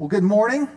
Well, 0.00 0.06
good 0.06 0.22
morning. 0.22 0.68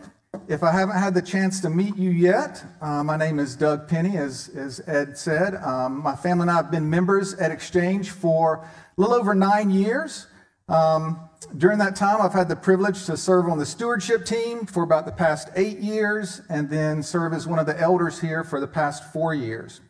If 0.48 0.64
I 0.64 0.72
haven't 0.72 0.96
had 0.96 1.14
the 1.14 1.22
chance 1.22 1.60
to 1.60 1.70
meet 1.70 1.96
you 1.96 2.10
yet, 2.10 2.66
uh, 2.82 3.04
my 3.04 3.18
name 3.18 3.38
is 3.38 3.56
Doug 3.56 3.88
Penny, 3.88 4.18
as, 4.18 4.50
as 4.56 4.82
Ed 4.88 5.16
said. 5.16 5.54
Um, 5.58 6.02
my 6.02 6.16
family 6.16 6.46
and 6.46 6.50
I 6.50 6.56
have 6.56 6.72
been 6.72 6.90
members 6.90 7.36
at 7.36 7.52
Exchange 7.52 8.10
for 8.10 8.68
a 8.98 9.00
little 9.00 9.14
over 9.14 9.36
nine 9.36 9.70
years. 9.70 10.26
Um, 10.68 11.20
during 11.56 11.78
that 11.78 11.96
time, 11.96 12.20
I've 12.20 12.34
had 12.34 12.50
the 12.50 12.56
privilege 12.56 13.06
to 13.06 13.16
serve 13.16 13.48
on 13.48 13.60
the 13.60 13.66
stewardship 13.68 14.26
team 14.26 14.66
for 14.66 14.82
about 14.82 15.06
the 15.06 15.12
past 15.12 15.50
eight 15.56 15.78
years 15.78 16.42
and 16.50 16.68
then 16.68 17.04
serve 17.04 17.32
as 17.34 17.46
one 17.46 17.60
of 17.60 17.68
the 17.68 17.80
elders 17.80 18.20
here 18.20 18.44
for 18.44 18.60
the 18.60 18.68
past 18.68 19.14
four 19.14 19.36
years. 19.36 19.82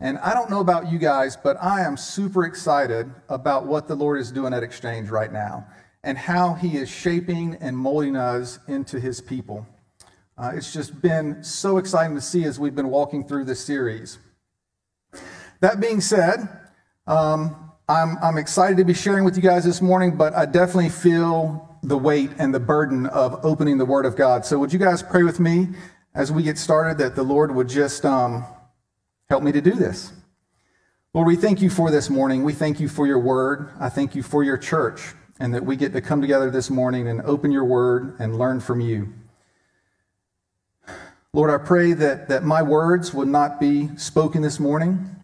And 0.00 0.16
I 0.20 0.32
don't 0.32 0.48
know 0.48 0.60
about 0.60 0.90
you 0.90 0.98
guys, 0.98 1.36
but 1.36 1.58
I 1.62 1.82
am 1.82 1.98
super 1.98 2.46
excited 2.46 3.12
about 3.28 3.66
what 3.66 3.88
the 3.88 3.94
Lord 3.94 4.18
is 4.20 4.32
doing 4.32 4.54
at 4.54 4.62
Exchange 4.62 5.10
right 5.10 5.30
now 5.30 5.66
and 6.04 6.18
how 6.18 6.54
he 6.54 6.76
is 6.76 6.88
shaping 6.88 7.56
and 7.60 7.76
molding 7.76 8.14
us 8.14 8.58
into 8.68 9.00
his 9.00 9.20
people. 9.20 9.66
Uh, 10.36 10.52
it's 10.54 10.72
just 10.72 11.00
been 11.00 11.42
so 11.42 11.78
exciting 11.78 12.14
to 12.14 12.20
see 12.20 12.44
as 12.44 12.60
we've 12.60 12.74
been 12.74 12.90
walking 12.90 13.26
through 13.26 13.44
this 13.44 13.60
series. 13.60 14.18
That 15.60 15.80
being 15.80 16.00
said, 16.00 16.46
um, 17.06 17.72
I'm, 17.88 18.18
I'm 18.22 18.36
excited 18.36 18.76
to 18.76 18.84
be 18.84 18.94
sharing 18.94 19.24
with 19.24 19.36
you 19.36 19.42
guys 19.42 19.64
this 19.64 19.80
morning, 19.80 20.16
but 20.16 20.34
I 20.34 20.44
definitely 20.44 20.90
feel 20.90 21.78
the 21.82 21.96
weight 21.96 22.30
and 22.38 22.54
the 22.54 22.60
burden 22.60 23.06
of 23.06 23.44
opening 23.44 23.78
the 23.78 23.84
Word 23.84 24.04
of 24.04 24.16
God. 24.16 24.44
So, 24.44 24.58
would 24.58 24.72
you 24.72 24.78
guys 24.78 25.02
pray 25.02 25.22
with 25.22 25.38
me 25.38 25.68
as 26.14 26.32
we 26.32 26.42
get 26.42 26.58
started 26.58 26.98
that 26.98 27.14
the 27.14 27.22
Lord 27.22 27.54
would 27.54 27.68
just 27.68 28.04
um, 28.04 28.44
help 29.28 29.42
me 29.42 29.52
to 29.52 29.60
do 29.60 29.72
this? 29.72 30.12
Lord, 31.12 31.26
we 31.26 31.36
thank 31.36 31.62
you 31.62 31.70
for 31.70 31.90
this 31.90 32.10
morning. 32.10 32.42
We 32.42 32.52
thank 32.52 32.80
you 32.80 32.88
for 32.88 33.06
your 33.06 33.20
Word. 33.20 33.70
I 33.78 33.88
thank 33.88 34.14
you 34.14 34.22
for 34.22 34.42
your 34.42 34.58
church 34.58 35.14
and 35.40 35.54
that 35.54 35.64
we 35.64 35.76
get 35.76 35.92
to 35.92 36.00
come 36.00 36.20
together 36.20 36.50
this 36.50 36.70
morning 36.70 37.08
and 37.08 37.20
open 37.22 37.50
your 37.50 37.64
word 37.64 38.16
and 38.18 38.38
learn 38.38 38.60
from 38.60 38.80
you. 38.80 39.12
Lord, 41.32 41.50
I 41.50 41.58
pray 41.58 41.92
that, 41.94 42.28
that 42.28 42.44
my 42.44 42.62
words 42.62 43.12
would 43.12 43.26
not 43.26 43.58
be 43.58 43.90
spoken 43.96 44.42
this 44.42 44.60
morning, 44.60 45.16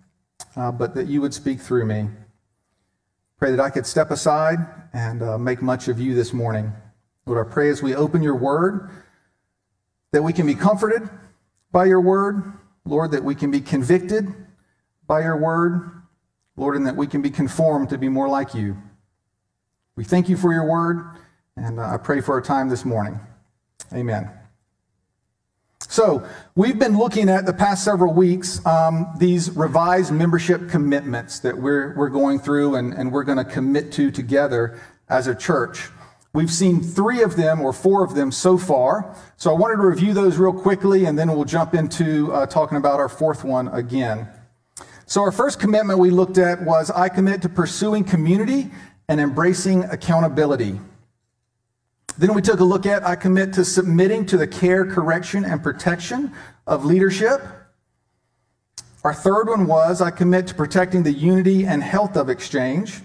uh, 0.56 0.72
but 0.72 0.94
that 0.96 1.06
you 1.06 1.20
would 1.20 1.32
speak 1.32 1.60
through 1.60 1.86
me. 1.86 2.08
Pray 3.38 3.52
that 3.52 3.60
I 3.60 3.70
could 3.70 3.86
step 3.86 4.10
aside 4.10 4.58
and 4.92 5.22
uh, 5.22 5.38
make 5.38 5.62
much 5.62 5.86
of 5.86 6.00
you 6.00 6.14
this 6.14 6.32
morning. 6.32 6.72
Lord, 7.26 7.46
I 7.46 7.48
pray 7.48 7.70
as 7.70 7.80
we 7.80 7.94
open 7.94 8.22
your 8.22 8.34
word 8.34 8.90
that 10.12 10.22
we 10.22 10.32
can 10.32 10.46
be 10.46 10.54
comforted 10.54 11.08
by 11.70 11.84
your 11.84 12.00
word. 12.00 12.42
Lord, 12.84 13.12
that 13.12 13.22
we 13.22 13.36
can 13.36 13.52
be 13.52 13.60
convicted 13.60 14.34
by 15.06 15.20
your 15.20 15.36
word. 15.36 16.02
Lord, 16.56 16.76
and 16.76 16.86
that 16.86 16.96
we 16.96 17.06
can 17.06 17.22
be 17.22 17.30
conformed 17.30 17.88
to 17.90 17.98
be 17.98 18.08
more 18.08 18.28
like 18.28 18.52
you. 18.52 18.76
We 20.00 20.04
thank 20.04 20.30
you 20.30 20.38
for 20.38 20.50
your 20.50 20.64
word, 20.64 21.18
and 21.58 21.78
uh, 21.78 21.82
I 21.82 21.98
pray 21.98 22.22
for 22.22 22.32
our 22.32 22.40
time 22.40 22.70
this 22.70 22.86
morning. 22.86 23.20
Amen. 23.92 24.30
So, 25.80 26.26
we've 26.54 26.78
been 26.78 26.96
looking 26.96 27.28
at 27.28 27.44
the 27.44 27.52
past 27.52 27.84
several 27.84 28.14
weeks 28.14 28.64
um, 28.64 29.12
these 29.18 29.54
revised 29.54 30.10
membership 30.10 30.70
commitments 30.70 31.40
that 31.40 31.58
we're, 31.58 31.94
we're 31.98 32.08
going 32.08 32.38
through 32.38 32.76
and, 32.76 32.94
and 32.94 33.12
we're 33.12 33.24
going 33.24 33.36
to 33.36 33.44
commit 33.44 33.92
to 33.92 34.10
together 34.10 34.80
as 35.10 35.26
a 35.26 35.34
church. 35.34 35.90
We've 36.32 36.50
seen 36.50 36.80
three 36.82 37.22
of 37.22 37.36
them 37.36 37.60
or 37.60 37.74
four 37.74 38.02
of 38.02 38.14
them 38.14 38.32
so 38.32 38.56
far. 38.56 39.14
So, 39.36 39.54
I 39.54 39.58
wanted 39.58 39.76
to 39.76 39.86
review 39.86 40.14
those 40.14 40.38
real 40.38 40.54
quickly 40.54 41.04
and 41.04 41.18
then 41.18 41.30
we'll 41.30 41.44
jump 41.44 41.74
into 41.74 42.32
uh, 42.32 42.46
talking 42.46 42.78
about 42.78 43.00
our 43.00 43.10
fourth 43.10 43.44
one 43.44 43.68
again. 43.68 44.28
So, 45.04 45.20
our 45.22 45.32
first 45.32 45.60
commitment 45.60 45.98
we 45.98 46.10
looked 46.10 46.38
at 46.38 46.62
was 46.62 46.90
I 46.90 47.10
commit 47.10 47.42
to 47.42 47.50
pursuing 47.50 48.04
community 48.04 48.70
and 49.10 49.20
embracing 49.20 49.82
accountability. 49.86 50.78
Then 52.16 52.32
we 52.32 52.40
took 52.40 52.60
a 52.60 52.64
look 52.64 52.86
at 52.86 53.04
I 53.04 53.16
commit 53.16 53.52
to 53.54 53.64
submitting 53.64 54.24
to 54.26 54.36
the 54.36 54.46
care, 54.46 54.86
correction, 54.86 55.44
and 55.44 55.60
protection 55.60 56.32
of 56.64 56.84
leadership. 56.84 57.42
Our 59.02 59.12
third 59.12 59.48
one 59.48 59.66
was 59.66 60.00
I 60.00 60.12
commit 60.12 60.46
to 60.46 60.54
protecting 60.54 61.02
the 61.02 61.12
unity 61.12 61.66
and 61.66 61.82
health 61.82 62.16
of 62.16 62.30
exchange. 62.30 63.00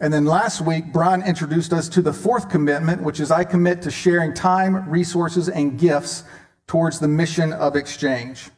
And 0.00 0.14
then 0.14 0.24
last 0.24 0.62
week, 0.62 0.94
Brian 0.94 1.22
introduced 1.22 1.74
us 1.74 1.86
to 1.90 2.00
the 2.00 2.14
fourth 2.14 2.48
commitment, 2.48 3.02
which 3.02 3.20
is 3.20 3.30
I 3.30 3.44
commit 3.44 3.82
to 3.82 3.90
sharing 3.90 4.32
time, 4.32 4.88
resources, 4.88 5.50
and 5.50 5.78
gifts 5.78 6.24
towards 6.66 7.00
the 7.00 7.08
mission 7.08 7.52
of 7.52 7.76
exchange. 7.76 8.48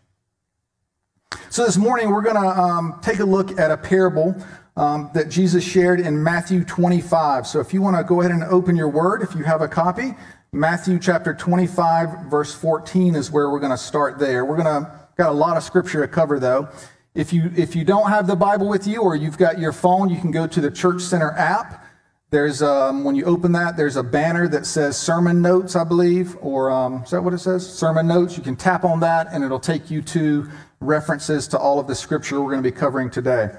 So 1.51 1.65
this 1.65 1.79
morning, 1.79 2.11
we're 2.11 2.23
going 2.23 2.41
to 2.41 2.49
um, 2.49 3.01
take 3.03 3.19
a 3.19 3.25
look 3.25 3.59
at 3.59 3.73
a 3.73 3.77
parable 3.77 4.37
um, 4.77 5.11
that 5.15 5.29
Jesus 5.29 5.65
shared 5.65 6.01
in 6.01 6.23
Matthew 6.23 6.65
25. 6.65 7.47
So 7.47 7.61
if 7.61 7.75
you 7.75 7.83
want 7.83 7.97
to 7.97 8.05
go 8.05 8.21
ahead 8.21 8.33
and 8.33 8.43
open 8.45 8.77
your 8.77 8.89
word, 8.89 9.23
if 9.23 9.35
you 9.35 9.45
have 9.45 9.61
a 9.61 9.69
copy, 9.69 10.15
Matthew 10.53 10.99
chapter 10.99 11.35
25, 11.35 12.27
verse 12.27 12.55
14 12.55 13.15
is 13.15 13.31
where 13.31 13.51
we're 13.51 13.61
going 13.61 13.71
to 13.71 13.79
start 13.79 14.19
there. 14.19 14.45
We're 14.45 14.63
going 14.63 14.85
to 14.85 15.03
got 15.17 15.31
a 15.31 15.33
lot 15.33 15.57
of 15.57 15.63
scripture 15.63 16.01
to 16.01 16.09
cover 16.09 16.39
though. 16.39 16.69
If 17.15 17.33
you 17.33 17.53
if 17.57 17.77
you 17.77 17.85
don't 17.85 18.09
have 18.09 18.27
the 18.27 18.37
Bible 18.37 18.69
with 18.69 18.87
you 18.87 19.03
or 19.03 19.15
you've 19.15 19.37
got 19.37 19.59
your 19.59 19.73
phone, 19.73 20.09
you 20.09 20.19
can 20.19 20.31
go 20.31 20.47
to 20.47 20.61
the 20.61 20.71
Church 20.71 21.03
Center 21.03 21.31
app. 21.33 21.85
There's 22.31 22.63
um, 22.63 23.05
when 23.05 23.15
you 23.15 23.25
open 23.25 23.53
that, 23.53 23.77
there's 23.77 23.97
a 23.97 24.03
banner 24.03 24.49
that 24.49 24.65
says 24.65 24.97
sermon 24.97 25.43
notes, 25.43 25.77
I 25.77 25.85
believe, 25.85 26.37
or 26.41 26.71
um, 26.71 27.03
is 27.03 27.11
that 27.11 27.23
what 27.23 27.35
it 27.35 27.39
says? 27.39 27.71
Sermon 27.71 28.07
notes. 28.07 28.39
You 28.39 28.43
can 28.43 28.57
tap 28.57 28.85
on 28.85 29.01
that, 29.01 29.29
and 29.31 29.45
it'll 29.45 29.61
take 29.61 29.91
you 29.91 30.01
to 30.03 30.49
references 30.81 31.47
to 31.49 31.59
all 31.59 31.79
of 31.79 31.87
the 31.87 31.95
scripture 31.95 32.41
we're 32.41 32.51
going 32.51 32.63
to 32.63 32.71
be 32.71 32.75
covering 32.75 33.11
today. 33.11 33.51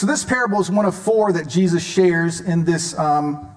So, 0.00 0.06
this 0.06 0.24
parable 0.24 0.58
is 0.62 0.70
one 0.70 0.86
of 0.86 0.94
four 0.94 1.30
that 1.30 1.46
Jesus 1.46 1.84
shares 1.84 2.40
in 2.40 2.64
this, 2.64 2.98
um, 2.98 3.54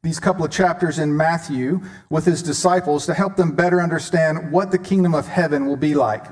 these 0.00 0.20
couple 0.20 0.44
of 0.44 0.52
chapters 0.52 1.00
in 1.00 1.16
Matthew 1.16 1.80
with 2.08 2.24
his 2.24 2.40
disciples 2.40 3.04
to 3.06 3.14
help 3.14 3.34
them 3.34 3.56
better 3.56 3.80
understand 3.80 4.52
what 4.52 4.70
the 4.70 4.78
kingdom 4.78 5.12
of 5.12 5.26
heaven 5.26 5.66
will 5.66 5.76
be 5.76 5.96
like. 5.96 6.24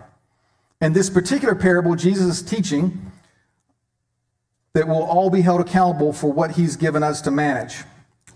In 0.81 0.93
this 0.93 1.11
particular 1.11 1.57
parable, 1.57 1.97
Jesus 1.97 2.27
is 2.27 2.43
teaching 2.43 3.11
that 4.75 4.87
we'll 4.87 5.03
all 5.03 5.31
be 5.31 5.41
held 5.41 5.63
accountable 5.63 6.13
for 6.13 6.31
what 6.31 6.53
he's 6.53 6.77
given 6.77 7.03
us 7.03 7.21
to 7.23 7.33
manage. 7.33 7.79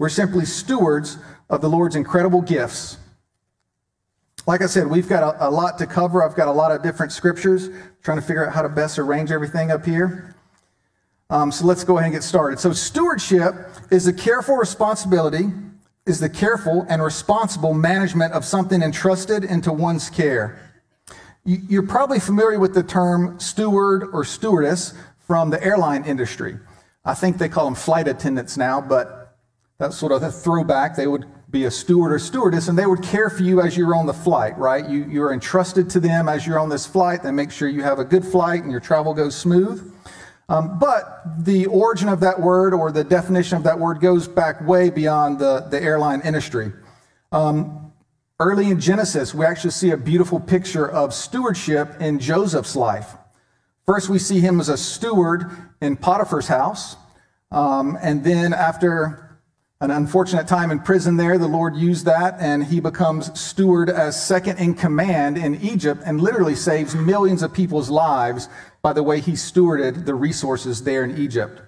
We're 0.00 0.08
simply 0.08 0.44
stewards 0.44 1.16
of 1.48 1.60
the 1.60 1.68
Lord's 1.68 1.94
incredible 1.94 2.42
gifts. 2.42 2.96
Like 4.48 4.62
I 4.62 4.66
said, 4.66 4.88
we've 4.88 5.08
got 5.08 5.36
a, 5.36 5.48
a 5.48 5.50
lot 5.50 5.78
to 5.78 5.86
cover. 5.86 6.24
I've 6.24 6.34
got 6.34 6.48
a 6.48 6.52
lot 6.52 6.72
of 6.72 6.82
different 6.82 7.12
scriptures, 7.12 7.68
trying 8.02 8.18
to 8.18 8.26
figure 8.26 8.44
out 8.44 8.52
how 8.52 8.62
to 8.62 8.68
best 8.68 8.98
arrange 8.98 9.30
everything 9.30 9.70
up 9.70 9.86
here. 9.86 10.34
Um, 11.32 11.50
so 11.50 11.64
let's 11.64 11.82
go 11.82 11.96
ahead 11.96 12.08
and 12.08 12.14
get 12.14 12.22
started. 12.22 12.60
So, 12.60 12.74
stewardship 12.74 13.54
is 13.90 14.04
the 14.04 14.12
careful 14.12 14.56
responsibility, 14.56 15.50
is 16.04 16.20
the 16.20 16.28
careful 16.28 16.84
and 16.90 17.02
responsible 17.02 17.72
management 17.72 18.34
of 18.34 18.44
something 18.44 18.82
entrusted 18.82 19.42
into 19.42 19.72
one's 19.72 20.10
care. 20.10 20.60
You're 21.46 21.86
probably 21.86 22.20
familiar 22.20 22.58
with 22.58 22.74
the 22.74 22.82
term 22.82 23.40
steward 23.40 24.10
or 24.12 24.24
stewardess 24.24 24.92
from 25.26 25.48
the 25.48 25.64
airline 25.64 26.04
industry. 26.04 26.58
I 27.02 27.14
think 27.14 27.38
they 27.38 27.48
call 27.48 27.64
them 27.64 27.76
flight 27.76 28.08
attendants 28.08 28.58
now, 28.58 28.82
but 28.82 29.38
that's 29.78 29.96
sort 29.96 30.12
of 30.12 30.22
a 30.22 30.30
throwback. 30.30 30.96
They 30.96 31.06
would 31.06 31.24
be 31.50 31.64
a 31.64 31.70
steward 31.70 32.12
or 32.12 32.18
stewardess, 32.18 32.68
and 32.68 32.78
they 32.78 32.84
would 32.86 33.02
care 33.02 33.30
for 33.30 33.42
you 33.42 33.62
as 33.62 33.74
you're 33.74 33.94
on 33.96 34.04
the 34.04 34.12
flight, 34.12 34.58
right? 34.58 34.86
You, 34.86 35.04
you're 35.04 35.32
entrusted 35.32 35.88
to 35.90 36.00
them 36.00 36.28
as 36.28 36.46
you're 36.46 36.58
on 36.58 36.68
this 36.68 36.86
flight. 36.86 37.22
They 37.22 37.30
make 37.30 37.50
sure 37.50 37.70
you 37.70 37.82
have 37.82 37.98
a 37.98 38.04
good 38.04 38.24
flight 38.24 38.62
and 38.62 38.70
your 38.70 38.80
travel 38.80 39.14
goes 39.14 39.34
smooth. 39.34 39.91
Um, 40.48 40.78
but 40.78 41.22
the 41.44 41.66
origin 41.66 42.08
of 42.08 42.20
that 42.20 42.40
word 42.40 42.74
or 42.74 42.92
the 42.92 43.04
definition 43.04 43.56
of 43.56 43.64
that 43.64 43.78
word 43.78 44.00
goes 44.00 44.28
back 44.28 44.66
way 44.66 44.90
beyond 44.90 45.38
the, 45.38 45.60
the 45.70 45.80
airline 45.80 46.20
industry. 46.22 46.72
Um, 47.30 47.92
early 48.38 48.70
in 48.70 48.80
Genesis, 48.80 49.34
we 49.34 49.46
actually 49.46 49.70
see 49.70 49.90
a 49.90 49.96
beautiful 49.96 50.40
picture 50.40 50.88
of 50.88 51.14
stewardship 51.14 52.00
in 52.00 52.18
Joseph's 52.18 52.76
life. 52.76 53.14
First, 53.86 54.08
we 54.08 54.18
see 54.18 54.40
him 54.40 54.60
as 54.60 54.68
a 54.68 54.76
steward 54.76 55.50
in 55.80 55.96
Potiphar's 55.96 56.48
house. 56.48 56.96
Um, 57.50 57.98
and 58.00 58.24
then, 58.24 58.52
after 58.52 59.31
an 59.82 59.90
unfortunate 59.90 60.46
time 60.46 60.70
in 60.70 60.78
prison 60.78 61.16
there, 61.16 61.36
the 61.38 61.48
Lord 61.48 61.74
used 61.74 62.04
that, 62.06 62.36
and 62.38 62.64
he 62.64 62.78
becomes 62.78 63.38
steward 63.38 63.90
as 63.90 64.20
second 64.24 64.58
in 64.58 64.74
command 64.74 65.36
in 65.36 65.56
Egypt 65.56 66.02
and 66.06 66.20
literally 66.20 66.54
saves 66.54 66.94
millions 66.94 67.42
of 67.42 67.52
people's 67.52 67.90
lives 67.90 68.48
by 68.80 68.92
the 68.92 69.02
way 69.02 69.18
he 69.18 69.32
stewarded 69.32 70.06
the 70.06 70.14
resources 70.14 70.84
there 70.84 71.02
in 71.02 71.18
Egypt. 71.18 71.62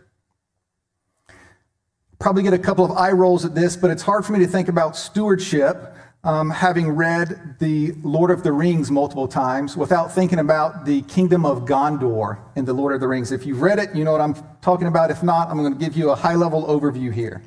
Probably 2.21 2.45
get 2.45 2.53
a 2.53 2.59
couple 2.59 2.85
of 2.85 2.93
eye 2.93 3.11
rolls 3.11 3.45
at 3.45 3.57
this, 3.57 3.77
but 3.77 3.91
it's 3.91 4.03
hard 4.03 4.25
for 4.25 4.33
me 4.33 4.39
to 4.39 4.47
think 4.47 4.69
about 4.69 4.97
stewardship 4.97 5.97
um, 6.23 6.51
having 6.51 6.91
read 6.91 7.57
the 7.59 7.95
Lord 8.05 8.31
of 8.31 8.45
the 8.45 8.53
Rings 8.53 8.93
multiple 8.93 9.27
times 9.27 9.77
without 9.77 10.13
thinking 10.13 10.39
about 10.39 10.85
the 10.85 11.03
kingdom 11.03 11.45
of 11.45 11.65
Gondor 11.65 12.39
in 12.55 12.65
the 12.65 12.73
Lord 12.75 12.95
of 12.95 13.01
the 13.01 13.09
Rings. 13.09 13.33
If 13.33 13.45
you've 13.45 13.61
read 13.61 13.81
it, 13.81 13.93
you 13.93 14.05
know 14.05 14.13
what 14.13 14.21
I'm 14.21 14.37
talking 14.63 14.87
about. 14.87 15.11
If 15.11 15.25
not, 15.25 15.51
I'm 15.51 15.57
going 15.57 15.73
to 15.73 15.79
give 15.79 15.97
you 15.97 16.11
a 16.11 16.15
high 16.15 16.37
level 16.37 16.65
overview 16.65 17.13
here. 17.13 17.43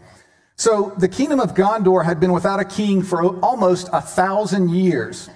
So, 0.58 0.96
the 0.98 1.08
kingdom 1.08 1.40
of 1.40 1.54
Gondor 1.54 2.04
had 2.04 2.20
been 2.20 2.34
without 2.34 2.60
a 2.60 2.66
king 2.66 3.04
for 3.04 3.24
almost 3.42 3.90
a 3.94 4.02
thousand 4.02 4.72
years. 4.72 5.30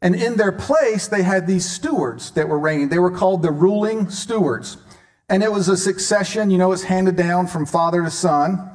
And 0.00 0.14
in 0.14 0.36
their 0.36 0.52
place, 0.52 1.06
they 1.06 1.22
had 1.22 1.46
these 1.46 1.68
stewards 1.68 2.30
that 2.30 2.48
were 2.48 2.58
reigning. 2.58 2.88
They 2.88 2.98
were 2.98 3.10
called 3.10 3.42
the 3.42 3.50
ruling 3.50 4.08
stewards. 4.08 4.78
And 5.28 5.42
it 5.42 5.52
was 5.52 5.68
a 5.68 5.76
succession, 5.76 6.50
you 6.50 6.56
know, 6.56 6.72
it's 6.72 6.84
handed 6.84 7.16
down 7.16 7.46
from 7.46 7.66
father 7.66 8.02
to 8.02 8.10
son. 8.10 8.70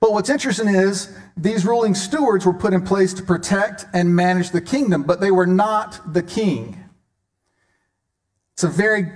But 0.00 0.12
what's 0.12 0.28
interesting 0.28 0.68
is 0.68 1.16
these 1.36 1.64
ruling 1.64 1.94
stewards 1.94 2.44
were 2.44 2.52
put 2.52 2.74
in 2.74 2.82
place 2.82 3.14
to 3.14 3.22
protect 3.22 3.86
and 3.94 4.14
manage 4.14 4.50
the 4.50 4.60
kingdom, 4.60 5.02
but 5.02 5.20
they 5.20 5.30
were 5.30 5.46
not 5.46 6.12
the 6.12 6.22
king. 6.22 6.84
It's 8.52 8.64
a 8.64 8.68
very 8.68 9.10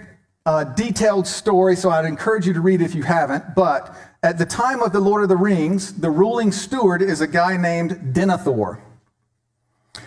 uh, 0.47 0.65
detailed 0.65 1.27
story, 1.27 1.77
so 1.77 1.91
I'd 1.91 2.05
encourage 2.05 2.47
you 2.47 2.55
to 2.55 2.61
read 2.61 2.81
it 2.81 2.85
if 2.85 2.95
you 2.95 3.03
haven't. 3.03 3.55
But 3.55 3.95
at 4.23 4.39
the 4.39 4.47
time 4.47 4.83
of 4.83 4.93
the 4.93 5.01
Lord 5.01 5.23
of 5.23 5.29
the 5.29 5.37
Rings, 5.37 5.95
the 5.95 6.11
ruling 6.11 6.53
steward 6.53 7.03
is 7.03 7.21
a 7.21 7.27
guy 7.27 7.57
named 7.57 8.15
Denethor. 8.15 8.81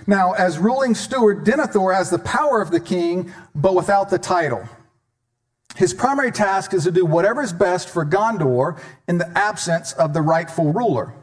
Now, 0.07 0.33
as 0.33 0.57
ruling 0.57 0.95
steward, 0.95 1.43
Denethor 1.43 1.93
has 1.93 2.09
the 2.09 2.19
power 2.19 2.61
of 2.61 2.71
the 2.71 2.79
king, 2.79 3.33
but 3.53 3.75
without 3.75 4.09
the 4.09 4.17
title. 4.17 4.67
His 5.75 5.93
primary 5.93 6.31
task 6.31 6.73
is 6.73 6.85
to 6.85 6.91
do 6.91 7.05
whatever 7.05 7.41
is 7.41 7.51
best 7.51 7.89
for 7.89 8.05
Gondor 8.05 8.79
in 9.07 9.17
the 9.17 9.37
absence 9.37 9.91
of 9.93 10.13
the 10.13 10.21
rightful 10.21 10.71
ruler. 10.71 11.13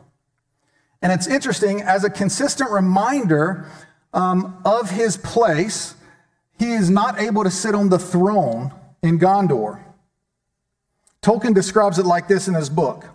And 1.00 1.10
it's 1.10 1.26
interesting, 1.26 1.80
as 1.80 2.04
a 2.04 2.10
consistent 2.10 2.70
reminder 2.70 3.66
um, 4.12 4.60
of 4.64 4.90
his 4.90 5.16
place, 5.16 5.94
he 6.58 6.72
is 6.72 6.90
not 6.90 7.18
able 7.18 7.44
to 7.44 7.50
sit 7.50 7.74
on 7.74 7.88
the 7.88 7.98
throne 7.98 8.72
in 9.02 9.18
Gondor. 9.18 9.82
Tolkien 11.22 11.54
describes 11.54 11.98
it 11.98 12.06
like 12.06 12.26
this 12.26 12.48
in 12.48 12.54
his 12.54 12.68
book. 12.68 13.06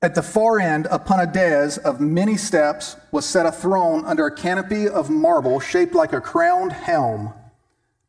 At 0.00 0.14
the 0.14 0.22
far 0.22 0.58
end, 0.58 0.86
upon 0.90 1.20
a 1.20 1.30
dais 1.30 1.78
of 1.78 2.00
many 2.00 2.36
steps, 2.36 2.96
was 3.12 3.26
set 3.26 3.44
a 3.44 3.52
throne 3.52 4.04
under 4.06 4.26
a 4.26 4.34
canopy 4.34 4.88
of 4.88 5.10
marble 5.10 5.60
shaped 5.60 5.94
like 5.94 6.12
a 6.12 6.20
crowned 6.20 6.72
helm. 6.72 7.34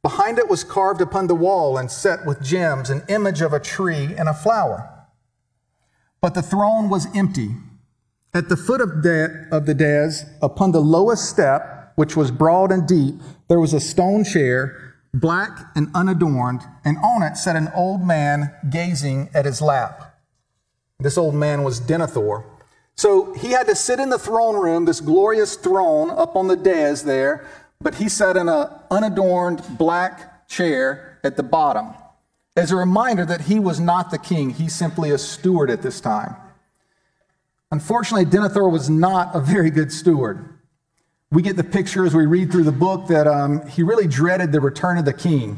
Behind 0.01 0.37
it 0.37 0.49
was 0.49 0.63
carved 0.63 1.01
upon 1.01 1.27
the 1.27 1.35
wall 1.35 1.77
and 1.77 1.91
set 1.91 2.25
with 2.25 2.41
gems 2.41 2.89
an 2.89 3.03
image 3.09 3.41
of 3.41 3.51
a 3.51 3.59
tree 3.59 4.13
and 4.17 4.29
a 4.29 4.33
flower. 4.33 4.89
But 6.21 6.33
the 6.33 6.41
throne 6.41 6.89
was 6.89 7.07
empty. 7.15 7.49
At 8.33 8.47
the 8.47 8.57
foot 8.57 8.79
of, 8.79 9.03
the, 9.03 9.47
of 9.51 9.65
the 9.65 9.73
dais, 9.73 10.25
upon 10.41 10.71
the 10.71 10.81
lowest 10.81 11.29
step, 11.29 11.93
which 11.95 12.15
was 12.15 12.31
broad 12.31 12.71
and 12.71 12.87
deep, 12.87 13.15
there 13.49 13.59
was 13.59 13.73
a 13.73 13.79
stone 13.79 14.23
chair, 14.23 14.86
black 15.19 15.59
and 15.75 15.89
unadorned, 15.93 16.61
and 16.83 16.97
on 16.97 17.23
it 17.23 17.37
sat 17.37 17.55
an 17.55 17.69
old 17.75 18.05
man 18.05 18.53
gazing 18.69 19.29
at 19.33 19.45
his 19.45 19.61
lap. 19.61 20.19
This 20.99 21.17
old 21.17 21.35
man 21.35 21.63
was 21.63 21.79
Denethor. 21.79 22.43
So 22.95 23.33
he 23.35 23.51
had 23.51 23.67
to 23.67 23.75
sit 23.75 23.99
in 23.99 24.09
the 24.09 24.17
throne 24.17 24.55
room, 24.55 24.85
this 24.85 25.01
glorious 25.01 25.55
throne 25.55 26.09
up 26.09 26.35
on 26.35 26.47
the 26.47 26.55
dais 26.55 27.03
there, 27.03 27.45
but 27.79 27.95
he 27.95 28.09
sat 28.09 28.35
in 28.35 28.49
an 28.49 28.69
unadorned 28.89 29.61
black 29.77 30.47
chair 30.47 31.19
at 31.23 31.37
the 31.37 31.43
bottom 31.43 31.93
as 32.55 32.71
a 32.71 32.75
reminder 32.75 33.23
that 33.23 33.41
he 33.41 33.59
was 33.59 33.79
not 33.79 34.09
the 34.09 34.17
king. 34.17 34.49
He's 34.49 34.73
simply 34.73 35.11
a 35.11 35.17
steward 35.17 35.69
at 35.69 35.83
this 35.83 36.01
time. 36.01 36.35
Unfortunately, 37.71 38.25
Denethor 38.25 38.71
was 38.71 38.89
not 38.89 39.35
a 39.35 39.39
very 39.39 39.69
good 39.69 39.91
steward. 39.91 40.56
We 41.29 41.41
get 41.41 41.57
the 41.57 41.63
picture 41.63 42.05
as 42.05 42.15
we 42.15 42.25
read 42.25 42.51
through 42.51 42.63
the 42.63 42.71
book 42.71 43.07
that 43.07 43.27
um, 43.27 43.67
he 43.67 43.83
really 43.83 44.07
dreaded 44.07 44.53
the 44.53 44.61
return 44.61 44.97
of 44.97 45.03
the 45.03 45.13
king, 45.13 45.57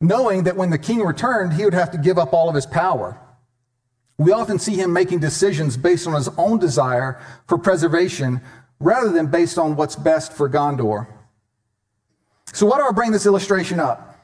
knowing 0.00 0.42
that 0.44 0.56
when 0.56 0.70
the 0.70 0.78
king 0.78 1.00
returned, 1.00 1.52
he 1.52 1.64
would 1.64 1.74
have 1.74 1.92
to 1.92 1.98
give 1.98 2.18
up 2.18 2.32
all 2.32 2.48
of 2.48 2.54
his 2.56 2.66
power. 2.66 3.16
We 4.18 4.32
often 4.32 4.58
see 4.58 4.74
him 4.74 4.92
making 4.92 5.20
decisions 5.20 5.76
based 5.76 6.08
on 6.08 6.14
his 6.14 6.28
own 6.36 6.58
desire 6.58 7.20
for 7.46 7.58
preservation 7.58 8.40
rather 8.80 9.10
than 9.10 9.28
based 9.28 9.56
on 9.56 9.76
what's 9.76 9.94
best 9.94 10.32
for 10.32 10.48
Gondor. 10.48 11.06
So, 12.52 12.66
why 12.66 12.78
do 12.78 12.84
I 12.84 12.92
bring 12.92 13.12
this 13.12 13.26
illustration 13.26 13.78
up? 13.78 14.18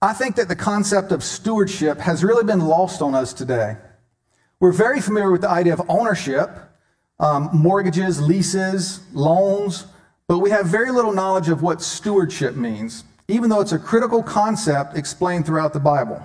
I 0.00 0.12
think 0.12 0.36
that 0.36 0.48
the 0.48 0.56
concept 0.56 1.10
of 1.10 1.24
stewardship 1.24 1.98
has 1.98 2.22
really 2.22 2.44
been 2.44 2.60
lost 2.60 3.02
on 3.02 3.14
us 3.14 3.32
today. 3.32 3.76
We're 4.60 4.72
very 4.72 5.00
familiar 5.00 5.30
with 5.30 5.40
the 5.40 5.50
idea 5.50 5.72
of 5.72 5.82
ownership, 5.88 6.50
um, 7.18 7.50
mortgages, 7.52 8.20
leases, 8.20 9.00
loans, 9.12 9.86
but 10.28 10.38
we 10.38 10.50
have 10.50 10.66
very 10.66 10.92
little 10.92 11.12
knowledge 11.12 11.48
of 11.48 11.62
what 11.62 11.82
stewardship 11.82 12.54
means, 12.54 13.02
even 13.26 13.50
though 13.50 13.60
it's 13.60 13.72
a 13.72 13.78
critical 13.78 14.22
concept 14.22 14.96
explained 14.96 15.46
throughout 15.46 15.72
the 15.72 15.80
Bible. 15.80 16.24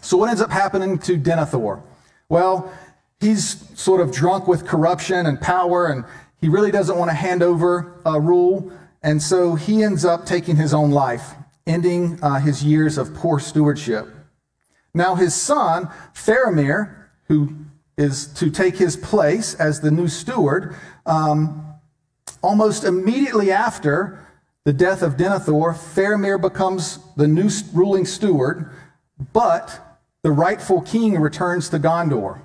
So, 0.00 0.16
what 0.16 0.30
ends 0.30 0.40
up 0.40 0.50
happening 0.50 0.98
to 1.00 1.18
Denethor? 1.18 1.82
Well, 2.28 2.72
he's 3.18 3.68
sort 3.78 4.00
of 4.00 4.12
drunk 4.12 4.46
with 4.48 4.66
corruption 4.66 5.26
and 5.26 5.40
power, 5.40 5.88
and 5.88 6.04
he 6.40 6.48
really 6.48 6.70
doesn't 6.70 6.96
want 6.96 7.10
to 7.10 7.14
hand 7.14 7.42
over 7.42 8.00
a 8.06 8.18
rule. 8.18 8.72
And 9.02 9.22
so 9.22 9.54
he 9.54 9.82
ends 9.82 10.04
up 10.04 10.24
taking 10.24 10.56
his 10.56 10.72
own 10.72 10.90
life, 10.90 11.34
ending 11.66 12.18
uh, 12.22 12.38
his 12.38 12.64
years 12.64 12.98
of 12.98 13.14
poor 13.14 13.38
stewardship. 13.38 14.06
Now, 14.94 15.14
his 15.14 15.34
son, 15.34 15.88
Faramir, 16.14 16.94
who 17.24 17.54
is 17.96 18.26
to 18.34 18.50
take 18.50 18.76
his 18.76 18.96
place 18.96 19.54
as 19.54 19.80
the 19.80 19.90
new 19.90 20.08
steward, 20.08 20.74
um, 21.06 21.69
almost 22.42 22.84
immediately 22.84 23.50
after 23.50 24.26
the 24.64 24.72
death 24.72 25.02
of 25.02 25.16
Denethor, 25.16 25.74
Faramir 25.74 26.40
becomes 26.40 26.98
the 27.16 27.26
new 27.26 27.48
ruling 27.72 28.04
steward, 28.04 28.70
but 29.32 29.98
the 30.22 30.30
rightful 30.30 30.82
king 30.82 31.18
returns 31.18 31.68
to 31.70 31.78
Gondor. 31.78 32.40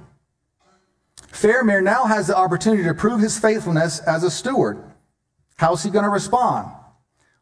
Faramir 1.32 1.84
now 1.84 2.06
has 2.06 2.28
the 2.28 2.38
opportunity 2.38 2.84
to 2.84 2.94
prove 2.94 3.20
his 3.20 3.38
faithfulness 3.38 4.00
as 4.00 4.24
a 4.24 4.32
steward. 4.32 4.82
How's 5.58 5.84
he 5.84 5.90
going 5.90 6.06
to 6.06 6.10
respond? 6.10 6.72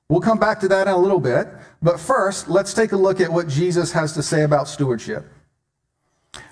We'll 0.10 0.22
come 0.22 0.40
back 0.40 0.60
to 0.62 0.68
that 0.68 0.88
in 0.88 0.94
a 0.94 0.98
little 0.98 1.20
bit. 1.20 1.48
But 1.82 2.00
first, 2.00 2.48
let's 2.48 2.74
take 2.74 2.92
a 2.92 2.98
look 2.98 3.22
at 3.22 3.32
what 3.32 3.48
Jesus 3.48 3.92
has 3.92 4.14
to 4.14 4.24
say 4.24 4.44
about 4.44 4.68
stewardship. 4.68 5.26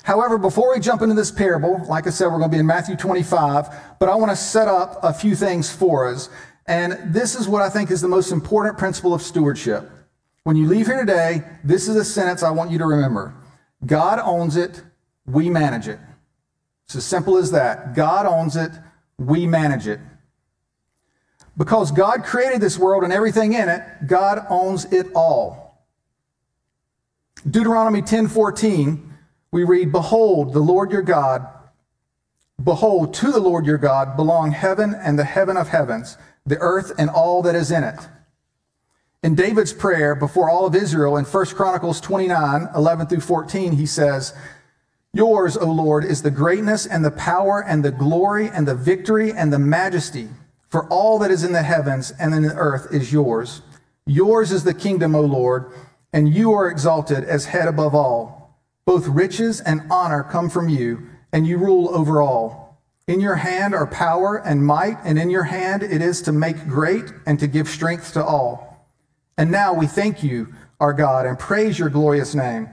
However, 0.04 0.38
before 0.38 0.74
we 0.74 0.80
jump 0.80 1.02
into 1.02 1.16
this 1.16 1.32
parable, 1.32 1.84
like 1.88 2.08
I 2.08 2.10
said, 2.10 2.26
we're 2.26 2.40
going 2.40 2.50
to 2.50 2.56
be 2.56 2.60
in 2.60 2.66
Matthew 2.66 2.96
25, 2.96 3.98
but 4.00 4.10
I 4.10 4.16
want 4.16 4.32
to 4.32 4.36
set 4.36 4.68
up 4.68 5.00
a 5.04 5.14
few 5.14 5.36
things 5.36 5.72
for 5.72 6.08
us. 6.08 6.30
And 6.66 7.14
this 7.14 7.36
is 7.36 7.48
what 7.48 7.62
I 7.62 7.70
think 7.70 7.92
is 7.92 8.02
the 8.02 8.08
most 8.08 8.32
important 8.32 8.78
principle 8.78 9.14
of 9.14 9.22
stewardship. 9.22 9.90
When 10.44 10.56
you 10.56 10.68
leave 10.68 10.88
here 10.88 11.00
today, 11.00 11.44
this 11.64 11.88
is 11.88 11.96
a 11.96 12.06
sentence 12.06 12.42
I 12.42 12.50
want 12.50 12.72
you 12.72 12.80
to 12.80 12.86
remember 12.86 13.36
God 13.86 14.20
owns 14.20 14.58
it, 14.58 14.82
we 15.26 15.50
manage 15.50 15.88
it. 15.88 16.00
It's 16.86 16.96
as 16.96 17.06
simple 17.06 17.38
as 17.38 17.52
that. 17.52 17.96
God 17.96 18.26
owns 18.26 18.56
it, 18.56 18.72
we 19.18 19.48
manage 19.48 19.88
it. 19.88 20.00
Because 21.58 21.92
God 21.92 22.24
created 22.24 22.62
this 22.62 22.78
world 22.78 23.04
and 23.04 23.14
everything 23.14 23.54
in 23.54 23.70
it, 23.70 23.84
God 24.08 24.46
owns 24.50 24.86
it 24.86 25.08
all. 25.14 25.86
Deuteronomy 27.50 28.02
10:14, 28.02 29.11
we 29.52 29.64
read, 29.64 29.92
"Behold, 29.92 30.54
the 30.54 30.60
Lord 30.60 30.92
your 30.92 31.02
God, 31.02 31.48
behold, 32.64 33.14
to 33.16 33.32
the 33.32 33.40
Lord 33.40 33.66
your 33.66 33.78
God 33.78 34.16
belong 34.16 34.52
heaven 34.52 34.94
and 34.94 35.18
the 35.18 35.24
heaven 35.24 35.58
of 35.58 35.70
heavens, 35.70 36.18
the 36.46 36.60
earth 36.60 36.92
and 36.98 37.10
all 37.10 37.42
that 37.42 37.56
is 37.56 37.72
in 37.72 37.84
it." 37.84 38.08
In 39.24 39.36
David's 39.36 39.74
prayer 39.74 40.16
before 40.16 40.50
all 40.50 40.66
of 40.66 40.76
Israel 40.76 41.16
in 41.16 41.26
1 41.26 41.56
Chronicles 41.56 42.02
29, 42.02 42.70
11 42.76 43.08
through 43.08 43.20
14, 43.20 43.74
he 43.74 43.86
says, 43.86 44.34
Yours, 45.14 45.58
O 45.58 45.66
Lord, 45.66 46.06
is 46.06 46.22
the 46.22 46.32
greatness 46.32 46.86
and 46.86 47.04
the 47.04 47.12
power 47.12 47.62
and 47.62 47.84
the 47.84 47.92
glory 47.92 48.50
and 48.50 48.68
the 48.68 48.74
victory 48.74 49.32
and 49.32 49.52
the 49.52 49.60
majesty. 49.60 50.30
For 50.70 50.86
all 50.86 51.20
that 51.20 51.30
is 51.30 51.44
in 51.44 51.52
the 51.52 51.64
heavens 51.64 52.14
and 52.18 52.34
in 52.34 52.44
the 52.44 52.56
earth 52.56 52.88
is 52.92 53.12
yours. 53.12 53.62
Yours 54.06 54.54
is 54.54 54.64
the 54.64 54.74
kingdom, 54.74 55.14
O 55.14 55.22
Lord, 55.22 55.72
and 56.14 56.30
you 56.30 56.54
are 56.54 56.70
exalted 56.70 57.26
as 57.26 57.46
head 57.46 57.68
above 57.68 57.94
all. 57.94 58.41
Both 58.86 59.08
riches 59.08 59.62
and 59.62 59.82
honor 59.92 60.24
come 60.24 60.50
from 60.50 60.70
you, 60.70 61.08
and 61.32 61.46
you 61.46 61.58
rule 61.58 61.90
over 61.96 62.22
all. 62.22 62.82
In 63.08 63.20
your 63.20 63.36
hand 63.36 63.74
are 63.74 63.88
power 63.88 64.38
and 64.38 64.66
might, 64.66 64.98
and 65.04 65.20
in 65.20 65.30
your 65.30 65.44
hand 65.44 65.84
it 65.84 66.02
is 66.02 66.22
to 66.24 66.32
make 66.32 66.68
great 66.68 67.12
and 67.26 67.40
to 67.40 67.48
give 67.48 67.68
strength 67.68 68.14
to 68.14 68.24
all. 68.24 68.88
And 69.38 69.52
now 69.52 69.74
we 69.74 69.88
thank 69.88 70.24
you, 70.24 70.54
our 70.80 70.94
God, 70.94 71.26
and 71.26 71.38
praise 71.38 71.78
your 71.78 71.90
glorious 71.90 72.36
name. 72.36 72.70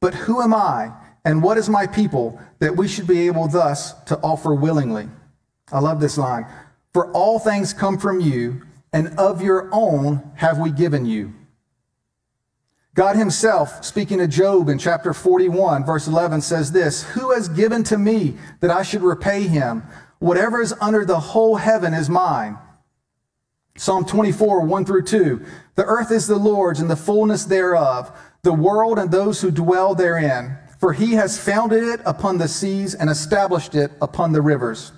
But 0.00 0.14
who 0.14 0.40
am 0.40 0.54
I, 0.54 0.92
and 1.24 1.42
what 1.42 1.58
is 1.58 1.68
my 1.68 1.86
people, 1.86 2.40
that 2.60 2.76
we 2.76 2.88
should 2.88 3.06
be 3.06 3.26
able 3.26 3.48
thus 3.48 3.92
to 4.04 4.18
offer 4.18 4.54
willingly? 4.54 5.08
I 5.72 5.80
love 5.80 6.00
this 6.00 6.18
line. 6.18 6.46
For 6.92 7.12
all 7.12 7.38
things 7.38 7.72
come 7.72 7.98
from 7.98 8.20
you, 8.20 8.62
and 8.92 9.18
of 9.18 9.42
your 9.42 9.68
own 9.72 10.30
have 10.36 10.58
we 10.58 10.70
given 10.70 11.04
you. 11.04 11.34
God 12.98 13.14
Himself, 13.14 13.84
speaking 13.84 14.18
to 14.18 14.26
Job 14.26 14.68
in 14.68 14.76
chapter 14.76 15.14
41, 15.14 15.86
verse 15.86 16.08
11, 16.08 16.40
says 16.40 16.72
this 16.72 17.04
Who 17.04 17.30
has 17.30 17.48
given 17.48 17.84
to 17.84 17.96
me 17.96 18.34
that 18.58 18.72
I 18.72 18.82
should 18.82 19.02
repay 19.02 19.42
him? 19.44 19.84
Whatever 20.18 20.60
is 20.60 20.74
under 20.80 21.04
the 21.04 21.20
whole 21.20 21.54
heaven 21.54 21.94
is 21.94 22.10
mine. 22.10 22.58
Psalm 23.76 24.04
24, 24.04 24.62
1 24.62 24.84
through 24.84 25.04
2. 25.04 25.46
The 25.76 25.84
earth 25.84 26.10
is 26.10 26.26
the 26.26 26.34
Lord's 26.34 26.80
and 26.80 26.90
the 26.90 26.96
fullness 26.96 27.44
thereof, 27.44 28.10
the 28.42 28.52
world 28.52 28.98
and 28.98 29.12
those 29.12 29.40
who 29.42 29.52
dwell 29.52 29.94
therein. 29.94 30.58
For 30.80 30.92
he 30.92 31.12
has 31.12 31.38
founded 31.38 31.84
it 31.84 32.00
upon 32.04 32.38
the 32.38 32.48
seas 32.48 32.96
and 32.96 33.08
established 33.08 33.76
it 33.76 33.92
upon 34.02 34.32
the 34.32 34.42
rivers. 34.42 34.90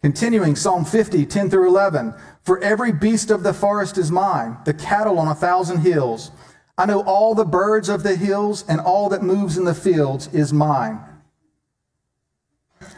Continuing, 0.00 0.56
Psalm 0.56 0.86
50, 0.86 1.26
10 1.26 1.50
through 1.50 1.68
11. 1.68 2.14
For 2.44 2.58
every 2.60 2.92
beast 2.92 3.30
of 3.30 3.42
the 3.42 3.52
forest 3.52 3.98
is 3.98 4.10
mine, 4.10 4.56
the 4.64 4.72
cattle 4.72 5.18
on 5.18 5.28
a 5.28 5.34
thousand 5.34 5.80
hills. 5.80 6.30
I 6.78 6.86
know 6.86 7.02
all 7.02 7.34
the 7.34 7.44
birds 7.44 7.88
of 7.88 8.04
the 8.04 8.14
hills, 8.14 8.64
and 8.68 8.80
all 8.80 9.08
that 9.08 9.22
moves 9.22 9.58
in 9.58 9.64
the 9.64 9.74
fields 9.74 10.32
is 10.32 10.52
mine. 10.52 11.00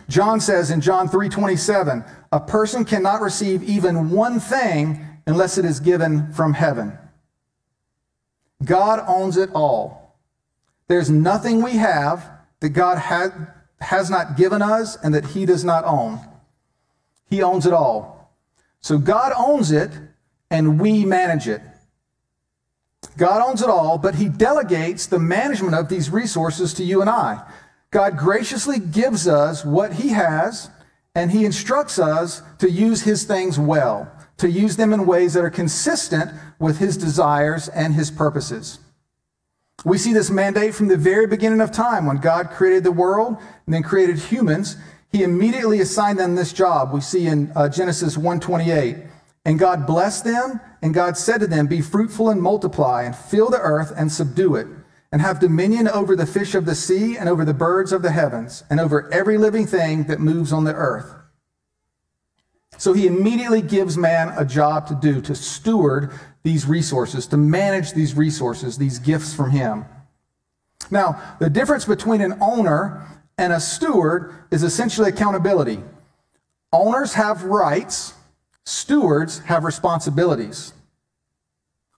John 0.08 0.38
says 0.40 0.70
in 0.70 0.82
John 0.82 1.08
3:27, 1.08 2.04
a 2.30 2.40
person 2.40 2.84
cannot 2.84 3.22
receive 3.22 3.62
even 3.62 4.10
one 4.10 4.38
thing 4.38 5.06
unless 5.26 5.56
it 5.56 5.64
is 5.64 5.80
given 5.80 6.30
from 6.32 6.52
heaven. 6.52 6.98
God 8.64 9.02
owns 9.06 9.36
it 9.36 9.50
all. 9.54 10.16
There's 10.88 11.08
nothing 11.08 11.62
we 11.62 11.76
have 11.76 12.28
that 12.60 12.70
God 12.70 12.98
had, 12.98 13.32
has 13.80 14.10
not 14.10 14.36
given 14.36 14.60
us 14.60 14.96
and 14.96 15.14
that 15.14 15.26
he 15.26 15.46
does 15.46 15.64
not 15.64 15.84
own. 15.84 16.20
He 17.30 17.42
owns 17.42 17.64
it 17.64 17.72
all. 17.72 18.34
So 18.80 18.98
God 18.98 19.32
owns 19.36 19.70
it 19.70 19.92
and 20.50 20.80
we 20.80 21.04
manage 21.04 21.48
it. 21.48 21.62
God 23.20 23.46
owns 23.46 23.60
it 23.60 23.68
all, 23.68 23.98
but 23.98 24.14
he 24.14 24.30
delegates 24.30 25.04
the 25.04 25.18
management 25.18 25.74
of 25.74 25.90
these 25.90 26.08
resources 26.08 26.72
to 26.72 26.82
you 26.82 27.02
and 27.02 27.10
I. 27.10 27.42
God 27.90 28.16
graciously 28.16 28.78
gives 28.78 29.28
us 29.28 29.62
what 29.62 29.92
he 29.92 30.08
has, 30.08 30.70
and 31.14 31.30
he 31.30 31.44
instructs 31.44 31.98
us 31.98 32.40
to 32.60 32.70
use 32.70 33.02
his 33.02 33.24
things 33.24 33.58
well, 33.58 34.10
to 34.38 34.50
use 34.50 34.76
them 34.76 34.94
in 34.94 35.04
ways 35.04 35.34
that 35.34 35.44
are 35.44 35.50
consistent 35.50 36.30
with 36.58 36.78
his 36.78 36.96
desires 36.96 37.68
and 37.68 37.92
his 37.92 38.10
purposes. 38.10 38.78
We 39.84 39.98
see 39.98 40.14
this 40.14 40.30
mandate 40.30 40.74
from 40.74 40.88
the 40.88 40.96
very 40.96 41.26
beginning 41.26 41.60
of 41.60 41.72
time 41.72 42.06
when 42.06 42.22
God 42.22 42.48
created 42.48 42.84
the 42.84 42.90
world 42.90 43.36
and 43.66 43.74
then 43.74 43.82
created 43.82 44.18
humans. 44.18 44.78
He 45.12 45.24
immediately 45.24 45.80
assigned 45.80 46.18
them 46.18 46.36
this 46.36 46.54
job. 46.54 46.94
We 46.94 47.02
see 47.02 47.26
in 47.26 47.52
uh, 47.54 47.68
Genesis 47.68 48.16
128. 48.16 48.96
And 49.44 49.58
God 49.58 49.86
blessed 49.86 50.24
them, 50.24 50.60
and 50.82 50.92
God 50.92 51.16
said 51.16 51.40
to 51.40 51.46
them, 51.46 51.66
Be 51.66 51.80
fruitful 51.80 52.28
and 52.28 52.42
multiply, 52.42 53.04
and 53.04 53.16
fill 53.16 53.50
the 53.50 53.60
earth 53.60 53.92
and 53.96 54.12
subdue 54.12 54.54
it, 54.56 54.66
and 55.10 55.22
have 55.22 55.40
dominion 55.40 55.88
over 55.88 56.14
the 56.14 56.26
fish 56.26 56.54
of 56.54 56.66
the 56.66 56.74
sea, 56.74 57.16
and 57.16 57.28
over 57.28 57.44
the 57.44 57.54
birds 57.54 57.92
of 57.92 58.02
the 58.02 58.10
heavens, 58.10 58.64
and 58.68 58.78
over 58.78 59.12
every 59.12 59.38
living 59.38 59.66
thing 59.66 60.04
that 60.04 60.20
moves 60.20 60.52
on 60.52 60.64
the 60.64 60.74
earth. 60.74 61.14
So 62.76 62.92
he 62.92 63.06
immediately 63.06 63.62
gives 63.62 63.96
man 63.98 64.32
a 64.36 64.44
job 64.44 64.86
to 64.88 64.94
do, 64.94 65.20
to 65.22 65.34
steward 65.34 66.12
these 66.42 66.66
resources, 66.66 67.26
to 67.28 67.36
manage 67.36 67.92
these 67.92 68.14
resources, 68.14 68.78
these 68.78 68.98
gifts 68.98 69.34
from 69.34 69.50
him. 69.50 69.84
Now, 70.90 71.36
the 71.40 71.50
difference 71.50 71.84
between 71.84 72.20
an 72.20 72.38
owner 72.40 73.06
and 73.36 73.52
a 73.52 73.60
steward 73.60 74.34
is 74.50 74.62
essentially 74.62 75.10
accountability. 75.10 75.82
Owners 76.72 77.14
have 77.14 77.44
rights 77.44 78.14
Stewards 78.64 79.40
have 79.40 79.64
responsibilities. 79.64 80.72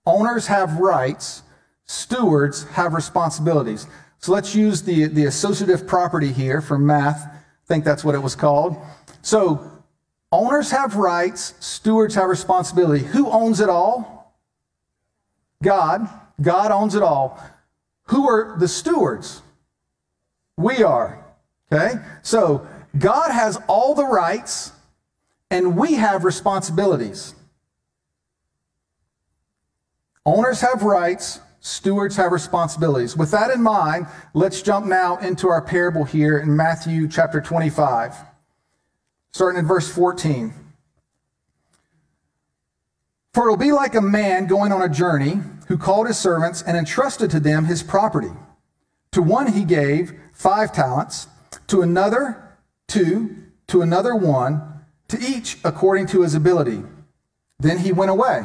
Owners 0.06 0.46
have 0.46 0.78
rights. 0.78 1.42
Stewards 1.84 2.64
have 2.70 2.94
responsibilities. 2.94 3.86
So 4.18 4.32
let's 4.32 4.54
use 4.54 4.82
the, 4.82 5.06
the 5.06 5.26
associative 5.26 5.86
property 5.86 6.32
here 6.32 6.60
from 6.60 6.86
math. 6.86 7.26
I 7.26 7.66
think 7.66 7.84
that's 7.84 8.04
what 8.04 8.14
it 8.14 8.22
was 8.22 8.34
called. 8.34 8.76
So 9.20 9.70
owners 10.30 10.70
have 10.70 10.96
rights. 10.96 11.54
Stewards 11.60 12.14
have 12.14 12.28
responsibility. 12.28 13.04
Who 13.04 13.30
owns 13.30 13.60
it 13.60 13.68
all? 13.68 14.34
God. 15.62 16.08
God 16.40 16.70
owns 16.70 16.94
it 16.94 17.02
all. 17.02 17.38
Who 18.06 18.28
are 18.28 18.56
the 18.58 18.68
stewards? 18.68 19.42
We 20.56 20.82
are. 20.82 21.24
Okay? 21.70 21.94
So 22.22 22.66
God 22.98 23.30
has 23.30 23.58
all 23.68 23.94
the 23.94 24.04
rights 24.04 24.72
and 25.52 25.76
we 25.76 25.94
have 25.94 26.24
responsibilities. 26.24 27.34
Owners 30.24 30.62
have 30.62 30.82
rights, 30.82 31.40
stewards 31.60 32.16
have 32.16 32.32
responsibilities. 32.32 33.18
With 33.18 33.32
that 33.32 33.50
in 33.50 33.62
mind, 33.62 34.06
let's 34.32 34.62
jump 34.62 34.86
now 34.86 35.18
into 35.18 35.48
our 35.48 35.60
parable 35.60 36.04
here 36.04 36.38
in 36.38 36.56
Matthew 36.56 37.06
chapter 37.06 37.38
25, 37.42 38.14
starting 39.32 39.58
in 39.58 39.66
verse 39.66 39.92
14. 39.92 40.54
For 43.34 43.46
it 43.46 43.50
will 43.50 43.58
be 43.58 43.72
like 43.72 43.94
a 43.94 44.00
man 44.00 44.46
going 44.46 44.72
on 44.72 44.80
a 44.80 44.88
journey 44.88 45.40
who 45.68 45.76
called 45.76 46.06
his 46.06 46.18
servants 46.18 46.62
and 46.62 46.78
entrusted 46.78 47.30
to 47.30 47.40
them 47.40 47.66
his 47.66 47.82
property. 47.82 48.32
To 49.10 49.20
one 49.20 49.52
he 49.52 49.64
gave 49.64 50.18
five 50.32 50.72
talents, 50.72 51.26
to 51.66 51.82
another 51.82 52.56
two, 52.88 53.36
to 53.66 53.82
another 53.82 54.16
one 54.16 54.71
to 55.12 55.20
each 55.20 55.58
according 55.64 56.08
to 56.08 56.22
his 56.22 56.34
ability. 56.34 56.82
Then 57.58 57.78
he 57.78 57.92
went 57.92 58.10
away. 58.10 58.42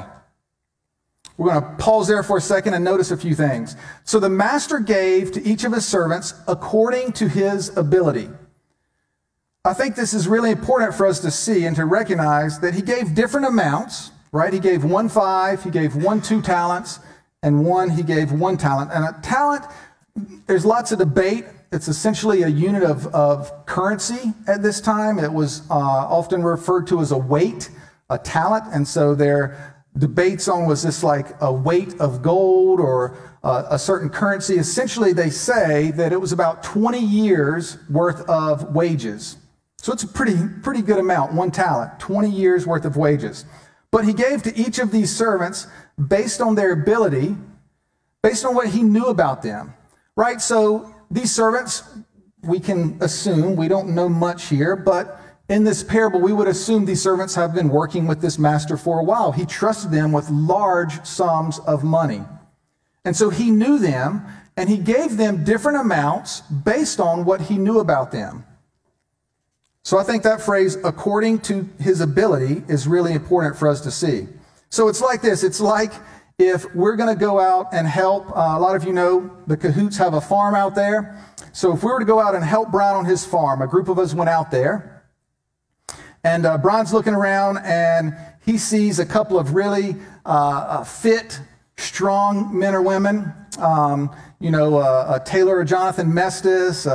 We're 1.37 1.51
going 1.51 1.61
to 1.61 1.83
pause 1.83 2.07
there 2.07 2.23
for 2.23 2.37
a 2.37 2.41
second 2.41 2.73
and 2.73 2.83
notice 2.83 3.11
a 3.11 3.17
few 3.17 3.35
things. 3.35 3.75
So 4.05 4.19
the 4.19 4.29
master 4.29 4.79
gave 4.79 5.31
to 5.33 5.43
each 5.43 5.63
of 5.63 5.73
his 5.73 5.85
servants 5.85 6.33
according 6.47 7.13
to 7.13 7.27
his 7.27 7.75
ability. 7.77 8.29
I 9.63 9.73
think 9.73 9.95
this 9.95 10.13
is 10.13 10.27
really 10.27 10.51
important 10.51 10.95
for 10.95 11.05
us 11.05 11.19
to 11.19 11.31
see 11.31 11.65
and 11.65 11.75
to 11.75 11.85
recognize 11.85 12.59
that 12.59 12.73
he 12.73 12.81
gave 12.81 13.13
different 13.13 13.47
amounts, 13.47 14.11
right? 14.31 14.51
He 14.53 14.59
gave 14.59 14.83
one 14.83 15.09
five, 15.09 15.63
he 15.63 15.69
gave 15.69 15.95
one 15.95 16.21
two 16.21 16.41
talents, 16.41 16.99
and 17.43 17.65
one 17.65 17.89
he 17.89 18.01
gave 18.01 18.31
one 18.31 18.57
talent. 18.57 18.91
And 18.93 19.03
a 19.03 19.19
talent, 19.21 19.65
there's 20.47 20.65
lots 20.65 20.91
of 20.91 20.99
debate 20.99 21.45
it's 21.71 21.87
essentially 21.87 22.43
a 22.43 22.47
unit 22.47 22.83
of, 22.83 23.07
of 23.07 23.65
currency 23.65 24.33
at 24.47 24.63
this 24.63 24.79
time. 24.79 25.19
It 25.19 25.31
was 25.31 25.69
uh, 25.69 25.73
often 25.73 26.43
referred 26.43 26.87
to 26.87 27.01
as 27.01 27.11
a 27.11 27.17
weight, 27.17 27.69
a 28.09 28.17
talent, 28.17 28.65
and 28.73 28.87
so 28.87 29.15
their 29.15 29.77
debates 29.97 30.47
on 30.47 30.65
was 30.65 30.83
this 30.83 31.03
like 31.03 31.27
a 31.41 31.51
weight 31.51 31.99
of 31.99 32.21
gold 32.21 32.79
or 32.79 33.17
uh, 33.43 33.63
a 33.69 33.79
certain 33.79 34.09
currency. 34.09 34.55
Essentially, 34.55 35.13
they 35.13 35.29
say 35.29 35.91
that 35.91 36.11
it 36.13 36.21
was 36.21 36.31
about 36.31 36.63
20 36.63 36.99
years 36.99 37.77
worth 37.89 38.27
of 38.29 38.75
wages. 38.75 39.37
So 39.77 39.93
it's 39.93 40.03
a 40.03 40.07
pretty, 40.07 40.37
pretty 40.63 40.81
good 40.81 40.99
amount, 40.99 41.33
one 41.33 41.51
talent, 41.51 41.99
20 41.99 42.29
years 42.29 42.65
worth 42.65 42.85
of 42.85 42.97
wages. 42.97 43.45
But 43.91 44.05
he 44.05 44.13
gave 44.13 44.43
to 44.43 44.57
each 44.57 44.79
of 44.79 44.91
these 44.91 45.15
servants 45.15 45.67
based 46.07 46.41
on 46.41 46.55
their 46.55 46.71
ability, 46.71 47.35
based 48.21 48.45
on 48.45 48.53
what 48.55 48.67
he 48.67 48.83
knew 48.83 49.05
about 49.05 49.41
them, 49.41 49.73
right? 50.15 50.41
So 50.41 50.93
these 51.09 51.33
servants, 51.33 51.83
we 52.43 52.59
can 52.59 52.97
assume, 53.01 53.55
we 53.55 53.67
don't 53.67 53.89
know 53.89 54.09
much 54.09 54.47
here, 54.47 54.75
but 54.75 55.19
in 55.49 55.63
this 55.63 55.83
parable, 55.83 56.19
we 56.19 56.33
would 56.33 56.47
assume 56.47 56.85
these 56.85 57.01
servants 57.01 57.35
have 57.35 57.53
been 57.53 57.69
working 57.69 58.05
with 58.05 58.21
this 58.21 58.37
master 58.37 58.75
for 58.75 58.99
a 58.99 59.03
while. 59.03 59.31
He 59.31 59.45
trusted 59.45 59.91
them 59.91 60.11
with 60.11 60.29
large 60.29 61.05
sums 61.05 61.59
of 61.59 61.83
money. 61.83 62.21
And 63.05 63.15
so 63.15 63.29
he 63.29 63.51
knew 63.51 63.79
them 63.79 64.25
and 64.57 64.69
he 64.69 64.77
gave 64.77 65.15
them 65.15 65.45
different 65.45 65.77
amounts 65.77 66.41
based 66.41 66.99
on 66.99 67.23
what 67.23 67.41
he 67.41 67.57
knew 67.57 67.79
about 67.79 68.11
them. 68.11 68.43
So 69.83 69.97
I 69.97 70.03
think 70.03 70.23
that 70.23 70.41
phrase, 70.41 70.75
according 70.83 71.39
to 71.41 71.69
his 71.79 72.01
ability, 72.01 72.63
is 72.67 72.87
really 72.87 73.13
important 73.13 73.55
for 73.55 73.69
us 73.69 73.79
to 73.81 73.91
see. 73.91 74.27
So 74.69 74.89
it's 74.89 74.99
like 74.99 75.21
this 75.21 75.43
it's 75.43 75.61
like 75.61 75.93
if 76.39 76.71
we're 76.75 76.95
going 76.95 77.13
to 77.13 77.19
go 77.19 77.39
out 77.39 77.69
and 77.73 77.87
help, 77.87 78.29
uh, 78.29 78.55
a 78.55 78.59
lot 78.59 78.75
of 78.75 78.83
you 78.83 78.93
know 78.93 79.35
the 79.47 79.57
Cahoots 79.57 79.97
have 79.97 80.13
a 80.13 80.21
farm 80.21 80.53
out 80.53 80.75
there. 80.75 81.19
So 81.51 81.73
if 81.73 81.83
we 81.83 81.91
were 81.91 81.99
to 81.99 82.05
go 82.05 82.19
out 82.19 82.35
and 82.35 82.43
help 82.43 82.69
Brian 82.69 82.95
on 82.95 83.05
his 83.05 83.25
farm, 83.25 83.61
a 83.63 83.67
group 83.67 83.87
of 83.87 83.97
us 83.97 84.13
went 84.13 84.29
out 84.29 84.51
there. 84.51 85.03
And 86.23 86.45
uh, 86.45 86.59
Brian's 86.59 86.93
looking 86.93 87.15
around 87.15 87.57
and 87.59 88.15
he 88.45 88.59
sees 88.59 88.99
a 88.99 89.05
couple 89.05 89.39
of 89.39 89.55
really 89.55 89.95
uh, 90.25 90.29
uh 90.29 90.83
fit, 90.83 91.39
strong 91.77 92.57
men 92.57 92.75
or 92.75 92.83
women. 92.83 93.33
Um, 93.57 94.15
you 94.39 94.51
know, 94.51 94.77
uh, 94.77 95.17
Taylor 95.19 95.57
or 95.57 95.63
Jonathan 95.63 96.11
Mestis, 96.11 96.85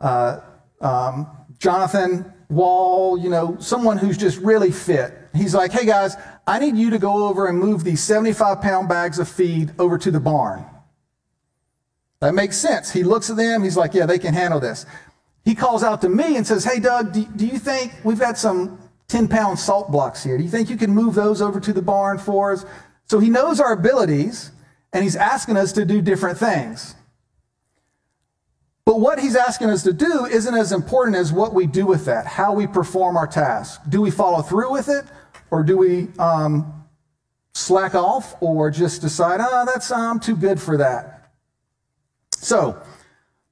uh, 0.00 0.40
um, 0.80 1.26
Jonathan 1.58 2.32
Wall, 2.48 3.18
you 3.18 3.30
know, 3.30 3.56
someone 3.58 3.98
who's 3.98 4.16
just 4.16 4.38
really 4.38 4.70
fit. 4.70 5.12
He's 5.34 5.54
like, 5.54 5.72
hey 5.72 5.84
guys, 5.84 6.14
I 6.46 6.58
need 6.58 6.76
you 6.76 6.90
to 6.90 6.98
go 6.98 7.26
over 7.28 7.46
and 7.46 7.58
move 7.58 7.82
these 7.82 8.02
75 8.02 8.60
pound 8.60 8.88
bags 8.88 9.18
of 9.18 9.28
feed 9.28 9.72
over 9.78 9.98
to 9.98 10.10
the 10.10 10.20
barn. 10.20 10.64
That 12.20 12.34
makes 12.34 12.56
sense. 12.56 12.90
He 12.90 13.02
looks 13.02 13.28
at 13.30 13.36
them, 13.36 13.62
he's 13.62 13.76
like, 13.76 13.94
yeah, 13.94 14.06
they 14.06 14.18
can 14.18 14.32
handle 14.32 14.60
this. 14.60 14.86
He 15.44 15.54
calls 15.54 15.82
out 15.82 16.00
to 16.02 16.08
me 16.08 16.36
and 16.36 16.46
says, 16.46 16.64
hey, 16.64 16.80
Doug, 16.80 17.12
do, 17.12 17.24
do 17.36 17.46
you 17.46 17.58
think 17.58 17.92
we've 18.04 18.18
got 18.18 18.38
some 18.38 18.78
10 19.08 19.28
pound 19.28 19.58
salt 19.58 19.90
blocks 19.90 20.22
here? 20.24 20.36
Do 20.36 20.44
you 20.44 20.50
think 20.50 20.70
you 20.70 20.76
can 20.76 20.90
move 20.90 21.14
those 21.14 21.42
over 21.42 21.60
to 21.60 21.72
the 21.72 21.82
barn 21.82 22.18
for 22.18 22.52
us? 22.52 22.64
So 23.06 23.18
he 23.18 23.30
knows 23.30 23.60
our 23.60 23.72
abilities 23.72 24.50
and 24.92 25.04
he's 25.04 25.16
asking 25.16 25.56
us 25.56 25.72
to 25.72 25.84
do 25.84 26.00
different 26.00 26.38
things. 26.38 26.94
But 28.84 29.00
what 29.00 29.18
he's 29.18 29.34
asking 29.34 29.70
us 29.70 29.82
to 29.82 29.92
do 29.92 30.26
isn't 30.26 30.54
as 30.54 30.72
important 30.72 31.16
as 31.16 31.32
what 31.32 31.52
we 31.52 31.66
do 31.66 31.86
with 31.86 32.04
that, 32.06 32.26
how 32.26 32.52
we 32.52 32.68
perform 32.68 33.16
our 33.16 33.26
task. 33.26 33.80
Do 33.88 34.00
we 34.00 34.12
follow 34.12 34.42
through 34.42 34.72
with 34.72 34.88
it 34.88 35.04
or 35.50 35.62
do 35.62 35.76
we 35.76 36.08
um, 36.18 36.84
slack 37.54 37.94
off 37.94 38.34
or 38.40 38.70
just 38.70 39.00
decide, 39.00 39.40
oh, 39.42 39.64
that's, 39.66 39.90
I'm 39.90 40.20
too 40.20 40.36
good 40.36 40.60
for 40.60 40.76
that? 40.78 41.32
So, 42.32 42.80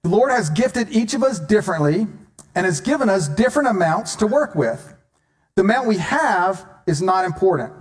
the 0.02 0.08
Lord 0.10 0.30
has 0.30 0.50
gifted 0.50 0.90
each 0.90 1.14
of 1.14 1.22
us 1.22 1.40
differently 1.40 2.06
and 2.54 2.66
has 2.66 2.80
given 2.80 3.08
us 3.08 3.28
different 3.28 3.68
amounts 3.68 4.16
to 4.16 4.26
work 4.26 4.54
with. 4.54 4.94
The 5.54 5.62
amount 5.62 5.88
we 5.88 5.96
have 5.98 6.66
is 6.86 7.00
not 7.00 7.24
important, 7.24 7.72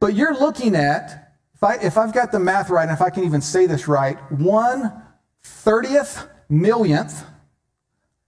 But 0.00 0.14
you're 0.14 0.34
looking 0.34 0.74
at, 0.74 1.36
if, 1.54 1.62
I, 1.62 1.76
if 1.76 1.96
I've 1.96 2.12
got 2.12 2.32
the 2.32 2.40
math 2.40 2.70
right, 2.70 2.82
and 2.82 2.90
if 2.90 3.00
I 3.00 3.08
can 3.10 3.22
even 3.22 3.40
say 3.40 3.66
this 3.66 3.86
right, 3.86 4.18
one 4.32 5.00
30th 5.44 6.28
millionth 6.48 7.24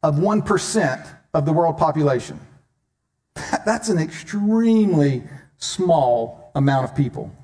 of 0.05 0.15
1% 0.17 1.09
of 1.35 1.47
the 1.47 1.53
world 1.53 1.77
population. 1.77 2.39
That's 3.67 3.89
an 3.89 3.99
extremely 3.99 5.25
small 5.59 6.53
amount 6.55 6.85
of 6.85 6.95
people. 6.95 7.35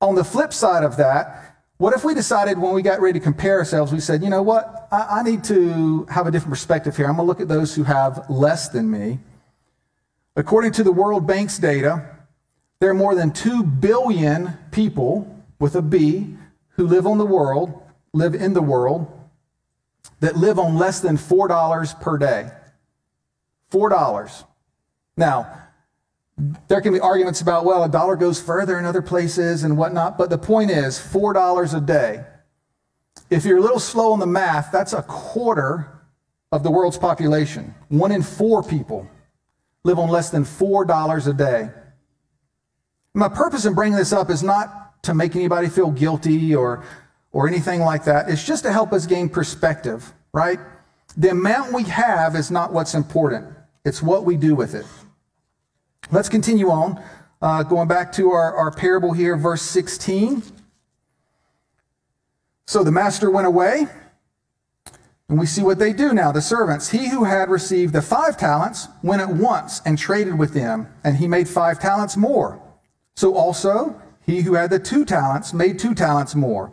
On 0.00 0.14
the 0.14 0.24
flip 0.24 0.54
side 0.54 0.82
of 0.82 0.96
that, 0.96 1.43
what 1.76 1.92
if 1.94 2.04
we 2.04 2.14
decided 2.14 2.58
when 2.58 2.72
we 2.72 2.82
got 2.82 3.00
ready 3.00 3.18
to 3.18 3.22
compare 3.22 3.58
ourselves, 3.58 3.92
we 3.92 4.00
said, 4.00 4.22
you 4.22 4.30
know 4.30 4.42
what, 4.42 4.88
I, 4.92 5.20
I 5.20 5.22
need 5.22 5.42
to 5.44 6.04
have 6.04 6.26
a 6.26 6.30
different 6.30 6.52
perspective 6.52 6.96
here. 6.96 7.06
I'm 7.06 7.16
going 7.16 7.26
to 7.26 7.28
look 7.28 7.40
at 7.40 7.48
those 7.48 7.74
who 7.74 7.82
have 7.82 8.28
less 8.30 8.68
than 8.68 8.90
me. 8.90 9.18
According 10.36 10.72
to 10.72 10.84
the 10.84 10.92
World 10.92 11.26
Bank's 11.26 11.58
data, 11.58 12.08
there 12.80 12.90
are 12.90 12.94
more 12.94 13.14
than 13.14 13.32
2 13.32 13.64
billion 13.64 14.56
people 14.70 15.42
with 15.58 15.74
a 15.74 15.82
B 15.82 16.36
who 16.70 16.86
live 16.86 17.06
on 17.06 17.18
the 17.18 17.26
world, 17.26 17.82
live 18.12 18.34
in 18.34 18.52
the 18.52 18.62
world, 18.62 19.10
that 20.20 20.36
live 20.36 20.58
on 20.58 20.76
less 20.76 21.00
than 21.00 21.16
$4 21.16 22.00
per 22.00 22.18
day. 22.18 22.50
$4. 23.72 24.44
Now, 25.16 25.63
there 26.68 26.80
can 26.80 26.92
be 26.92 27.00
arguments 27.00 27.40
about, 27.40 27.64
well, 27.64 27.84
a 27.84 27.88
dollar 27.88 28.16
goes 28.16 28.40
further 28.40 28.78
in 28.78 28.84
other 28.84 29.02
places 29.02 29.64
and 29.64 29.76
whatnot, 29.76 30.18
but 30.18 30.30
the 30.30 30.38
point 30.38 30.70
is 30.70 30.98
$4 30.98 31.76
a 31.76 31.80
day. 31.80 32.24
If 33.30 33.44
you're 33.44 33.58
a 33.58 33.60
little 33.60 33.78
slow 33.78 34.12
on 34.12 34.18
the 34.18 34.26
math, 34.26 34.70
that's 34.72 34.92
a 34.92 35.02
quarter 35.02 36.02
of 36.50 36.62
the 36.62 36.70
world's 36.70 36.98
population. 36.98 37.74
One 37.88 38.12
in 38.12 38.22
four 38.22 38.62
people 38.62 39.08
live 39.84 39.98
on 39.98 40.08
less 40.08 40.30
than 40.30 40.44
$4 40.44 41.26
a 41.26 41.32
day. 41.32 41.70
My 43.14 43.28
purpose 43.28 43.64
in 43.64 43.74
bringing 43.74 43.96
this 43.96 44.12
up 44.12 44.28
is 44.30 44.42
not 44.42 45.02
to 45.04 45.14
make 45.14 45.36
anybody 45.36 45.68
feel 45.68 45.90
guilty 45.90 46.54
or 46.54 46.84
or 47.34 47.48
anything 47.48 47.80
like 47.80 48.04
that. 48.04 48.30
It's 48.30 48.44
just 48.44 48.62
to 48.62 48.72
help 48.72 48.92
us 48.92 49.06
gain 49.06 49.28
perspective, 49.28 50.14
right? 50.32 50.60
The 51.16 51.30
amount 51.30 51.72
we 51.72 51.82
have 51.84 52.36
is 52.36 52.50
not 52.50 52.72
what's 52.72 52.94
important, 52.94 53.52
it's 53.84 54.00
what 54.00 54.24
we 54.24 54.36
do 54.36 54.54
with 54.54 54.74
it. 54.74 54.86
Let's 56.10 56.28
continue 56.28 56.70
on. 56.70 57.02
Uh, 57.40 57.62
going 57.62 57.88
back 57.88 58.12
to 58.12 58.30
our, 58.30 58.54
our 58.54 58.70
parable 58.70 59.12
here, 59.12 59.36
verse 59.36 59.62
16. 59.62 60.42
So 62.66 62.82
the 62.82 62.92
master 62.92 63.30
went 63.30 63.46
away, 63.46 63.86
and 65.28 65.38
we 65.38 65.46
see 65.46 65.62
what 65.62 65.78
they 65.78 65.92
do 65.92 66.14
now. 66.14 66.32
The 66.32 66.40
servants, 66.40 66.90
he 66.90 67.08
who 67.08 67.24
had 67.24 67.50
received 67.50 67.92
the 67.92 68.02
five 68.02 68.36
talents, 68.36 68.88
went 69.02 69.20
at 69.20 69.28
once 69.28 69.82
and 69.84 69.98
traded 69.98 70.38
with 70.38 70.54
them, 70.54 70.88
and 71.02 71.16
he 71.16 71.28
made 71.28 71.48
five 71.48 71.78
talents 71.78 72.16
more. 72.16 72.60
So 73.16 73.34
also, 73.34 74.00
he 74.24 74.42
who 74.42 74.54
had 74.54 74.70
the 74.70 74.78
two 74.78 75.04
talents 75.04 75.52
made 75.52 75.78
two 75.78 75.94
talents 75.94 76.34
more. 76.34 76.72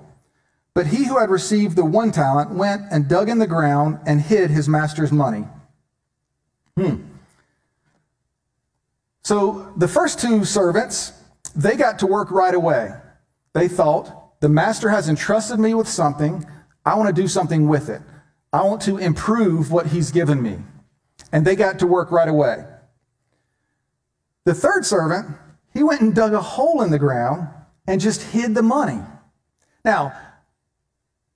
But 0.74 0.88
he 0.88 1.06
who 1.06 1.20
had 1.20 1.30
received 1.30 1.76
the 1.76 1.84
one 1.84 2.12
talent 2.12 2.52
went 2.52 2.84
and 2.92 3.10
dug 3.10 3.28
in 3.28 3.40
the 3.40 3.48
ground 3.48 4.00
and 4.06 4.22
hid 4.22 4.52
his 4.52 4.70
master's 4.70 5.12
money. 5.12 5.46
Hmm. 6.78 7.02
So 9.24 9.72
the 9.78 9.88
first 9.88 10.20
two 10.20 10.46
servants, 10.46 11.14
they 11.56 11.76
got 11.76 12.00
to 12.00 12.08
work 12.08 12.32
right 12.32 12.54
away. 12.54 12.92
They 13.54 13.68
thought, 13.68 14.40
the 14.40 14.50
master 14.50 14.90
has 14.90 15.08
entrusted 15.08 15.60
me 15.60 15.74
with 15.74 15.88
something. 15.88 16.46
I 16.86 16.96
want 16.96 17.16
to 17.16 17.22
do 17.22 17.28
something 17.28 17.68
with 17.68 17.90
it. 17.90 18.02
I 18.52 18.64
want 18.64 18.82
to 18.84 18.98
improve 18.98 19.72
what 19.72 19.88
he's 19.88 20.12
given 20.12 20.42
me. 20.42 20.58
And 21.32 21.46
they 21.46 21.56
got 21.56 21.80
to 21.80 21.88
work 21.88 22.12
right 22.12 22.28
away. 22.28 22.66
The 24.46 24.54
third 24.54 24.86
servant, 24.86 25.38
he 25.74 25.84
went 25.84 26.02
and 26.02 26.16
dug 26.16 26.34
a 26.34 26.42
hole 26.42 26.82
in 26.82 26.90
the 26.90 27.00
ground 27.00 27.48
and 27.88 28.02
just 28.02 28.24
hid 28.24 28.56
the 28.56 28.64
money. 28.64 29.00
Now, 29.86 30.14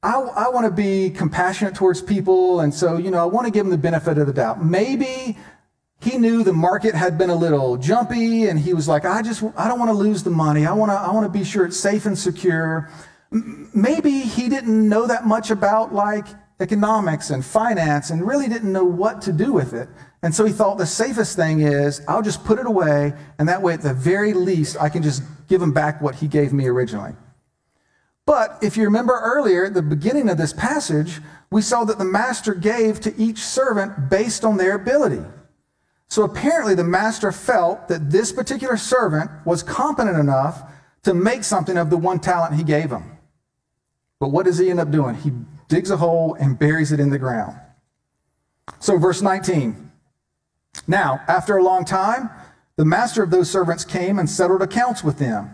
I, 0.02 0.19
I 0.19 0.50
want 0.50 0.65
to 0.65 0.71
be 0.71 1.12
compassionate 1.12 1.76
towards 1.76 2.02
people. 2.02 2.60
And 2.62 2.74
so, 2.74 2.98
you 2.98 3.12
know, 3.12 3.19
I 3.19 3.26
want 3.26 3.45
to 3.45 3.52
give 3.52 3.65
them 3.65 3.71
the 3.71 3.78
benefit 3.78 4.17
of 4.17 4.28
the 4.28 4.34
doubt. 4.34 4.63
Maybe 4.63 5.38
he 6.06 6.20
knew 6.20 6.44
the 6.44 6.54
market 6.54 6.94
had 6.94 7.18
been 7.18 7.32
a 7.32 7.36
little 7.36 7.78
jumpy 7.78 8.46
and 8.46 8.60
he 8.60 8.76
was 8.76 8.88
like, 8.88 9.06
I 9.06 9.24
just, 9.24 9.44
I 9.58 9.68
don't 9.68 9.80
want 9.80 9.89
to 9.89 9.98
lose 9.98 10.22
the 10.22 10.30
money. 10.30 10.68
I 10.68 10.72
want 10.72 10.91
to, 10.91 10.96
I 10.96 11.12
want 11.12 11.26
to 11.26 11.36
be 11.39 11.44
sure 11.44 11.65
it's 11.65 11.80
safe 11.80 12.06
and 12.06 12.18
secure. 12.18 12.91
Maybe 13.32 14.20
he 14.20 14.48
didn't 14.48 14.88
know 14.88 15.08
that 15.08 15.26
much 15.26 15.50
about 15.50 15.96
like 15.96 16.28
economics 16.60 17.32
and 17.32 17.44
finance 17.44 18.12
and 18.12 18.26
really 18.26 18.48
didn't 18.48 18.72
know 18.72 18.86
what 18.86 19.20
to 19.24 19.34
do 19.34 19.52
with 19.52 19.74
it. 19.74 19.89
And 20.22 20.34
so 20.34 20.46
he 20.46 20.54
thought 20.54 20.78
the 20.78 20.86
safest 20.86 21.36
thing 21.36 21.62
is 21.62 22.02
I'll 22.08 22.22
just 22.22 22.46
put 22.46 22.60
it 22.60 22.68
away. 22.68 23.13
And 23.39 23.50
that 23.50 23.63
way, 23.63 23.74
at 23.74 23.82
the 23.82 23.96
very 23.96 24.34
least, 24.34 24.78
I 24.80 24.89
can 24.89 25.02
just 25.02 25.24
give 25.48 25.60
him 25.60 25.74
back 25.74 26.02
what 26.02 26.13
he 26.13 26.28
gave 26.28 26.54
me 26.54 26.68
originally. 26.68 27.13
But 28.28 28.60
if 28.62 28.78
you 28.78 28.84
remember 28.84 29.20
earlier, 29.24 29.65
at 29.65 29.74
the 29.74 29.82
beginning 29.82 30.30
of 30.30 30.38
this 30.38 30.54
passage, 30.54 31.20
we 31.52 31.63
saw 31.63 31.84
that 31.84 31.98
the 31.98 32.06
master 32.06 32.54
gave 32.54 33.00
to 33.02 33.15
each 33.20 33.39
servant 33.39 34.10
based 34.10 34.46
on 34.46 34.58
their 34.58 34.76
ability. 34.76 35.24
So 36.08 36.24
apparently, 36.24 36.76
the 36.76 36.84
master 36.84 37.32
felt 37.32 37.88
that 37.88 38.12
this 38.12 38.32
particular 38.32 38.78
servant 38.78 39.32
was 39.46 39.63
competent 39.63 40.18
enough 40.18 40.63
to 41.04 41.13
make 41.13 41.44
something 41.44 41.78
of 41.78 41.89
the 41.89 41.98
one 41.98 42.20
talent 42.20 42.56
he 42.56 42.63
gave 42.63 42.91
him. 42.91 43.18
But 44.20 44.30
what 44.30 44.46
does 44.46 44.58
he 44.58 44.70
end 44.70 44.80
up 44.80 44.91
doing? 44.91 45.15
He 45.15 45.32
digs 45.68 45.91
a 45.91 45.98
hole 45.98 46.36
and 46.39 46.58
buries 46.58 46.91
it 46.91 47.00
in 47.00 47.10
the 47.10 47.20
ground. 47.20 47.60
So, 48.80 48.98
verse 48.98 49.22
19. 49.22 49.91
Now, 50.88 51.22
after 51.28 51.58
a 51.58 51.63
long 51.63 51.86
time, 51.86 52.30
the 52.76 52.86
master 52.86 53.24
of 53.24 53.32
those 53.32 53.50
servants 53.50 53.86
came 53.86 54.20
and 54.20 54.30
settled 54.30 54.62
accounts 54.62 55.04
with 55.04 55.18
them. 55.18 55.50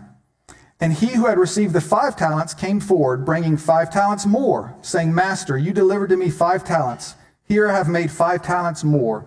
And 0.80 0.92
he 0.92 1.08
who 1.08 1.26
had 1.26 1.38
received 1.38 1.74
the 1.74 1.80
five 1.80 2.16
talents 2.16 2.54
came 2.54 2.80
forward, 2.80 3.24
bringing 3.24 3.56
five 3.56 3.90
talents 3.90 4.26
more, 4.26 4.74
saying, 4.82 5.14
Master, 5.14 5.56
you 5.56 5.72
delivered 5.72 6.08
to 6.08 6.16
me 6.16 6.28
five 6.28 6.64
talents. 6.64 7.14
Here 7.46 7.68
I 7.68 7.76
have 7.76 7.88
made 7.88 8.10
five 8.10 8.42
talents 8.42 8.82
more. 8.82 9.26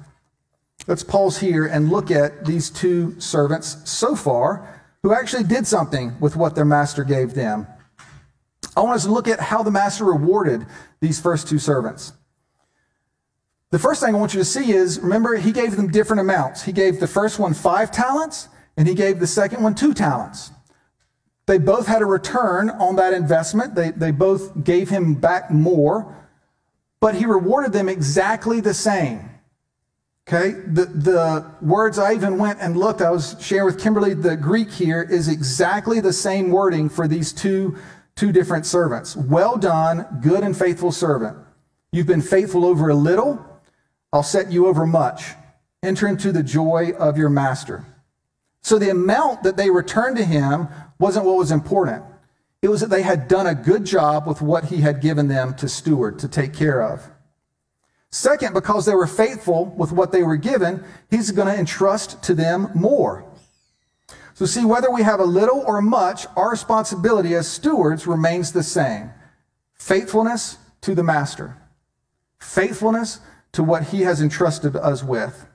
Let's 0.87 1.03
pause 1.03 1.39
here 1.39 1.65
and 1.65 1.89
look 1.89 2.11
at 2.11 2.45
these 2.45 2.69
two 2.69 3.19
servants 3.19 3.77
so 3.89 4.15
far 4.15 4.81
who 5.03 5.13
actually 5.13 5.43
did 5.43 5.67
something 5.67 6.19
with 6.19 6.35
what 6.35 6.55
their 6.55 6.65
master 6.65 7.03
gave 7.03 7.33
them. 7.33 7.67
I 8.75 8.81
want 8.81 8.95
us 8.95 9.05
to 9.05 9.11
look 9.11 9.27
at 9.27 9.39
how 9.39 9.63
the 9.63 9.71
master 9.71 10.05
rewarded 10.05 10.65
these 10.99 11.19
first 11.19 11.47
two 11.47 11.59
servants. 11.59 12.13
The 13.71 13.79
first 13.79 14.01
thing 14.01 14.13
I 14.13 14.17
want 14.17 14.33
you 14.33 14.39
to 14.39 14.45
see 14.45 14.71
is 14.71 14.99
remember, 14.99 15.35
he 15.37 15.51
gave 15.51 15.75
them 15.75 15.91
different 15.91 16.19
amounts. 16.19 16.63
He 16.63 16.71
gave 16.71 16.99
the 16.99 17.07
first 17.07 17.39
one 17.39 17.53
five 17.53 17.91
talents, 17.91 18.49
and 18.75 18.87
he 18.87 18.93
gave 18.93 19.19
the 19.19 19.27
second 19.27 19.63
one 19.63 19.75
two 19.75 19.93
talents. 19.93 20.51
They 21.45 21.57
both 21.57 21.87
had 21.87 22.01
a 22.01 22.05
return 22.05 22.69
on 22.69 22.95
that 22.97 23.13
investment. 23.13 23.75
They, 23.75 23.91
they 23.91 24.11
both 24.11 24.63
gave 24.63 24.89
him 24.89 25.15
back 25.15 25.51
more, 25.51 26.15
but 26.99 27.15
he 27.15 27.25
rewarded 27.25 27.73
them 27.73 27.89
exactly 27.89 28.61
the 28.61 28.73
same. 28.73 29.30
Okay, 30.27 30.51
the, 30.51 30.85
the 30.85 31.51
words 31.61 31.97
I 31.97 32.13
even 32.13 32.37
went 32.37 32.59
and 32.61 32.77
looked, 32.77 33.01
I 33.01 33.09
was 33.09 33.35
sharing 33.39 33.65
with 33.65 33.79
Kimberly, 33.81 34.13
the 34.13 34.37
Greek 34.37 34.71
here 34.71 35.01
is 35.01 35.27
exactly 35.27 35.99
the 35.99 36.13
same 36.13 36.51
wording 36.51 36.89
for 36.89 37.07
these 37.07 37.33
two, 37.33 37.77
two 38.15 38.31
different 38.31 38.65
servants. 38.65 39.15
Well 39.15 39.57
done, 39.57 40.05
good 40.21 40.43
and 40.43 40.55
faithful 40.55 40.91
servant. 40.91 41.37
You've 41.91 42.07
been 42.07 42.21
faithful 42.21 42.65
over 42.65 42.89
a 42.89 42.95
little, 42.95 43.45
I'll 44.13 44.23
set 44.23 44.51
you 44.51 44.67
over 44.67 44.85
much. 44.85 45.23
Enter 45.83 46.07
into 46.07 46.31
the 46.31 46.43
joy 46.43 46.91
of 46.99 47.17
your 47.17 47.29
master. 47.29 47.85
So 48.61 48.77
the 48.77 48.91
amount 48.91 49.43
that 49.43 49.57
they 49.57 49.69
returned 49.69 50.17
to 50.17 50.23
him 50.23 50.67
wasn't 50.99 51.25
what 51.25 51.37
was 51.37 51.51
important. 51.51 52.03
It 52.61 52.69
was 52.69 52.81
that 52.81 52.91
they 52.91 53.01
had 53.01 53.27
done 53.27 53.47
a 53.47 53.55
good 53.55 53.85
job 53.85 54.27
with 54.27 54.41
what 54.41 54.65
he 54.65 54.81
had 54.81 55.01
given 55.01 55.27
them 55.27 55.55
to 55.55 55.67
steward, 55.67 56.19
to 56.19 56.27
take 56.27 56.53
care 56.53 56.81
of. 56.81 57.09
Second, 58.11 58.53
because 58.53 58.85
they 58.85 58.95
were 58.95 59.07
faithful 59.07 59.65
with 59.77 59.91
what 59.91 60.11
they 60.11 60.21
were 60.21 60.35
given, 60.35 60.83
he's 61.09 61.31
going 61.31 61.47
to 61.47 61.57
entrust 61.57 62.21
to 62.23 62.33
them 62.33 62.69
more. 62.75 63.25
So, 64.33 64.45
see, 64.45 64.65
whether 64.65 64.91
we 64.91 65.03
have 65.03 65.19
a 65.19 65.25
little 65.25 65.63
or 65.65 65.81
much, 65.81 66.25
our 66.35 66.49
responsibility 66.49 67.35
as 67.35 67.47
stewards 67.47 68.07
remains 68.07 68.51
the 68.51 68.63
same 68.63 69.11
faithfulness 69.75 70.57
to 70.81 70.93
the 70.93 71.03
master, 71.03 71.57
faithfulness 72.39 73.19
to 73.53 73.63
what 73.63 73.85
he 73.85 74.01
has 74.01 74.21
entrusted 74.21 74.75
us 74.75 75.03
with. 75.03 75.47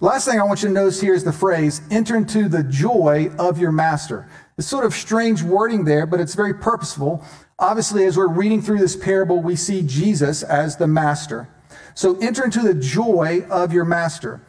Last 0.00 0.26
thing 0.26 0.40
I 0.40 0.44
want 0.44 0.62
you 0.62 0.68
to 0.68 0.74
notice 0.74 1.00
here 1.00 1.14
is 1.14 1.24
the 1.24 1.32
phrase, 1.32 1.80
enter 1.90 2.16
into 2.16 2.48
the 2.48 2.62
joy 2.62 3.30
of 3.38 3.58
your 3.58 3.72
master. 3.72 4.28
It's 4.56 4.68
sort 4.68 4.84
of 4.84 4.94
strange 4.94 5.42
wording 5.42 5.84
there, 5.84 6.06
but 6.06 6.20
it's 6.20 6.34
very 6.34 6.54
purposeful. 6.54 7.24
Obviously, 7.58 8.04
as 8.04 8.16
we're 8.16 8.28
reading 8.28 8.62
through 8.62 8.78
this 8.78 8.96
parable, 8.96 9.42
we 9.42 9.56
see 9.56 9.82
Jesus 9.82 10.42
as 10.42 10.76
the 10.76 10.86
master. 10.86 11.48
So 11.94 12.18
enter 12.18 12.44
into 12.44 12.60
the 12.60 12.74
joy 12.74 13.46
of 13.50 13.72
your 13.72 13.84
master. 13.84 14.40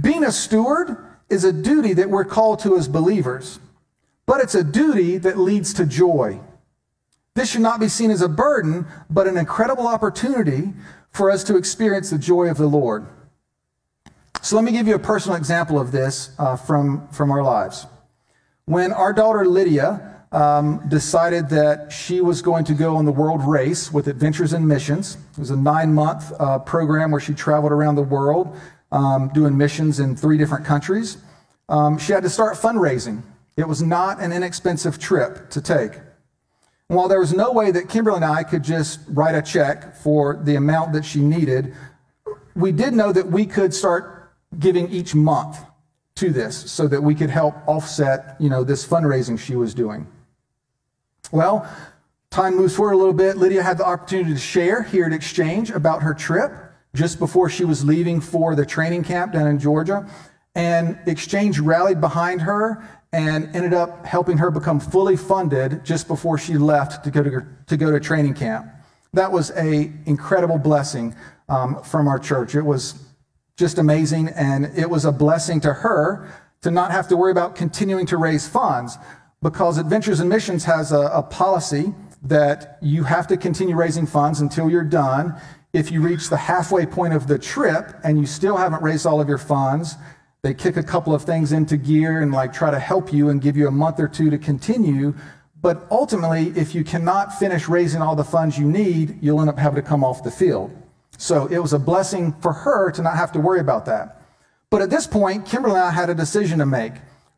Being 0.00 0.24
a 0.24 0.32
steward 0.32 0.96
is 1.28 1.44
a 1.44 1.52
duty 1.52 1.94
that 1.94 2.10
we're 2.10 2.24
called 2.24 2.60
to 2.60 2.76
as 2.76 2.88
believers, 2.88 3.58
but 4.26 4.40
it's 4.40 4.54
a 4.54 4.64
duty 4.64 5.18
that 5.18 5.38
leads 5.38 5.72
to 5.74 5.86
joy. 5.86 6.40
This 7.34 7.50
should 7.50 7.62
not 7.62 7.80
be 7.80 7.88
seen 7.88 8.10
as 8.10 8.22
a 8.22 8.28
burden, 8.28 8.86
but 9.10 9.26
an 9.26 9.36
incredible 9.36 9.88
opportunity 9.88 10.72
for 11.10 11.30
us 11.30 11.42
to 11.44 11.56
experience 11.56 12.10
the 12.10 12.18
joy 12.18 12.46
of 12.46 12.56
the 12.56 12.66
Lord. 12.66 13.06
So 14.42 14.56
let 14.56 14.64
me 14.64 14.72
give 14.72 14.86
you 14.86 14.94
a 14.94 15.00
personal 15.00 15.36
example 15.36 15.80
of 15.80 15.90
this 15.90 16.30
uh, 16.38 16.56
from, 16.56 17.08
from 17.08 17.30
our 17.30 17.42
lives. 17.42 17.86
When 18.66 18.92
our 18.92 19.12
daughter 19.12 19.44
Lydia 19.44 20.14
um, 20.34 20.82
decided 20.88 21.48
that 21.50 21.92
she 21.92 22.20
was 22.20 22.42
going 22.42 22.64
to 22.64 22.74
go 22.74 22.96
on 22.96 23.04
the 23.04 23.12
world 23.12 23.42
race 23.44 23.92
with 23.92 24.08
Adventures 24.08 24.52
in 24.52 24.66
Missions. 24.66 25.16
It 25.32 25.38
was 25.38 25.50
a 25.50 25.56
nine 25.56 25.94
month 25.94 26.32
uh, 26.40 26.58
program 26.58 27.12
where 27.12 27.20
she 27.20 27.34
traveled 27.34 27.70
around 27.70 27.94
the 27.94 28.02
world 28.02 28.58
um, 28.90 29.28
doing 29.32 29.56
missions 29.56 30.00
in 30.00 30.16
three 30.16 30.36
different 30.36 30.64
countries. 30.64 31.18
Um, 31.68 31.98
she 31.98 32.12
had 32.12 32.24
to 32.24 32.30
start 32.30 32.56
fundraising. 32.56 33.22
It 33.56 33.68
was 33.68 33.80
not 33.80 34.20
an 34.20 34.32
inexpensive 34.32 34.98
trip 34.98 35.50
to 35.50 35.60
take. 35.60 35.94
And 36.88 36.98
while 36.98 37.06
there 37.06 37.20
was 37.20 37.32
no 37.32 37.52
way 37.52 37.70
that 37.70 37.88
Kimberly 37.88 38.16
and 38.16 38.24
I 38.24 38.42
could 38.42 38.64
just 38.64 39.00
write 39.08 39.36
a 39.36 39.42
check 39.42 39.94
for 39.94 40.40
the 40.42 40.56
amount 40.56 40.94
that 40.94 41.04
she 41.04 41.20
needed, 41.20 41.74
we 42.56 42.72
did 42.72 42.92
know 42.92 43.12
that 43.12 43.28
we 43.28 43.46
could 43.46 43.72
start 43.72 44.32
giving 44.58 44.88
each 44.90 45.14
month 45.14 45.58
to 46.16 46.30
this 46.30 46.70
so 46.70 46.86
that 46.86 47.02
we 47.02 47.14
could 47.14 47.30
help 47.30 47.56
offset, 47.66 48.36
you 48.38 48.48
know, 48.48 48.62
this 48.62 48.86
fundraising 48.86 49.38
she 49.38 49.56
was 49.56 49.74
doing. 49.74 50.06
Well, 51.32 51.68
time 52.30 52.56
moves 52.56 52.76
forward 52.76 52.92
a 52.92 52.96
little 52.96 53.12
bit. 53.12 53.36
Lydia 53.36 53.62
had 53.62 53.78
the 53.78 53.86
opportunity 53.86 54.32
to 54.32 54.38
share 54.38 54.82
here 54.82 55.06
at 55.06 55.12
Exchange 55.12 55.70
about 55.70 56.02
her 56.02 56.14
trip 56.14 56.52
just 56.94 57.18
before 57.18 57.50
she 57.50 57.64
was 57.64 57.84
leaving 57.84 58.20
for 58.20 58.54
the 58.54 58.64
training 58.64 59.02
camp 59.02 59.32
down 59.32 59.48
in 59.48 59.58
Georgia. 59.58 60.08
And 60.54 60.98
Exchange 61.06 61.58
rallied 61.58 62.00
behind 62.00 62.42
her 62.42 62.88
and 63.12 63.54
ended 63.54 63.74
up 63.74 64.06
helping 64.06 64.38
her 64.38 64.50
become 64.50 64.78
fully 64.78 65.16
funded 65.16 65.84
just 65.84 66.06
before 66.06 66.38
she 66.38 66.56
left 66.56 67.04
to 67.04 67.10
go 67.10 67.22
to, 67.22 67.44
to, 67.66 67.76
go 67.76 67.90
to 67.90 67.98
training 67.98 68.34
camp. 68.34 68.66
That 69.12 69.32
was 69.32 69.50
a 69.52 69.92
incredible 70.06 70.58
blessing 70.58 71.14
um, 71.48 71.82
from 71.82 72.06
our 72.06 72.18
church. 72.18 72.54
It 72.54 72.62
was 72.62 72.94
just 73.56 73.78
amazing, 73.78 74.28
and 74.30 74.66
it 74.76 74.88
was 74.90 75.04
a 75.04 75.12
blessing 75.12 75.60
to 75.60 75.72
her 75.72 76.28
to 76.62 76.70
not 76.70 76.90
have 76.90 77.08
to 77.08 77.16
worry 77.16 77.30
about 77.30 77.54
continuing 77.54 78.06
to 78.06 78.16
raise 78.16 78.48
funds 78.48 78.98
because 79.42 79.76
Adventures 79.78 80.20
in 80.20 80.28
Missions 80.28 80.64
has 80.64 80.90
a, 80.90 81.02
a, 81.12 81.22
policy 81.22 81.94
that 82.22 82.78
you 82.80 83.04
have 83.04 83.26
to 83.26 83.36
continue 83.36 83.76
raising 83.76 84.06
funds 84.06 84.40
until 84.40 84.70
you're 84.70 84.82
done. 84.82 85.38
If 85.74 85.92
you 85.92 86.00
reach 86.00 86.30
the 86.30 86.38
halfway 86.38 86.86
point 86.86 87.12
of 87.12 87.26
the 87.26 87.38
trip 87.38 87.94
and 88.02 88.18
you 88.18 88.24
still 88.24 88.56
haven't 88.56 88.82
raised 88.82 89.06
all 89.06 89.20
of 89.20 89.28
your 89.28 89.38
funds, 89.38 89.96
they 90.40 90.54
kick 90.54 90.78
a 90.78 90.82
couple 90.82 91.14
of 91.14 91.22
things 91.24 91.52
into 91.52 91.76
gear 91.76 92.22
and 92.22 92.32
like 92.32 92.54
try 92.54 92.70
to 92.70 92.78
help 92.78 93.12
you 93.12 93.28
and 93.28 93.42
give 93.42 93.56
you 93.56 93.68
a 93.68 93.70
month 93.70 94.00
or 94.00 94.08
two 94.08 94.30
to 94.30 94.38
continue. 94.38 95.14
But 95.60 95.86
ultimately, 95.90 96.48
if 96.56 96.74
you 96.74 96.82
cannot 96.82 97.38
finish 97.38 97.68
raising 97.68 98.00
all 98.00 98.16
the 98.16 98.24
funds 98.24 98.58
you 98.58 98.66
need, 98.66 99.22
you'll 99.22 99.40
end 99.40 99.50
up 99.50 99.58
having 99.58 99.82
to 99.82 99.86
come 99.86 100.02
off 100.02 100.22
the 100.22 100.30
field. 100.30 100.70
So 101.18 101.46
it 101.46 101.58
was 101.58 101.72
a 101.72 101.78
blessing 101.78 102.32
for 102.40 102.52
her 102.52 102.90
to 102.92 103.02
not 103.02 103.16
have 103.16 103.32
to 103.32 103.40
worry 103.40 103.60
about 103.60 103.86
that. 103.86 104.22
But 104.70 104.82
at 104.82 104.90
this 104.90 105.06
point, 105.06 105.46
Kimberly 105.46 105.76
and 105.76 105.84
I 105.84 105.90
had 105.90 106.10
a 106.10 106.14
decision 106.14 106.58
to 106.58 106.66
make 106.66 106.94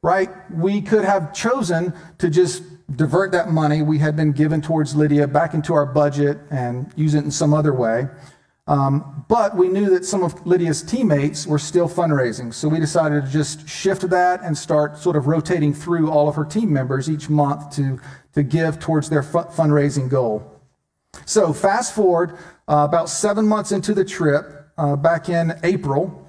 right? 0.06 0.30
We 0.52 0.82
could 0.82 1.04
have 1.04 1.34
chosen 1.34 1.92
to 2.18 2.30
just 2.30 2.62
divert 2.96 3.32
that 3.32 3.50
money 3.50 3.82
we 3.82 3.98
had 3.98 4.14
been 4.14 4.30
given 4.30 4.62
towards 4.62 4.94
Lydia 4.94 5.26
back 5.26 5.52
into 5.52 5.74
our 5.74 5.84
budget 5.84 6.38
and 6.50 6.92
use 6.94 7.14
it 7.14 7.24
in 7.24 7.32
some 7.32 7.52
other 7.52 7.74
way. 7.74 8.06
Um, 8.68 9.24
but 9.28 9.56
we 9.56 9.68
knew 9.68 9.90
that 9.90 10.04
some 10.04 10.22
of 10.22 10.46
Lydia's 10.46 10.82
teammates 10.82 11.44
were 11.44 11.58
still 11.58 11.88
fundraising. 11.88 12.54
So 12.54 12.68
we 12.68 12.78
decided 12.78 13.24
to 13.24 13.30
just 13.30 13.68
shift 13.68 14.08
that 14.10 14.42
and 14.42 14.56
start 14.56 14.96
sort 14.96 15.16
of 15.16 15.26
rotating 15.26 15.74
through 15.74 16.08
all 16.08 16.28
of 16.28 16.36
her 16.36 16.44
team 16.44 16.72
members 16.72 17.10
each 17.10 17.28
month 17.28 17.74
to, 17.74 18.00
to 18.34 18.44
give 18.44 18.78
towards 18.78 19.08
their 19.10 19.24
fu- 19.24 19.38
fundraising 19.38 20.08
goal. 20.08 20.55
So 21.24 21.52
fast 21.52 21.94
forward 21.94 22.32
uh, 22.68 22.84
about 22.88 23.08
seven 23.08 23.46
months 23.46 23.72
into 23.72 23.94
the 23.94 24.04
trip, 24.04 24.68
uh, 24.76 24.96
back 24.96 25.28
in 25.28 25.58
April, 25.62 26.26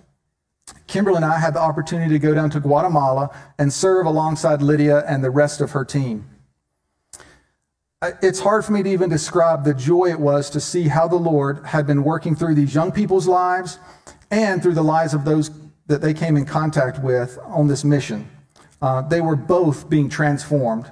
Kimberly 0.88 1.18
and 1.18 1.26
I 1.26 1.40
had 1.40 1.54
the 1.54 1.60
opportunity 1.60 2.12
to 2.12 2.20
go 2.20 2.34
down 2.34 2.50
to 2.52 2.60
Guatemala 2.60 3.36
and 3.58 3.72
serve 3.72 4.06
alongside 4.06 4.62
Lydia 4.62 5.04
and 5.08 5.24
the 5.24 5.30
rest 5.30 5.62
of 5.62 5.72
her 5.72 5.84
team. 5.84 6.30
It's 8.22 8.40
hard 8.40 8.64
for 8.64 8.74
me 8.74 8.84
to 8.84 8.90
even 8.90 9.10
describe 9.10 9.64
the 9.64 9.74
joy 9.74 10.12
it 10.12 10.20
was 10.20 10.50
to 10.52 10.60
see 10.60 10.88
how 10.88 11.08
the 11.08 11.16
Lord 11.16 11.66
had 11.66 11.88
been 11.88 12.04
working 12.04 12.36
through 12.36 12.54
these 12.56 12.76
young 12.76 12.92
people's 12.92 13.28
lives 13.28 13.80
and 14.30 14.62
through 14.62 14.76
the 14.76 14.84
lives 14.84 15.14
of 15.14 15.26
those 15.26 15.50
that 15.88 16.02
they 16.02 16.14
came 16.14 16.38
in 16.38 16.46
contact 16.46 17.02
with 17.02 17.40
on 17.46 17.68
this 17.68 17.84
mission. 17.84 18.30
Uh, 18.82 19.02
they 19.02 19.20
were 19.20 19.36
both 19.36 19.90
being 19.90 20.10
transformed. 20.10 20.92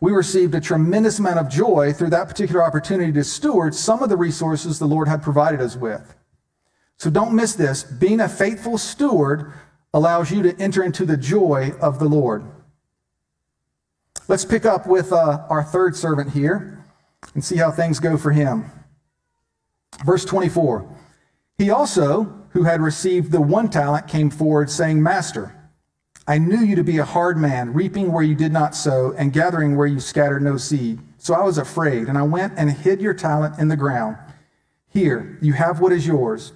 We 0.00 0.12
received 0.12 0.54
a 0.54 0.60
tremendous 0.60 1.18
amount 1.18 1.38
of 1.38 1.48
joy 1.48 1.92
through 1.92 2.10
that 2.10 2.28
particular 2.28 2.62
opportunity 2.62 3.12
to 3.12 3.24
steward 3.24 3.74
some 3.74 4.02
of 4.02 4.08
the 4.08 4.16
resources 4.16 4.78
the 4.78 4.86
Lord 4.86 5.08
had 5.08 5.22
provided 5.22 5.60
us 5.60 5.76
with. 5.76 6.14
So 6.98 7.10
don't 7.10 7.34
miss 7.34 7.54
this. 7.54 7.82
Being 7.82 8.20
a 8.20 8.28
faithful 8.28 8.78
steward 8.78 9.52
allows 9.94 10.30
you 10.30 10.42
to 10.42 10.60
enter 10.60 10.82
into 10.82 11.06
the 11.06 11.16
joy 11.16 11.72
of 11.80 11.98
the 11.98 12.08
Lord. 12.08 12.44
Let's 14.28 14.44
pick 14.44 14.66
up 14.66 14.86
with 14.86 15.12
uh, 15.12 15.46
our 15.48 15.62
third 15.62 15.96
servant 15.96 16.32
here 16.32 16.84
and 17.34 17.44
see 17.44 17.56
how 17.56 17.70
things 17.70 18.00
go 18.00 18.16
for 18.16 18.32
him. 18.32 18.70
Verse 20.04 20.24
24 20.24 20.86
He 21.58 21.70
also, 21.70 22.42
who 22.50 22.64
had 22.64 22.80
received 22.80 23.32
the 23.32 23.40
one 23.40 23.70
talent, 23.70 24.08
came 24.08 24.30
forward, 24.30 24.68
saying, 24.70 25.02
Master, 25.02 25.54
I 26.28 26.38
knew 26.38 26.58
you 26.58 26.74
to 26.74 26.82
be 26.82 26.98
a 26.98 27.04
hard 27.04 27.38
man, 27.38 27.72
reaping 27.72 28.10
where 28.10 28.24
you 28.24 28.34
did 28.34 28.52
not 28.52 28.74
sow, 28.74 29.12
and 29.16 29.32
gathering 29.32 29.76
where 29.76 29.86
you 29.86 30.00
scattered 30.00 30.42
no 30.42 30.56
seed. 30.56 30.98
So 31.18 31.34
I 31.34 31.44
was 31.44 31.56
afraid, 31.56 32.08
and 32.08 32.18
I 32.18 32.22
went 32.22 32.54
and 32.56 32.70
hid 32.70 33.00
your 33.00 33.14
talent 33.14 33.60
in 33.60 33.68
the 33.68 33.76
ground. 33.76 34.16
Here, 34.88 35.38
you 35.40 35.52
have 35.52 35.80
what 35.80 35.92
is 35.92 36.06
yours. 36.06 36.52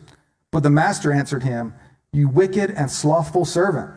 But 0.51 0.65
the 0.65 0.71
master 0.71 1.13
answered 1.13 1.45
him, 1.45 1.75
You 2.13 2.29
wicked 2.29 2.73
and 2.73 2.91
slothful 2.91 3.45
servant. 3.45 3.91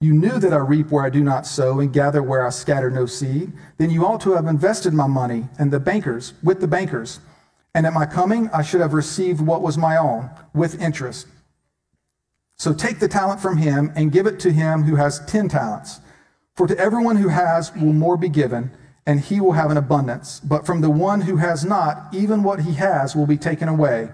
You 0.00 0.12
knew 0.12 0.38
that 0.38 0.52
I 0.52 0.58
reap 0.58 0.90
where 0.90 1.04
I 1.04 1.10
do 1.10 1.24
not 1.24 1.46
sow 1.46 1.80
and 1.80 1.92
gather 1.92 2.22
where 2.22 2.46
I 2.46 2.50
scatter 2.50 2.88
no 2.88 3.06
seed. 3.06 3.52
Then 3.78 3.90
you 3.90 4.06
ought 4.06 4.20
to 4.20 4.34
have 4.34 4.46
invested 4.46 4.94
my 4.94 5.08
money 5.08 5.48
and 5.58 5.72
the 5.72 5.80
bankers 5.80 6.34
with 6.44 6.60
the 6.60 6.68
bankers. 6.68 7.18
And 7.74 7.84
at 7.84 7.92
my 7.92 8.06
coming, 8.06 8.48
I 8.50 8.62
should 8.62 8.80
have 8.80 8.92
received 8.92 9.40
what 9.40 9.62
was 9.62 9.76
my 9.76 9.96
own 9.96 10.30
with 10.54 10.80
interest. 10.80 11.26
So 12.58 12.74
take 12.74 12.98
the 12.98 13.08
talent 13.08 13.40
from 13.40 13.56
him 13.56 13.92
and 13.94 14.10
give 14.10 14.26
it 14.26 14.40
to 14.40 14.52
him 14.52 14.82
who 14.82 14.96
has 14.96 15.24
ten 15.26 15.48
talents. 15.48 16.00
For 16.56 16.66
to 16.66 16.76
everyone 16.76 17.16
who 17.16 17.28
has 17.28 17.72
will 17.74 17.92
more 17.92 18.16
be 18.16 18.28
given, 18.28 18.72
and 19.06 19.20
he 19.20 19.40
will 19.40 19.52
have 19.52 19.70
an 19.70 19.76
abundance. 19.76 20.40
But 20.40 20.66
from 20.66 20.80
the 20.80 20.90
one 20.90 21.20
who 21.22 21.36
has 21.36 21.64
not, 21.64 22.12
even 22.12 22.42
what 22.42 22.60
he 22.60 22.74
has 22.74 23.14
will 23.14 23.26
be 23.26 23.38
taken 23.38 23.68
away 23.68 24.10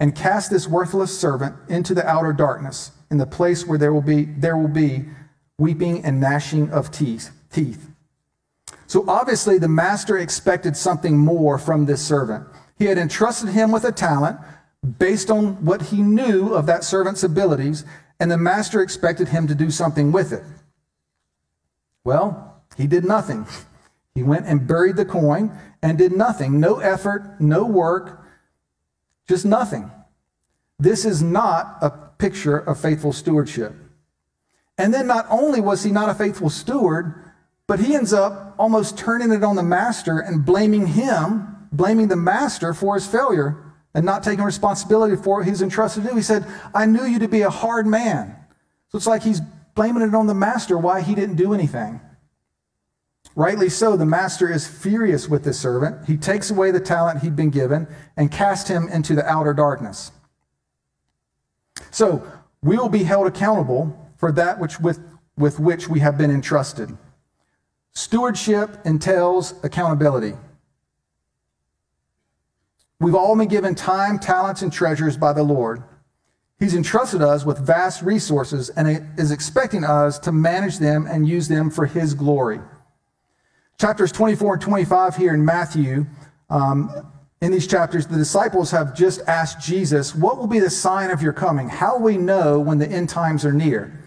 and 0.00 0.14
cast 0.14 0.50
this 0.50 0.68
worthless 0.68 1.18
servant 1.18 1.54
into 1.68 1.94
the 1.94 2.06
outer 2.06 2.32
darkness, 2.32 2.90
in 3.10 3.18
the 3.18 3.26
place 3.26 3.64
where 3.64 3.78
there 3.78 3.92
will 3.92 4.02
be 4.02 4.24
there 4.24 4.56
will 4.56 4.68
be 4.68 5.04
weeping 5.58 6.04
and 6.04 6.20
gnashing 6.20 6.70
of 6.70 6.90
teeth. 6.90 7.30
Teeth. 7.50 7.88
So 8.88 9.08
obviously, 9.08 9.58
the 9.58 9.68
master 9.68 10.18
expected 10.18 10.76
something 10.76 11.16
more 11.16 11.56
from 11.56 11.86
this 11.86 12.04
servant. 12.04 12.46
He 12.78 12.86
had 12.86 12.98
entrusted 12.98 13.50
him 13.50 13.72
with 13.72 13.84
a 13.84 13.92
talent 13.92 14.38
based 14.86 15.30
on 15.30 15.64
what 15.64 15.82
he 15.82 16.02
knew 16.02 16.54
of 16.54 16.66
that 16.66 16.84
servant's 16.84 17.22
abilities, 17.22 17.84
and 18.20 18.30
the 18.30 18.38
master 18.38 18.80
expected 18.80 19.28
him 19.28 19.46
to 19.46 19.54
do 19.54 19.70
something 19.70 20.12
with 20.12 20.32
it. 20.32 20.44
Well, 22.04 22.62
he 22.76 22.86
did 22.86 23.04
nothing. 23.04 23.46
He 24.14 24.22
went 24.22 24.46
and 24.46 24.66
buried 24.66 24.96
the 24.96 25.04
coin 25.04 25.52
and 25.82 25.98
did 25.98 26.12
nothing. 26.12 26.60
No 26.60 26.78
effort, 26.78 27.40
no 27.40 27.64
work, 27.64 28.24
just 29.28 29.44
nothing. 29.44 29.90
This 30.78 31.04
is 31.04 31.22
not 31.22 31.78
a 31.82 31.90
picture 31.90 32.58
of 32.58 32.80
faithful 32.80 33.12
stewardship. 33.12 33.74
And 34.78 34.92
then 34.92 35.06
not 35.06 35.26
only 35.30 35.60
was 35.60 35.82
he 35.82 35.90
not 35.90 36.08
a 36.08 36.14
faithful 36.14 36.50
steward, 36.50 37.14
but 37.66 37.80
he 37.80 37.94
ends 37.94 38.12
up 38.12 38.54
almost 38.58 38.96
turning 38.96 39.32
it 39.32 39.42
on 39.42 39.56
the 39.56 39.62
master 39.62 40.18
and 40.18 40.44
blaming 40.44 40.86
him, 40.86 41.68
blaming 41.72 42.08
the 42.08 42.16
master 42.16 42.72
for 42.72 42.94
his 42.94 43.06
failure 43.06 43.65
and 43.96 44.04
not 44.04 44.22
taking 44.22 44.44
responsibility 44.44 45.16
for 45.16 45.38
what 45.38 45.46
he's 45.46 45.62
entrusted 45.62 46.02
to 46.02 46.10
do. 46.10 46.16
He 46.16 46.22
said, 46.22 46.46
I 46.74 46.84
knew 46.84 47.04
you 47.06 47.18
to 47.18 47.28
be 47.28 47.40
a 47.40 47.48
hard 47.48 47.86
man. 47.86 48.36
So 48.90 48.98
it's 48.98 49.06
like 49.06 49.22
he's 49.22 49.40
blaming 49.74 50.02
it 50.02 50.14
on 50.14 50.26
the 50.26 50.34
master 50.34 50.76
why 50.76 51.00
he 51.00 51.14
didn't 51.14 51.36
do 51.36 51.54
anything. 51.54 52.02
Rightly 53.34 53.70
so, 53.70 53.96
the 53.96 54.04
master 54.04 54.52
is 54.52 54.68
furious 54.68 55.30
with 55.30 55.44
this 55.44 55.58
servant. 55.58 56.06
He 56.06 56.18
takes 56.18 56.50
away 56.50 56.72
the 56.72 56.80
talent 56.80 57.22
he'd 57.22 57.36
been 57.36 57.48
given 57.48 57.88
and 58.18 58.30
casts 58.30 58.68
him 58.68 58.86
into 58.88 59.14
the 59.14 59.26
outer 59.26 59.54
darkness. 59.54 60.12
So 61.90 62.22
we 62.62 62.76
will 62.76 62.90
be 62.90 63.04
held 63.04 63.26
accountable 63.26 64.12
for 64.18 64.30
that 64.32 64.60
which 64.60 64.78
with, 64.78 65.00
with 65.38 65.58
which 65.58 65.88
we 65.88 66.00
have 66.00 66.18
been 66.18 66.30
entrusted. 66.30 66.94
Stewardship 67.94 68.76
entails 68.84 69.54
accountability. 69.64 70.34
We've 72.98 73.14
all 73.14 73.36
been 73.36 73.48
given 73.48 73.74
time, 73.74 74.18
talents, 74.18 74.62
and 74.62 74.72
treasures 74.72 75.16
by 75.16 75.32
the 75.32 75.42
Lord. 75.42 75.82
He's 76.58 76.74
entrusted 76.74 77.20
us 77.20 77.44
with 77.44 77.58
vast 77.58 78.00
resources 78.00 78.70
and 78.70 79.06
is 79.18 79.30
expecting 79.30 79.84
us 79.84 80.18
to 80.20 80.32
manage 80.32 80.78
them 80.78 81.06
and 81.06 81.28
use 81.28 81.48
them 81.48 81.70
for 81.70 81.84
His 81.84 82.14
glory. 82.14 82.60
Chapters 83.78 84.10
24 84.12 84.54
and 84.54 84.62
25 84.62 85.16
here 85.16 85.34
in 85.34 85.44
Matthew, 85.44 86.06
um, 86.48 87.12
in 87.42 87.52
these 87.52 87.66
chapters, 87.66 88.06
the 88.06 88.16
disciples 88.16 88.70
have 88.70 88.96
just 88.96 89.20
asked 89.26 89.60
Jesus, 89.60 90.14
What 90.14 90.38
will 90.38 90.46
be 90.46 90.58
the 90.58 90.70
sign 90.70 91.10
of 91.10 91.20
your 91.20 91.34
coming? 91.34 91.68
How 91.68 91.98
will 91.98 92.04
we 92.04 92.16
know 92.16 92.58
when 92.58 92.78
the 92.78 92.88
end 92.88 93.10
times 93.10 93.44
are 93.44 93.52
near? 93.52 94.02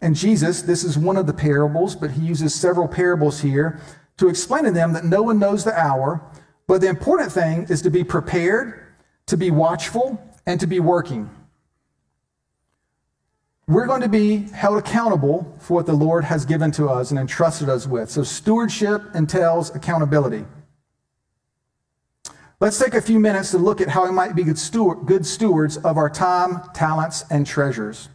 And 0.00 0.16
Jesus, 0.16 0.62
this 0.62 0.82
is 0.82 0.98
one 0.98 1.16
of 1.16 1.28
the 1.28 1.32
parables, 1.32 1.94
but 1.94 2.10
he 2.10 2.22
uses 2.22 2.52
several 2.52 2.88
parables 2.88 3.40
here 3.40 3.80
to 4.16 4.28
explain 4.28 4.64
to 4.64 4.72
them 4.72 4.92
that 4.94 5.04
no 5.04 5.22
one 5.22 5.38
knows 5.38 5.62
the 5.62 5.78
hour, 5.78 6.20
but 6.72 6.80
the 6.80 6.88
important 6.88 7.30
thing 7.30 7.66
is 7.68 7.82
to 7.82 7.90
be 7.90 8.02
prepared, 8.02 8.80
to 9.26 9.36
be 9.36 9.50
watchful, 9.50 10.18
and 10.46 10.58
to 10.58 10.66
be 10.66 10.80
working. 10.80 11.28
We're 13.68 13.84
going 13.84 14.00
to 14.00 14.08
be 14.08 14.48
held 14.48 14.78
accountable 14.78 15.54
for 15.60 15.74
what 15.74 15.84
the 15.84 15.92
Lord 15.92 16.24
has 16.24 16.46
given 16.46 16.70
to 16.70 16.88
us 16.88 17.10
and 17.10 17.20
entrusted 17.20 17.68
us 17.68 17.86
with. 17.86 18.10
So, 18.10 18.22
stewardship 18.22 19.02
entails 19.14 19.76
accountability. 19.76 20.46
Let's 22.58 22.78
take 22.78 22.94
a 22.94 23.02
few 23.02 23.20
minutes 23.20 23.50
to 23.50 23.58
look 23.58 23.82
at 23.82 23.88
how 23.88 24.06
we 24.06 24.10
might 24.10 24.34
be 24.34 24.42
good, 24.42 24.58
steward, 24.58 25.04
good 25.04 25.26
stewards 25.26 25.76
of 25.76 25.98
our 25.98 26.08
time, 26.08 26.62
talents, 26.72 27.22
and 27.30 27.46
treasures. 27.46 28.08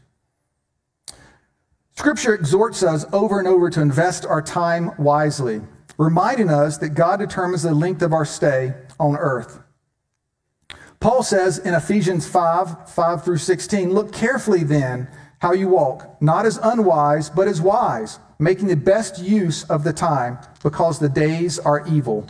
Scripture 1.93 2.33
exhorts 2.33 2.81
us 2.81 3.05
over 3.13 3.37
and 3.37 3.47
over 3.47 3.69
to 3.69 3.81
invest 3.81 4.25
our 4.25 4.41
time 4.41 4.93
wisely, 4.97 5.61
reminding 5.97 6.49
us 6.49 6.77
that 6.77 6.89
God 6.89 7.17
determines 7.17 7.63
the 7.63 7.73
length 7.73 8.01
of 8.01 8.13
our 8.13 8.25
stay 8.25 8.73
on 8.99 9.15
earth. 9.17 9.59
Paul 10.99 11.23
says 11.23 11.59
in 11.59 11.73
Ephesians 11.73 12.27
5 12.27 12.89
5 12.89 13.23
through 13.23 13.37
16, 13.37 13.91
Look 13.91 14.11
carefully 14.11 14.63
then 14.63 15.07
how 15.39 15.53
you 15.53 15.67
walk, 15.67 16.19
not 16.21 16.45
as 16.45 16.59
unwise, 16.63 17.29
but 17.29 17.47
as 17.47 17.61
wise, 17.61 18.19
making 18.39 18.67
the 18.67 18.75
best 18.75 19.19
use 19.19 19.63
of 19.65 19.83
the 19.83 19.93
time, 19.93 20.39
because 20.63 20.97
the 20.97 21.09
days 21.09 21.59
are 21.59 21.87
evil. 21.87 22.27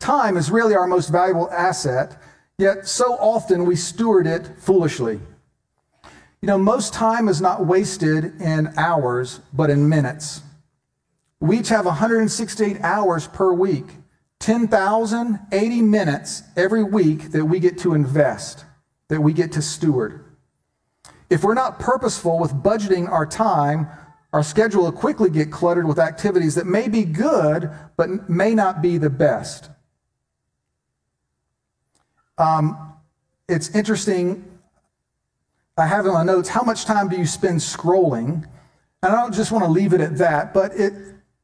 Time 0.00 0.36
is 0.36 0.50
really 0.50 0.74
our 0.74 0.86
most 0.86 1.08
valuable 1.08 1.50
asset, 1.50 2.20
yet 2.56 2.88
so 2.88 3.14
often 3.14 3.64
we 3.64 3.76
steward 3.76 4.26
it 4.26 4.50
foolishly. 4.58 5.20
You 6.40 6.46
know, 6.46 6.58
most 6.58 6.92
time 6.92 7.28
is 7.28 7.40
not 7.40 7.66
wasted 7.66 8.40
in 8.40 8.72
hours, 8.76 9.40
but 9.52 9.70
in 9.70 9.88
minutes. 9.88 10.42
We 11.40 11.58
each 11.58 11.68
have 11.68 11.84
168 11.84 12.80
hours 12.80 13.28
per 13.28 13.52
week, 13.52 13.86
10,080 14.40 15.82
minutes 15.82 16.42
every 16.56 16.82
week 16.82 17.32
that 17.32 17.44
we 17.44 17.60
get 17.60 17.78
to 17.78 17.94
invest, 17.94 18.64
that 19.08 19.20
we 19.20 19.32
get 19.32 19.52
to 19.52 19.62
steward. 19.62 20.24
If 21.30 21.44
we're 21.44 21.54
not 21.54 21.78
purposeful 21.78 22.38
with 22.38 22.52
budgeting 22.52 23.08
our 23.08 23.26
time, 23.26 23.86
our 24.32 24.42
schedule 24.42 24.84
will 24.84 24.92
quickly 24.92 25.30
get 25.30 25.52
cluttered 25.52 25.86
with 25.86 25.98
activities 25.98 26.54
that 26.56 26.66
may 26.66 26.88
be 26.88 27.04
good, 27.04 27.70
but 27.96 28.28
may 28.28 28.54
not 28.54 28.82
be 28.82 28.98
the 28.98 29.10
best. 29.10 29.70
Um, 32.36 32.94
it's 33.48 33.74
interesting 33.74 34.44
I 35.78 35.86
have 35.86 36.06
in 36.06 36.12
my 36.12 36.24
notes, 36.24 36.48
how 36.48 36.62
much 36.62 36.84
time 36.84 37.08
do 37.08 37.16
you 37.16 37.26
spend 37.26 37.60
scrolling? 37.60 38.44
And 39.02 39.12
I 39.12 39.20
don't 39.22 39.32
just 39.32 39.52
want 39.52 39.64
to 39.64 39.70
leave 39.70 39.92
it 39.92 40.00
at 40.00 40.18
that, 40.18 40.52
but 40.52 40.74
it, 40.74 40.92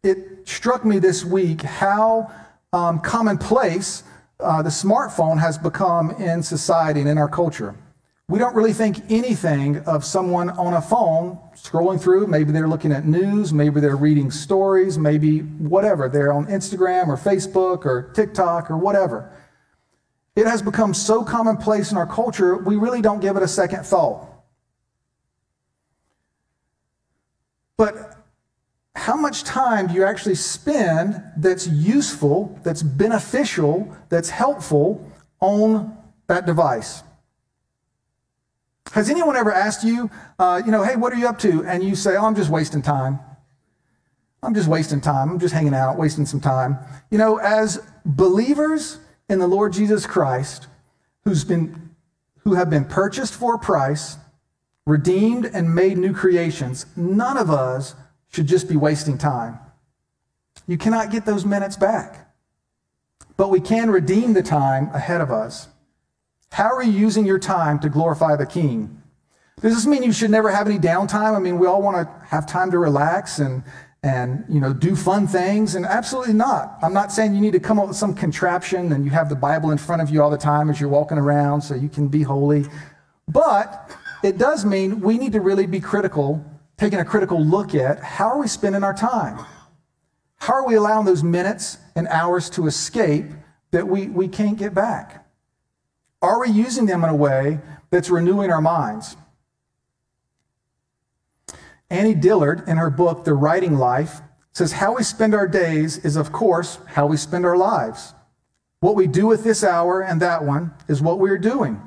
it 0.05 0.47
struck 0.47 0.85
me 0.85 0.99
this 0.99 1.25
week 1.25 1.63
how 1.63 2.31
um, 2.73 3.01
commonplace 3.01 4.05
uh, 4.41 4.63
the 4.63 4.71
smartphone 4.71 5.41
has 5.41 5.57
become 5.57 6.11
in 6.13 6.43
society 6.43 7.01
and 7.01 7.09
in 7.09 7.19
our 7.19 7.29
culture. 7.29 7.75
We 8.29 8.39
don't 8.39 8.55
really 8.55 8.73
think 8.73 9.11
anything 9.11 9.79
of 9.81 10.05
someone 10.05 10.51
on 10.51 10.75
a 10.75 10.83
phone 10.83 11.39
scrolling 11.55 12.01
through. 12.01 12.27
Maybe 12.27 12.53
they're 12.53 12.69
looking 12.69 12.93
at 12.93 13.07
news, 13.07 13.53
maybe 13.53 13.81
they're 13.81 13.97
reading 13.97 14.31
stories, 14.31 14.99
maybe 14.99 15.41
whatever. 15.41 16.09
They're 16.09 16.33
on 16.33 16.47
Instagram 16.47 17.09
or 17.09 17.17
Facebook 17.17 17.85
or 17.85 18.11
TikTok 18.15 18.71
or 18.71 18.77
whatever. 18.77 19.31
It 20.37 20.47
has 20.47 20.63
become 20.63 20.95
so 20.95 21.23
commonplace 21.23 21.93
in 21.93 21.97
our 21.97 22.07
culture, 22.07 22.57
we 22.57 22.77
really 22.77 23.01
don't 23.01 23.21
give 23.21 23.37
it 23.37 23.43
a 23.43 23.49
second 23.49 23.85
thought. 23.85 24.27
But 27.77 28.15
how 29.05 29.17
much 29.17 29.45
time 29.45 29.89
do 29.89 29.93
you 29.93 30.03
actually 30.03 30.35
spend 30.35 31.23
that's 31.37 31.67
useful, 31.69 32.59
that's 32.63 32.83
beneficial, 32.83 33.95
that's 34.09 34.31
helpful 34.31 35.07
on 35.41 35.95
that 36.27 36.47
device? 36.47 37.03
Has 38.93 39.11
anyone 39.11 39.37
ever 39.37 39.53
asked 39.53 39.85
you, 39.85 40.11
uh, 40.39 40.63
you 40.65 40.73
know, 40.73 40.83
hey, 40.83 40.97
what 40.97 41.13
are 41.13 41.17
you 41.17 41.29
up 41.29 41.39
to? 41.41 41.67
And 41.67 41.85
you 41.85 41.95
say, 41.95 42.17
oh, 42.17 42.25
I'm 42.25 42.35
just 42.35 42.49
wasting 42.49 42.81
time. 42.81 43.21
I'm 44.43 44.55
just 44.55 44.69
wasting 44.69 45.03
time. 45.03 45.33
I'm 45.33 45.39
just 45.39 45.53
hanging 45.53 45.75
out, 45.75 45.99
wasting 45.99 46.25
some 46.25 46.41
time. 46.41 46.79
You 47.11 47.19
know, 47.19 47.37
as 47.37 47.83
believers, 48.07 49.01
in 49.29 49.39
the 49.39 49.47
Lord 49.47 49.75
Jesus 49.75 50.07
Christ, 50.07 50.67
who's 51.27 51.45
been, 51.45 51.91
who 52.39 52.55
have 52.55 52.71
been 52.71 52.87
purchased 52.87 53.35
for 53.35 53.57
a 53.57 53.59
price, 53.59 54.17
redeemed, 54.87 55.45
and 55.45 55.75
made 55.75 55.99
new 55.99 56.15
creations, 56.15 56.87
none 56.97 57.37
of 57.37 57.51
us 57.51 57.95
should 58.35 58.49
just 58.49 58.69
be 58.69 58.77
wasting 58.77 59.17
time. 59.17 59.59
You 60.67 60.77
cannot 60.77 61.13
get 61.13 61.25
those 61.25 61.45
minutes 61.45 61.77
back. 61.77 62.33
But 63.37 63.51
we 63.51 63.61
can 63.61 63.91
redeem 63.91 64.33
the 64.33 64.43
time 64.43 64.91
ahead 64.93 65.21
of 65.21 65.31
us. 65.31 65.69
How 66.51 66.75
are 66.75 66.83
you 66.83 66.93
using 66.93 67.25
your 67.25 67.39
time 67.39 67.79
to 67.81 67.89
glorify 67.89 68.37
the 68.37 68.47
King? 68.47 69.03
Does 69.61 69.75
this 69.75 69.87
mean 69.87 70.03
you 70.03 70.13
should 70.13 70.31
never 70.31 70.51
have 70.51 70.67
any 70.67 70.79
downtime? 70.79 71.37
I 71.37 71.39
mean, 71.39 71.59
we 71.59 71.67
all 71.67 71.81
want 71.81 71.97
to 71.97 72.27
have 72.27 72.47
time 72.47 72.73
to 72.73 72.79
relax 72.79 73.39
and, 73.39 73.63
and 74.03 74.45
you 74.49 74.61
know 74.61 74.73
do 74.73 74.95
fun 74.97 75.27
things 75.27 75.77
and 75.77 75.87
absolutely 75.87 76.35
not 76.35 76.77
i'm 76.83 76.93
not 76.93 77.11
saying 77.11 77.35
you 77.35 77.41
need 77.41 77.55
to 77.55 77.59
come 77.59 77.79
up 77.79 77.89
with 77.89 77.97
some 77.97 78.15
contraption 78.15 78.93
and 78.93 79.03
you 79.03 79.11
have 79.11 79.31
the 79.31 79.35
bible 79.35 79.71
in 79.71 79.79
front 79.79 80.03
of 80.03 80.11
you 80.11 80.23
all 80.23 80.29
the 80.29 80.37
time 80.37 80.69
as 80.69 80.79
you're 80.79 80.91
walking 80.91 81.17
around 81.17 81.63
so 81.63 81.75
you 81.75 81.89
can 81.89 82.07
be 82.07 82.23
holy 82.23 82.67
but 83.29 83.97
it 84.23 84.37
does 84.37 84.63
mean 84.67 85.01
we 85.01 85.17
need 85.17 85.33
to 85.33 85.41
really 85.41 85.67
be 85.67 85.81
critical 85.81 86.45
taking 86.77 86.99
a 86.99 87.05
critical 87.05 87.45
look 87.45 87.75
at 87.75 88.01
how 88.01 88.27
are 88.27 88.41
we 88.41 88.49
spending 88.49 88.85
our 88.85 88.95
time 88.95 89.45
how 90.37 90.55
are 90.55 90.67
we 90.67 90.75
allowing 90.75 91.07
those 91.07 91.23
minutes 91.23 91.79
and 91.97 92.07
hours 92.09 92.51
to 92.51 92.67
escape 92.67 93.27
that 93.71 93.87
we, 93.89 94.07
we 94.09 94.29
can't 94.29 94.59
get 94.59 94.75
back 94.75 95.27
are 96.23 96.41
we 96.41 96.51
using 96.51 96.87
them 96.87 97.05
in 97.05 97.11
a 97.11 97.17
way 97.17 97.59
that's 97.91 98.11
renewing 98.11 98.51
our 98.51 98.61
minds 98.61 99.17
Annie 101.91 102.15
Dillard, 102.15 102.69
in 102.69 102.77
her 102.77 102.91
book, 102.91 103.25
The 103.25 103.35
Writing 103.35 103.77
Life, 103.77 104.21
says 104.53 104.73
how 104.73 104.97
we 104.97 105.03
spend 105.03 105.35
our 105.35 105.47
days 105.47 105.99
is, 105.99 106.17
of 106.17 106.33
course, 106.33 106.79
how 106.87 107.07
we 107.07 107.17
spend 107.17 107.45
our 107.45 107.57
lives. 107.57 108.15
What 108.81 108.97
we 108.97 109.07
do 109.07 109.27
with 109.27 109.45
this 109.45 109.63
hour 109.63 110.03
and 110.03 110.21
that 110.21 110.45
one 110.45 110.73
is 110.89 111.01
what 111.01 111.19
we're 111.19 111.39
doing. 111.39 111.81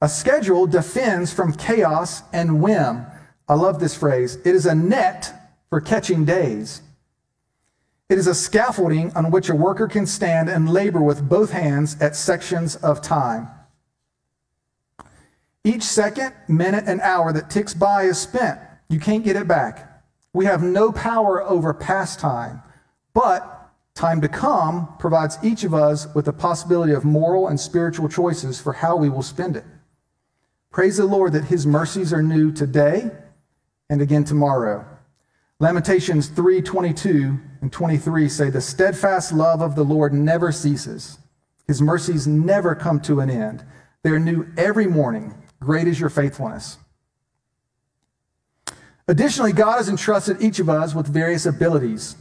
A 0.00 0.08
schedule 0.08 0.66
defends 0.66 1.32
from 1.32 1.52
chaos 1.52 2.22
and 2.32 2.62
whim. 2.62 3.06
I 3.50 3.54
love 3.54 3.80
this 3.80 3.96
phrase. 3.96 4.36
It 4.36 4.54
is 4.54 4.64
a 4.64 4.76
net 4.76 5.34
for 5.70 5.80
catching 5.80 6.24
days. 6.24 6.82
It 8.08 8.16
is 8.16 8.28
a 8.28 8.34
scaffolding 8.34 9.12
on 9.16 9.32
which 9.32 9.48
a 9.48 9.56
worker 9.56 9.88
can 9.88 10.06
stand 10.06 10.48
and 10.48 10.72
labor 10.72 11.02
with 11.02 11.28
both 11.28 11.50
hands 11.50 12.00
at 12.00 12.14
sections 12.14 12.76
of 12.76 13.02
time. 13.02 13.48
Each 15.64 15.82
second, 15.82 16.32
minute, 16.46 16.84
and 16.86 17.00
hour 17.00 17.32
that 17.32 17.50
ticks 17.50 17.74
by 17.74 18.04
is 18.04 18.20
spent. 18.20 18.60
You 18.88 19.00
can't 19.00 19.24
get 19.24 19.34
it 19.34 19.48
back. 19.48 20.00
We 20.32 20.44
have 20.44 20.62
no 20.62 20.92
power 20.92 21.42
over 21.42 21.74
past 21.74 22.20
time, 22.20 22.62
but 23.14 23.72
time 23.96 24.20
to 24.20 24.28
come 24.28 24.94
provides 25.00 25.38
each 25.42 25.64
of 25.64 25.74
us 25.74 26.06
with 26.14 26.26
the 26.26 26.32
possibility 26.32 26.92
of 26.92 27.04
moral 27.04 27.48
and 27.48 27.58
spiritual 27.58 28.08
choices 28.08 28.60
for 28.60 28.74
how 28.74 28.94
we 28.94 29.08
will 29.08 29.24
spend 29.24 29.56
it. 29.56 29.64
Praise 30.70 30.98
the 30.98 31.04
Lord 31.04 31.32
that 31.32 31.46
his 31.46 31.66
mercies 31.66 32.12
are 32.12 32.22
new 32.22 32.52
today 32.52 33.10
and 33.90 34.00
again 34.00 34.24
tomorrow. 34.24 34.86
Lamentations 35.58 36.28
3 36.28 36.62
22 36.62 37.38
and 37.60 37.70
23 37.70 38.28
say, 38.30 38.48
The 38.48 38.62
steadfast 38.62 39.32
love 39.32 39.60
of 39.60 39.74
the 39.74 39.84
Lord 39.84 40.14
never 40.14 40.52
ceases, 40.52 41.18
his 41.66 41.82
mercies 41.82 42.26
never 42.26 42.74
come 42.74 43.00
to 43.00 43.20
an 43.20 43.28
end. 43.28 43.62
They 44.02 44.10
are 44.10 44.18
new 44.18 44.46
every 44.56 44.86
morning. 44.86 45.34
Great 45.60 45.86
is 45.86 46.00
your 46.00 46.08
faithfulness. 46.08 46.78
Additionally, 49.06 49.52
God 49.52 49.76
has 49.76 49.88
entrusted 49.90 50.40
each 50.40 50.58
of 50.58 50.70
us 50.70 50.94
with 50.94 51.06
various 51.06 51.44
abilities. 51.44 52.16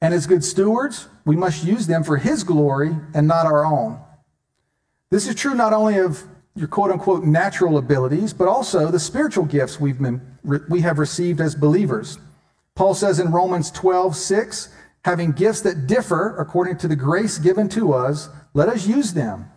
And 0.00 0.12
as 0.14 0.26
good 0.26 0.44
stewards, 0.44 1.08
we 1.24 1.34
must 1.34 1.64
use 1.64 1.86
them 1.86 2.04
for 2.04 2.18
his 2.18 2.44
glory 2.44 2.94
and 3.14 3.26
not 3.26 3.46
our 3.46 3.64
own. 3.64 3.98
This 5.10 5.26
is 5.26 5.34
true 5.34 5.54
not 5.54 5.72
only 5.72 5.96
of 5.98 6.22
your 6.56 6.68
quote 6.68 6.90
unquote 6.90 7.24
natural 7.24 7.78
abilities, 7.78 8.32
but 8.32 8.48
also 8.48 8.90
the 8.90 9.00
spiritual 9.00 9.44
gifts 9.44 9.80
we've 9.80 10.00
been, 10.00 10.20
we 10.68 10.80
have 10.80 10.98
received 10.98 11.40
as 11.40 11.54
believers. 11.54 12.18
Paul 12.74 12.94
says 12.94 13.18
in 13.18 13.30
Romans 13.30 13.70
12, 13.70 14.16
6, 14.16 14.68
having 15.04 15.32
gifts 15.32 15.60
that 15.62 15.86
differ 15.86 16.36
according 16.38 16.78
to 16.78 16.88
the 16.88 16.96
grace 16.96 17.38
given 17.38 17.68
to 17.70 17.92
us, 17.92 18.28
let 18.52 18.68
us 18.68 18.86
use 18.86 19.12
them. 19.12 19.50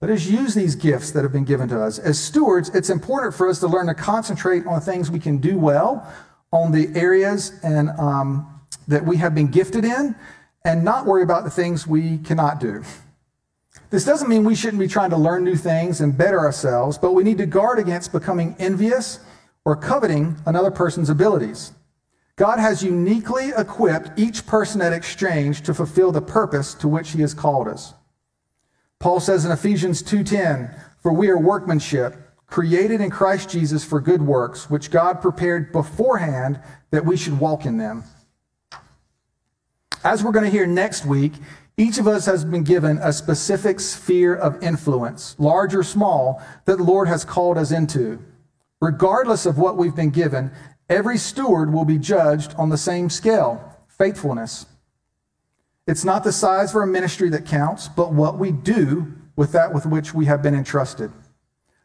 Let 0.00 0.10
us 0.10 0.26
use 0.26 0.54
these 0.54 0.74
gifts 0.74 1.10
that 1.12 1.22
have 1.22 1.32
been 1.32 1.44
given 1.44 1.68
to 1.68 1.82
us. 1.82 1.98
As 1.98 2.18
stewards, 2.18 2.68
it's 2.74 2.90
important 2.90 3.34
for 3.34 3.48
us 3.48 3.60
to 3.60 3.66
learn 3.66 3.86
to 3.86 3.94
concentrate 3.94 4.66
on 4.66 4.80
things 4.80 5.10
we 5.10 5.18
can 5.18 5.38
do 5.38 5.58
well, 5.58 6.06
on 6.52 6.70
the 6.70 6.88
areas 6.94 7.58
and 7.62 7.90
um, 7.98 8.60
that 8.86 9.04
we 9.04 9.16
have 9.16 9.34
been 9.34 9.48
gifted 9.48 9.84
in, 9.84 10.14
and 10.64 10.84
not 10.84 11.06
worry 11.06 11.22
about 11.22 11.44
the 11.44 11.50
things 11.50 11.86
we 11.86 12.18
cannot 12.18 12.60
do. 12.60 12.84
This 13.90 14.04
doesn't 14.04 14.28
mean 14.28 14.44
we 14.44 14.54
shouldn't 14.54 14.80
be 14.80 14.88
trying 14.88 15.10
to 15.10 15.16
learn 15.16 15.44
new 15.44 15.56
things 15.56 16.00
and 16.00 16.16
better 16.16 16.40
ourselves, 16.40 16.98
but 16.98 17.12
we 17.12 17.22
need 17.22 17.38
to 17.38 17.46
guard 17.46 17.78
against 17.78 18.12
becoming 18.12 18.56
envious 18.58 19.20
or 19.64 19.76
coveting 19.76 20.36
another 20.46 20.70
person's 20.70 21.10
abilities. 21.10 21.72
God 22.36 22.58
has 22.58 22.82
uniquely 22.82 23.50
equipped 23.56 24.18
each 24.18 24.46
person 24.46 24.82
at 24.82 24.92
exchange 24.92 25.62
to 25.62 25.72
fulfill 25.72 26.12
the 26.12 26.20
purpose 26.20 26.74
to 26.74 26.88
which 26.88 27.10
he 27.10 27.22
has 27.22 27.32
called 27.32 27.66
us. 27.66 27.94
Paul 28.98 29.20
says 29.20 29.44
in 29.44 29.52
Ephesians 29.52 30.02
2:10, 30.02 30.74
"For 30.98 31.12
we 31.12 31.28
are 31.30 31.38
workmanship, 31.38 32.16
created 32.46 33.00
in 33.00 33.10
Christ 33.10 33.48
Jesus 33.48 33.84
for 33.84 34.00
good 34.00 34.22
works, 34.22 34.68
which 34.68 34.90
God 34.90 35.20
prepared 35.22 35.72
beforehand 35.72 36.60
that 36.90 37.06
we 37.06 37.16
should 37.16 37.40
walk 37.40 37.64
in 37.64 37.78
them." 37.78 38.04
As 40.04 40.22
we're 40.22 40.32
going 40.32 40.44
to 40.44 40.50
hear 40.50 40.66
next 40.66 41.06
week, 41.06 41.34
each 41.76 41.98
of 41.98 42.06
us 42.08 42.26
has 42.26 42.44
been 42.44 42.64
given 42.64 42.98
a 42.98 43.12
specific 43.12 43.80
sphere 43.80 44.34
of 44.34 44.62
influence, 44.62 45.36
large 45.38 45.74
or 45.74 45.82
small, 45.82 46.42
that 46.64 46.76
the 46.76 46.84
Lord 46.84 47.08
has 47.08 47.24
called 47.24 47.58
us 47.58 47.70
into. 47.70 48.18
Regardless 48.80 49.46
of 49.46 49.58
what 49.58 49.76
we've 49.76 49.96
been 49.96 50.10
given, 50.10 50.50
Every 50.88 51.18
steward 51.18 51.72
will 51.72 51.84
be 51.84 51.98
judged 51.98 52.54
on 52.54 52.68
the 52.68 52.78
same 52.78 53.10
scale 53.10 53.72
faithfulness. 53.88 54.66
It's 55.86 56.04
not 56.04 56.22
the 56.22 56.32
size 56.32 56.70
of 56.70 56.76
our 56.76 56.86
ministry 56.86 57.28
that 57.30 57.46
counts, 57.46 57.88
but 57.88 58.12
what 58.12 58.38
we 58.38 58.52
do 58.52 59.14
with 59.36 59.52
that 59.52 59.72
with 59.72 59.86
which 59.86 60.12
we 60.12 60.26
have 60.26 60.42
been 60.42 60.54
entrusted. 60.54 61.10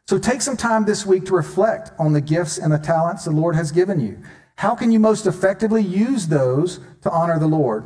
So 0.06 0.18
take 0.18 0.42
some 0.42 0.56
time 0.56 0.84
this 0.84 1.06
week 1.06 1.24
to 1.26 1.34
reflect 1.34 1.90
on 1.98 2.12
the 2.12 2.20
gifts 2.20 2.58
and 2.58 2.72
the 2.72 2.78
talents 2.78 3.24
the 3.24 3.30
Lord 3.30 3.56
has 3.56 3.72
given 3.72 3.98
you. 3.98 4.18
How 4.56 4.74
can 4.74 4.92
you 4.92 5.00
most 5.00 5.26
effectively 5.26 5.82
use 5.82 6.28
those 6.28 6.80
to 7.00 7.10
honor 7.10 7.38
the 7.38 7.46
Lord? 7.46 7.84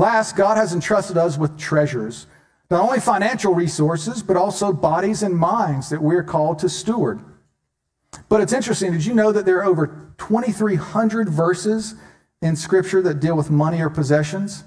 Last, 0.00 0.34
God 0.34 0.56
has 0.56 0.72
entrusted 0.72 1.18
us 1.18 1.36
with 1.36 1.58
treasures, 1.58 2.26
not 2.70 2.80
only 2.80 3.00
financial 3.00 3.54
resources, 3.54 4.22
but 4.22 4.34
also 4.34 4.72
bodies 4.72 5.22
and 5.22 5.36
minds 5.36 5.90
that 5.90 6.00
we're 6.00 6.24
called 6.24 6.58
to 6.60 6.70
steward. 6.70 7.20
But 8.30 8.40
it's 8.40 8.54
interesting. 8.54 8.92
Did 8.92 9.04
you 9.04 9.12
know 9.12 9.30
that 9.30 9.44
there 9.44 9.58
are 9.58 9.64
over 9.66 10.14
2,300 10.16 11.28
verses 11.28 11.96
in 12.40 12.56
Scripture 12.56 13.02
that 13.02 13.20
deal 13.20 13.36
with 13.36 13.50
money 13.50 13.82
or 13.82 13.90
possessions? 13.90 14.64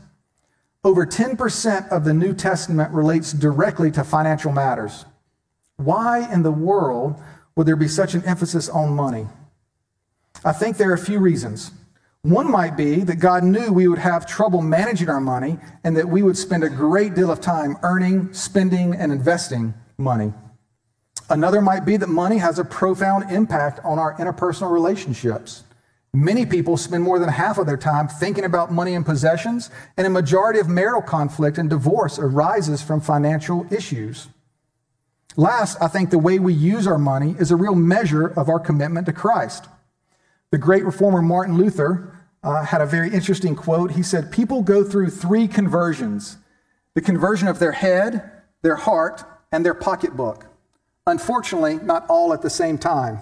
Over 0.83 1.03
10% 1.03 1.89
of 1.89 2.03
the 2.03 2.13
New 2.13 2.35
Testament 2.35 2.91
relates 2.91 3.33
directly 3.33 3.89
to 3.89 4.03
financial 4.03 4.51
matters. 4.51 5.05
Why 5.77 6.31
in 6.31 6.43
the 6.43 6.51
world 6.51 7.19
would 7.55 7.65
there 7.65 7.75
be 7.75 7.87
such 7.87 8.13
an 8.13 8.23
emphasis 8.25 8.69
on 8.69 8.95
money? 8.95 9.25
I 10.45 10.51
think 10.51 10.77
there 10.77 10.91
are 10.91 10.93
a 10.93 10.99
few 10.99 11.17
reasons. 11.17 11.71
One 12.23 12.49
might 12.49 12.77
be 12.77 13.01
that 13.01 13.17
God 13.17 13.43
knew 13.43 13.73
we 13.73 13.89
would 13.89 13.99
have 13.99 14.25
trouble 14.25 14.61
managing 14.61 15.09
our 15.09 15.19
money 15.19 15.57
and 15.83 15.97
that 15.97 16.07
we 16.07 16.23
would 16.23 16.37
spend 16.37 16.63
a 16.63 16.69
great 16.69 17.15
deal 17.15 17.29
of 17.29 17.41
time 17.41 17.75
earning, 17.83 18.31
spending, 18.31 18.95
and 18.95 19.11
investing 19.11 19.73
money. 19.97 20.31
Another 21.29 21.61
might 21.61 21.83
be 21.83 21.97
that 21.97 22.07
money 22.07 22.37
has 22.37 22.59
a 22.59 22.63
profound 22.63 23.29
impact 23.29 23.81
on 23.83 23.99
our 23.99 24.15
interpersonal 24.15 24.71
relationships. 24.71 25.63
Many 26.13 26.45
people 26.45 26.77
spend 26.77 27.03
more 27.03 27.19
than 27.19 27.27
half 27.27 27.57
of 27.57 27.65
their 27.65 27.75
time 27.75 28.07
thinking 28.07 28.45
about 28.45 28.71
money 28.71 28.95
and 28.95 29.05
possessions, 29.05 29.69
and 29.97 30.07
a 30.07 30.09
majority 30.09 30.59
of 30.59 30.69
marital 30.69 31.01
conflict 31.01 31.57
and 31.57 31.69
divorce 31.69 32.19
arises 32.19 32.81
from 32.81 33.01
financial 33.01 33.67
issues. 33.69 34.29
Last, 35.35 35.77
I 35.81 35.89
think 35.89 36.09
the 36.09 36.19
way 36.19 36.39
we 36.39 36.53
use 36.53 36.87
our 36.87 36.97
money 36.97 37.35
is 37.37 37.51
a 37.51 37.57
real 37.57 37.75
measure 37.75 38.27
of 38.27 38.47
our 38.47 38.59
commitment 38.59 39.07
to 39.07 39.13
Christ. 39.13 39.67
The 40.53 40.59
great 40.59 40.85
reformer 40.85 41.23
Martin 41.23 41.57
Luther 41.57 42.15
uh, 42.43 42.63
had 42.63 42.79
a 42.79 42.85
very 42.85 43.11
interesting 43.11 43.55
quote. 43.55 43.93
He 43.93 44.03
said, 44.03 44.31
People 44.31 44.61
go 44.61 44.83
through 44.83 45.09
three 45.09 45.47
conversions 45.47 46.37
the 46.93 47.01
conversion 47.01 47.47
of 47.47 47.57
their 47.57 47.71
head, 47.71 48.29
their 48.61 48.75
heart, 48.75 49.23
and 49.51 49.65
their 49.65 49.73
pocketbook. 49.73 50.45
Unfortunately, 51.07 51.79
not 51.81 52.05
all 52.07 52.33
at 52.33 52.43
the 52.43 52.51
same 52.51 52.77
time. 52.77 53.21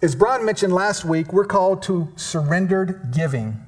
As 0.00 0.14
Brian 0.14 0.44
mentioned 0.44 0.72
last 0.72 1.04
week, 1.04 1.32
we're 1.32 1.46
called 1.46 1.82
to 1.82 2.12
surrendered 2.14 3.10
giving. 3.12 3.60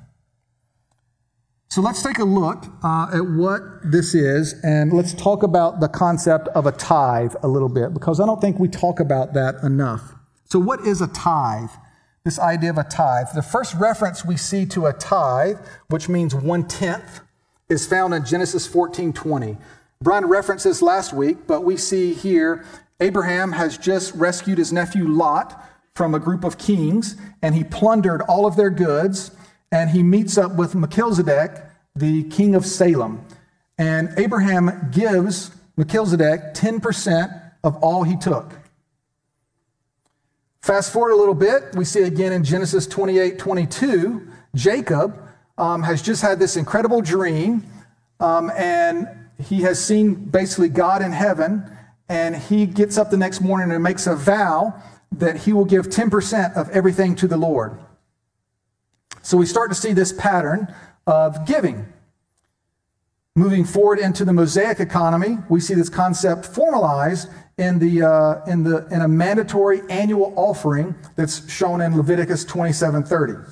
So 1.68 1.80
let's 1.80 2.00
take 2.00 2.20
a 2.20 2.24
look 2.24 2.64
uh, 2.84 3.10
at 3.12 3.26
what 3.26 3.90
this 3.90 4.14
is, 4.14 4.54
and 4.62 4.92
let's 4.92 5.14
talk 5.14 5.42
about 5.42 5.80
the 5.80 5.88
concept 5.88 6.46
of 6.54 6.66
a 6.66 6.72
tithe 6.72 7.34
a 7.42 7.48
little 7.48 7.68
bit, 7.68 7.92
because 7.92 8.20
I 8.20 8.26
don't 8.26 8.40
think 8.40 8.60
we 8.60 8.68
talk 8.68 9.00
about 9.00 9.34
that 9.34 9.56
enough. 9.64 10.14
So, 10.50 10.58
what 10.58 10.84
is 10.84 11.00
a 11.00 11.06
tithe? 11.06 11.70
This 12.24 12.38
idea 12.38 12.70
of 12.70 12.78
a 12.78 12.84
tithe. 12.84 13.28
The 13.34 13.42
first 13.42 13.74
reference 13.76 14.24
we 14.24 14.36
see 14.36 14.66
to 14.66 14.86
a 14.86 14.92
tithe, 14.92 15.58
which 15.88 16.08
means 16.08 16.34
one 16.34 16.66
tenth, 16.66 17.20
is 17.68 17.86
found 17.86 18.14
in 18.14 18.24
Genesis 18.24 18.66
14 18.66 19.12
20. 19.12 19.56
Brian 20.02 20.26
referenced 20.26 20.64
this 20.64 20.82
last 20.82 21.12
week, 21.12 21.46
but 21.46 21.62
we 21.62 21.76
see 21.76 22.14
here 22.14 22.64
Abraham 22.98 23.52
has 23.52 23.78
just 23.78 24.12
rescued 24.14 24.58
his 24.58 24.72
nephew 24.72 25.06
Lot 25.06 25.64
from 25.94 26.14
a 26.14 26.18
group 26.18 26.42
of 26.42 26.58
kings, 26.58 27.16
and 27.42 27.54
he 27.54 27.62
plundered 27.62 28.20
all 28.22 28.44
of 28.44 28.56
their 28.56 28.70
goods, 28.70 29.30
and 29.70 29.90
he 29.90 30.02
meets 30.02 30.36
up 30.36 30.56
with 30.56 30.74
Melchizedek, 30.74 31.62
the 31.94 32.24
king 32.24 32.56
of 32.56 32.66
Salem. 32.66 33.24
And 33.78 34.12
Abraham 34.16 34.90
gives 34.90 35.52
Melchizedek 35.76 36.54
10% 36.54 37.52
of 37.62 37.76
all 37.76 38.02
he 38.02 38.16
took. 38.16 38.59
Fast 40.62 40.92
forward 40.92 41.12
a 41.12 41.16
little 41.16 41.34
bit, 41.34 41.74
we 41.74 41.86
see 41.86 42.02
again 42.02 42.32
in 42.32 42.44
Genesis 42.44 42.86
28 42.86 43.38
22, 43.38 44.28
Jacob 44.54 45.18
um, 45.56 45.82
has 45.82 46.02
just 46.02 46.20
had 46.20 46.38
this 46.38 46.56
incredible 46.56 47.00
dream, 47.00 47.64
um, 48.20 48.50
and 48.56 49.08
he 49.42 49.62
has 49.62 49.82
seen 49.82 50.14
basically 50.14 50.68
God 50.68 51.00
in 51.00 51.12
heaven, 51.12 51.64
and 52.10 52.36
he 52.36 52.66
gets 52.66 52.98
up 52.98 53.10
the 53.10 53.16
next 53.16 53.40
morning 53.40 53.72
and 53.72 53.82
makes 53.82 54.06
a 54.06 54.14
vow 54.14 54.74
that 55.12 55.38
he 55.38 55.52
will 55.54 55.64
give 55.64 55.88
10% 55.88 56.54
of 56.54 56.68
everything 56.70 57.14
to 57.16 57.26
the 57.26 57.38
Lord. 57.38 57.80
So 59.22 59.38
we 59.38 59.46
start 59.46 59.70
to 59.70 59.74
see 59.74 59.92
this 59.94 60.12
pattern 60.12 60.74
of 61.06 61.46
giving. 61.46 61.90
Moving 63.34 63.64
forward 63.64 63.98
into 63.98 64.24
the 64.24 64.32
Mosaic 64.32 64.78
economy, 64.78 65.38
we 65.48 65.60
see 65.60 65.74
this 65.74 65.88
concept 65.88 66.44
formalized 66.44 67.28
in, 67.60 67.78
the, 67.78 68.02
uh, 68.02 68.44
in, 68.46 68.64
the, 68.64 68.86
in 68.88 69.02
a 69.02 69.08
mandatory 69.08 69.82
annual 69.90 70.32
offering 70.34 70.94
that's 71.14 71.48
shown 71.50 71.80
in 71.80 71.96
Leviticus 71.96 72.44
27:30. 72.46 73.48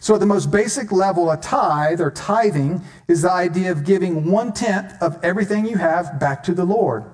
So, 0.00 0.14
at 0.14 0.20
the 0.20 0.26
most 0.26 0.52
basic 0.52 0.92
level, 0.92 1.30
a 1.30 1.36
tithe 1.36 2.00
or 2.00 2.10
tithing 2.10 2.82
is 3.08 3.22
the 3.22 3.32
idea 3.32 3.72
of 3.72 3.84
giving 3.84 4.30
one 4.30 4.52
tenth 4.52 4.92
of 5.02 5.18
everything 5.24 5.66
you 5.66 5.76
have 5.78 6.20
back 6.20 6.44
to 6.44 6.54
the 6.54 6.64
Lord. 6.64 7.04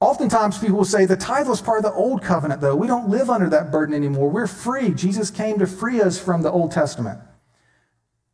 Oftentimes, 0.00 0.58
people 0.58 0.76
will 0.76 0.84
say 0.84 1.06
the 1.06 1.16
tithe 1.16 1.48
was 1.48 1.62
part 1.62 1.78
of 1.78 1.84
the 1.84 1.92
old 1.92 2.22
covenant, 2.22 2.60
though. 2.60 2.76
We 2.76 2.86
don't 2.86 3.08
live 3.08 3.30
under 3.30 3.48
that 3.48 3.72
burden 3.72 3.94
anymore. 3.94 4.28
We're 4.28 4.46
free. 4.46 4.90
Jesus 4.90 5.30
came 5.30 5.58
to 5.58 5.66
free 5.66 6.02
us 6.02 6.18
from 6.18 6.42
the 6.42 6.50
Old 6.50 6.72
Testament. 6.72 7.18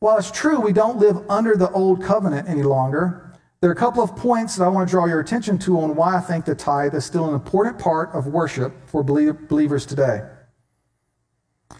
While 0.01 0.19
it's 0.19 0.33
true 0.33 0.59
we 0.59 0.73
don't 0.73 0.99
live 0.99 1.19
under 1.31 1.55
the 1.55 1.71
old 1.71 2.03
covenant 2.03 2.49
any 2.49 2.65
longer, 2.65 3.32
there 3.63 3.71
are 3.71 3.75
a 3.75 3.77
couple 3.77 4.03
of 4.03 4.17
points 4.17 4.57
that 4.57 4.65
I 4.65 4.69
want 4.69 4.89
to 4.89 4.91
draw 4.91 5.07
your 5.07 5.21
attention 5.21 5.57
to 5.61 5.79
on 5.79 5.95
why 5.95 6.17
I 6.17 6.21
think 6.21 6.45
the 6.45 6.55
tithe 6.55 6.97
is 6.97 7.05
still 7.05 7.29
an 7.29 7.35
important 7.35 7.79
part 7.79 8.11
of 8.13 8.27
worship 8.27 8.73
for 8.87 9.05
believers 9.05 9.87
today. 9.87 10.29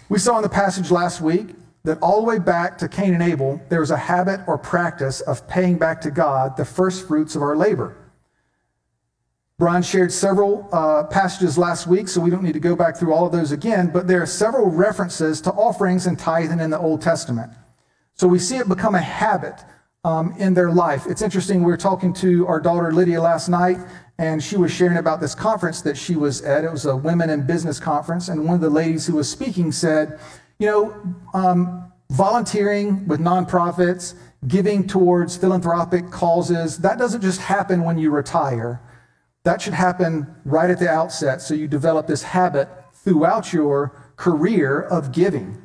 We 0.09 0.21
saw 0.21 0.37
in 0.37 0.45
the 0.45 0.49
passage 0.49 0.93
last 0.93 1.21
week 1.21 1.57
that 1.83 1.99
all 2.01 2.21
the 2.21 2.29
way 2.29 2.39
back 2.39 2.79
to 2.79 2.89
Cain 2.89 3.15
and 3.15 3.23
Abel, 3.23 3.61
there 3.69 3.81
was 3.81 3.91
a 3.91 3.97
habit 3.97 4.43
or 4.47 4.59
practice 4.59 5.23
of 5.23 5.49
paying 5.49 5.77
back 5.77 6.01
to 6.03 6.13
God 6.13 6.57
the 6.57 6.65
first 6.65 7.09
fruits 7.09 7.35
of 7.35 7.43
our 7.43 7.57
labor. 7.57 7.97
Brian 9.59 9.83
shared 9.83 10.13
several 10.13 10.69
uh, 10.73 11.03
passages 11.05 11.59
last 11.59 11.89
week, 11.89 12.07
so 12.07 12.21
we 12.21 12.31
don't 12.31 12.45
need 12.45 12.53
to 12.53 12.61
go 12.61 12.77
back 12.77 12.97
through 12.97 13.13
all 13.13 13.27
of 13.27 13.33
those 13.33 13.51
again, 13.51 13.91
but 13.93 14.07
there 14.07 14.23
are 14.23 14.27
several 14.27 14.71
references 14.71 15.41
to 15.41 15.51
offerings 15.51 16.07
and 16.07 16.17
tithing 16.17 16.61
in 16.61 16.71
the 16.71 16.79
Old 16.79 17.03
Testament. 17.03 17.51
So 18.15 18.29
we 18.29 18.39
see 18.39 18.59
it 18.59 18.69
become 18.69 18.95
a 18.95 19.01
habit 19.01 19.65
um, 20.05 20.35
in 20.39 20.55
their 20.55 20.71
life. 20.71 21.07
It's 21.07 21.23
interesting, 21.23 21.61
we 21.61 21.71
were 21.71 21.77
talking 21.77 22.13
to 22.15 22.47
our 22.49 22.61
daughter 22.61 22.93
Lydia 22.93 23.21
last 23.21 23.49
night, 23.49 23.79
and 24.19 24.43
she 24.43 24.57
was 24.57 24.73
sharing 24.73 24.97
about 24.97 25.21
this 25.21 25.35
conference 25.35 25.81
that 25.83 25.97
she 25.97 26.17
was 26.17 26.43
at. 26.43 26.65
It 26.65 26.73
was 26.73 26.87
a 26.87 26.97
women 26.97 27.31
in 27.31 27.47
business 27.47 27.79
conference, 27.79 28.29
and 28.29 28.45
one 28.45 28.55
of 28.55 28.61
the 28.61 28.71
ladies 28.71 29.07
who 29.07 29.17
was 29.17 29.31
speaking 29.31 29.71
said, 29.71 30.19
You 30.59 30.67
know, 30.67 31.15
um, 31.35 31.93
volunteering 32.11 33.07
with 33.07 33.21
nonprofits, 33.21 34.15
giving 34.49 34.87
towards 34.87 35.37
philanthropic 35.37 36.11
causes, 36.11 36.79
that 36.79 36.99
doesn't 36.99 37.21
just 37.21 37.41
happen 37.41 37.85
when 37.85 37.97
you 37.97 38.11
retire. 38.11 38.81
That 39.45 39.63
should 39.63 39.75
happen 39.75 40.35
right 40.45 40.71
at 40.71 40.79
the 40.79 40.89
outset 40.89 41.41
so 41.41 41.55
you 41.55 41.69
develop 41.69 42.07
this 42.07 42.23
habit 42.23 42.69
throughout 42.93 43.53
your 43.53 43.93
career 44.17 44.81
of 44.81 45.13
giving. 45.13 45.63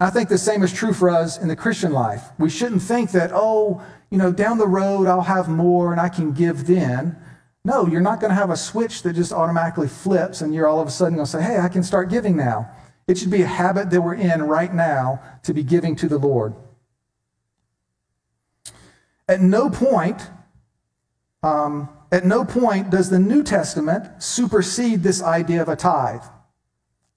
I 0.00 0.08
think 0.08 0.30
the 0.30 0.38
same 0.38 0.62
is 0.62 0.72
true 0.72 0.94
for 0.94 1.10
us 1.10 1.36
in 1.36 1.48
the 1.48 1.56
Christian 1.56 1.92
life. 1.92 2.24
We 2.38 2.48
shouldn't 2.48 2.80
think 2.80 3.12
that, 3.12 3.32
oh, 3.34 3.82
you 4.10 4.16
know, 4.16 4.32
down 4.32 4.56
the 4.56 4.66
road 4.66 5.06
I'll 5.06 5.20
have 5.20 5.48
more 5.48 5.92
and 5.92 6.00
I 6.00 6.08
can 6.08 6.32
give 6.32 6.66
then. 6.66 7.16
No, 7.64 7.86
you're 7.86 8.00
not 8.00 8.18
going 8.18 8.30
to 8.30 8.34
have 8.34 8.48
a 8.48 8.56
switch 8.56 9.02
that 9.02 9.12
just 9.12 9.32
automatically 9.32 9.88
flips 9.88 10.40
and 10.40 10.54
you're 10.54 10.66
all 10.66 10.80
of 10.80 10.88
a 10.88 10.90
sudden 10.90 11.14
going 11.14 11.26
to 11.26 11.30
say, 11.30 11.42
hey, 11.42 11.58
I 11.58 11.68
can 11.68 11.82
start 11.82 12.08
giving 12.08 12.34
now. 12.34 12.70
It 13.06 13.18
should 13.18 13.30
be 13.30 13.42
a 13.42 13.46
habit 13.46 13.90
that 13.90 14.00
we're 14.00 14.14
in 14.14 14.42
right 14.42 14.72
now 14.72 15.20
to 15.42 15.52
be 15.52 15.62
giving 15.62 15.94
to 15.96 16.08
the 16.08 16.18
Lord. 16.18 16.54
At 19.28 19.42
no 19.42 19.68
point, 19.68 20.30
um, 21.42 21.90
at 22.10 22.24
no 22.24 22.44
point 22.44 22.88
does 22.88 23.10
the 23.10 23.18
New 23.18 23.42
Testament 23.42 24.22
supersede 24.22 25.02
this 25.02 25.22
idea 25.22 25.60
of 25.60 25.68
a 25.68 25.76
tithe. 25.76 26.24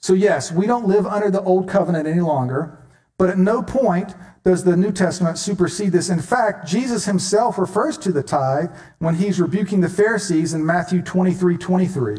So, 0.04 0.12
yes, 0.12 0.52
we 0.52 0.68
don't 0.68 0.86
live 0.86 1.08
under 1.08 1.32
the 1.32 1.42
old 1.44 1.70
covenant 1.70 2.10
any 2.10 2.20
longer, 2.20 2.78
but 3.18 3.30
at 3.30 3.38
no 3.38 3.64
point 3.64 4.14
does 4.44 4.66
the 4.66 4.76
New 4.76 4.92
Testament 4.92 5.38
supersede 5.38 5.94
this. 5.94 6.10
In 6.10 6.20
fact, 6.20 6.68
Jesus 6.68 7.06
himself 7.06 7.58
refers 7.58 7.98
to 8.00 8.12
the 8.12 8.22
tithe 8.22 8.70
when 9.00 9.16
he's 9.16 9.40
rebuking 9.40 9.80
the 9.80 9.88
Pharisees 9.88 10.54
in 10.54 10.66
Matthew 10.66 11.02
23 11.02 11.58
23. 11.58 12.18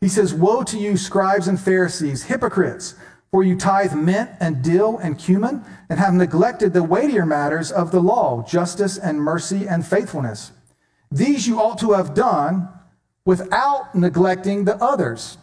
He 0.00 0.08
says, 0.08 0.32
Woe 0.32 0.62
to 0.62 0.78
you, 0.78 0.96
scribes 0.96 1.48
and 1.48 1.60
Pharisees, 1.60 2.22
hypocrites! 2.22 2.94
For 3.30 3.42
you 3.42 3.58
tithe 3.58 3.92
mint 3.92 4.30
and 4.40 4.62
dill 4.62 4.96
and 4.96 5.18
cumin, 5.18 5.62
and 5.90 5.98
have 5.98 6.14
neglected 6.14 6.72
the 6.72 6.82
weightier 6.82 7.26
matters 7.26 7.70
of 7.70 7.90
the 7.90 8.00
law, 8.00 8.42
justice 8.42 8.96
and 8.96 9.20
mercy 9.20 9.68
and 9.68 9.86
faithfulness. 9.86 10.50
These 11.12 11.46
you 11.46 11.60
ought 11.60 11.78
to 11.80 11.92
have 11.92 12.14
done 12.14 12.70
without 13.26 13.94
neglecting 13.94 14.64
the 14.64 14.82
others. 14.82 15.36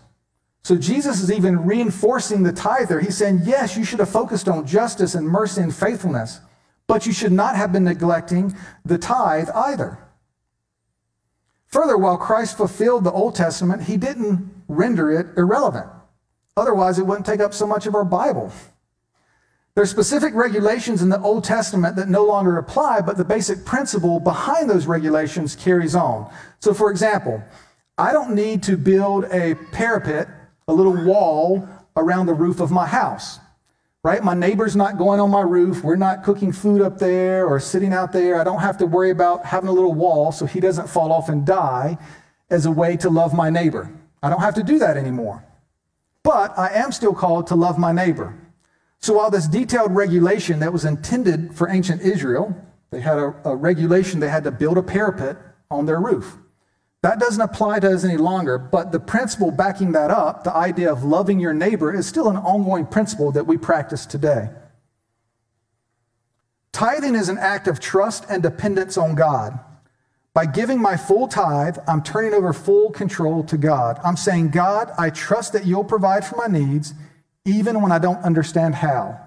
So 0.64 0.78
Jesus 0.78 1.22
is 1.22 1.32
even 1.32 1.66
reinforcing 1.66 2.43
the 2.43 2.53
tither. 2.53 3.01
He's 3.01 3.18
saying, 3.18 3.41
yes, 3.43 3.76
you 3.76 3.84
should 3.84 3.99
have 3.99 4.09
focused 4.09 4.47
on 4.47 4.66
justice 4.66 5.14
and 5.14 5.28
mercy 5.28 5.61
and 5.61 5.76
faithfulness, 5.76 6.39
but 6.88 7.05
you 7.05 7.11
should 7.11 7.34
not 7.34 7.55
have 7.57 7.74
been 7.74 7.84
neglecting 7.84 8.55
the 8.86 8.97
tithe 8.97 9.49
either. 9.53 9.97
Further, 11.68 11.97
while 11.97 12.18
Christ 12.18 12.55
fulfilled 12.55 13.03
the 13.03 13.11
Old 13.11 13.36
Testament, 13.36 13.84
he 13.84 13.97
didn't 13.97 14.53
render 14.68 15.11
it 15.11 15.38
irrelevant. 15.38 15.88
Otherwise, 16.55 16.97
it 16.97 17.05
wouldn't 17.05 17.26
take 17.26 17.39
up 17.41 17.53
so 17.53 17.68
much 17.68 17.86
of 17.86 17.95
our 17.95 18.05
Bible. 18.05 18.51
There 19.76 19.82
are 19.84 19.88
specific 19.88 20.36
regulations 20.36 21.01
in 21.01 21.09
the 21.09 21.20
Old 21.20 21.43
Testament 21.43 21.95
that 21.95 22.07
no 22.07 22.24
longer 22.26 22.57
apply, 22.57 23.01
but 23.01 23.18
the 23.18 23.26
basic 23.26 23.66
principle 23.66 24.20
behind 24.20 24.70
those 24.70 24.86
regulations 24.86 25.55
carries 25.55 25.95
on. 25.95 26.32
So, 26.59 26.74
for 26.76 26.91
example, 26.91 27.43
I 27.97 28.14
don't 28.14 28.36
need 28.36 28.61
to 28.64 28.78
build 28.78 29.26
a 29.26 29.55
parapet 29.72 30.28
a 30.68 30.74
little 30.74 30.93
wall 31.05 31.68
around 31.95 32.26
the 32.26 32.34
roof 32.34 32.59
of 32.59 32.72
my 32.72 32.86
house, 32.86 33.39
right? 34.03 34.24
My 34.24 34.34
neighbor's 34.34 34.76
not 34.76 34.97
going 34.97 35.20
on 35.20 35.30
my 35.30 35.41
roof. 35.41 35.84
We're 35.84 35.95
not 35.95 36.24
cooking 36.24 36.51
food 36.51 36.82
up 36.82 36.97
there 36.99 37.45
or 37.45 37.59
sitting 37.59 37.93
out 37.93 38.11
there. 38.11 38.39
I 38.39 38.43
don't 38.43 38.61
have 38.61 38.78
to 38.80 38.86
worry 38.86 39.11
about 39.11 39.45
having 39.45 39.70
a 39.70 39.74
little 39.74 39.93
wall 39.93 40.32
so 40.32 40.45
he 40.45 40.59
doesn't 40.59 40.88
fall 40.88 41.11
off 41.11 41.30
and 41.30 41.45
die 41.45 41.97
as 42.49 42.66
a 42.66 42.72
way 42.72 42.97
to 42.97 43.09
love 43.09 43.34
my 43.34 43.49
neighbor. 43.49 43.91
I 44.22 44.30
don't 44.30 44.41
have 44.41 44.55
to 44.55 44.64
do 44.64 44.80
that 44.80 44.97
anymore. 44.97 45.43
But 46.24 46.57
I 46.57 46.70
am 46.70 46.91
still 46.91 47.14
called 47.14 47.47
to 47.47 47.55
love 47.55 47.78
my 47.78 47.91
neighbor. 47.91 48.38
So 48.99 49.16
while 49.16 49.30
this 49.30 49.47
detailed 49.47 49.93
regulation 49.93 50.59
that 50.59 50.72
was 50.72 50.86
intended 50.86 51.53
for 51.53 51.70
ancient 51.70 52.01
Israel, 52.01 52.55
they 52.89 53.01
had 53.01 53.18
a, 53.18 53.36
a 53.43 53.55
regulation 53.55 54.22
they 54.22 54.30
had 54.30 54.45
to 54.45 54.51
build 54.51 54.78
a 54.78 54.84
parapet 54.84 55.36
on 55.70 55.86
their 55.86 55.99
roof. 55.99 56.38
That 57.03 57.19
doesn't 57.19 57.41
apply 57.41 57.81
to 57.81 57.93
us 57.93 58.05
any 58.05 58.15
longer, 58.15 58.57
but 58.57 58.93
the 58.93 58.99
principle 58.99 59.51
backing 59.51 59.91
that 59.91 60.09
up, 60.09 60.45
the 60.45 60.55
idea 60.55 60.89
of 60.89 61.03
loving 61.03 61.37
your 61.37 61.53
neighbor, 61.53 61.93
is 61.93 62.07
still 62.07 62.29
an 62.29 62.37
ongoing 62.37 62.85
principle 62.85 63.29
that 63.33 63.45
we 63.45 63.57
practice 63.57 64.05
today. 64.05 64.49
Tithing 66.71 67.15
is 67.15 67.27
an 67.27 67.37
act 67.37 67.67
of 67.67 67.81
trust 67.81 68.25
and 68.29 68.41
dependence 68.41 68.97
on 68.97 69.15
God. 69.15 69.59
By 70.33 70.45
giving 70.45 70.81
my 70.81 70.95
full 70.95 71.27
tithe, 71.27 71.77
I'm 71.89 72.01
turning 72.01 72.33
over 72.33 72.53
full 72.53 72.89
control 72.89 73.43
to 73.43 73.57
God. 73.57 73.99
I'm 74.01 74.17
saying, 74.17 74.51
God, 74.51 74.89
I 74.97 75.09
trust 75.09 75.51
that 75.53 75.65
you'll 75.65 75.83
provide 75.83 76.25
for 76.25 76.37
my 76.37 76.47
needs, 76.47 76.93
even 77.43 77.81
when 77.81 77.91
I 77.91 77.99
don't 77.99 78.23
understand 78.23 78.75
how. 78.75 79.19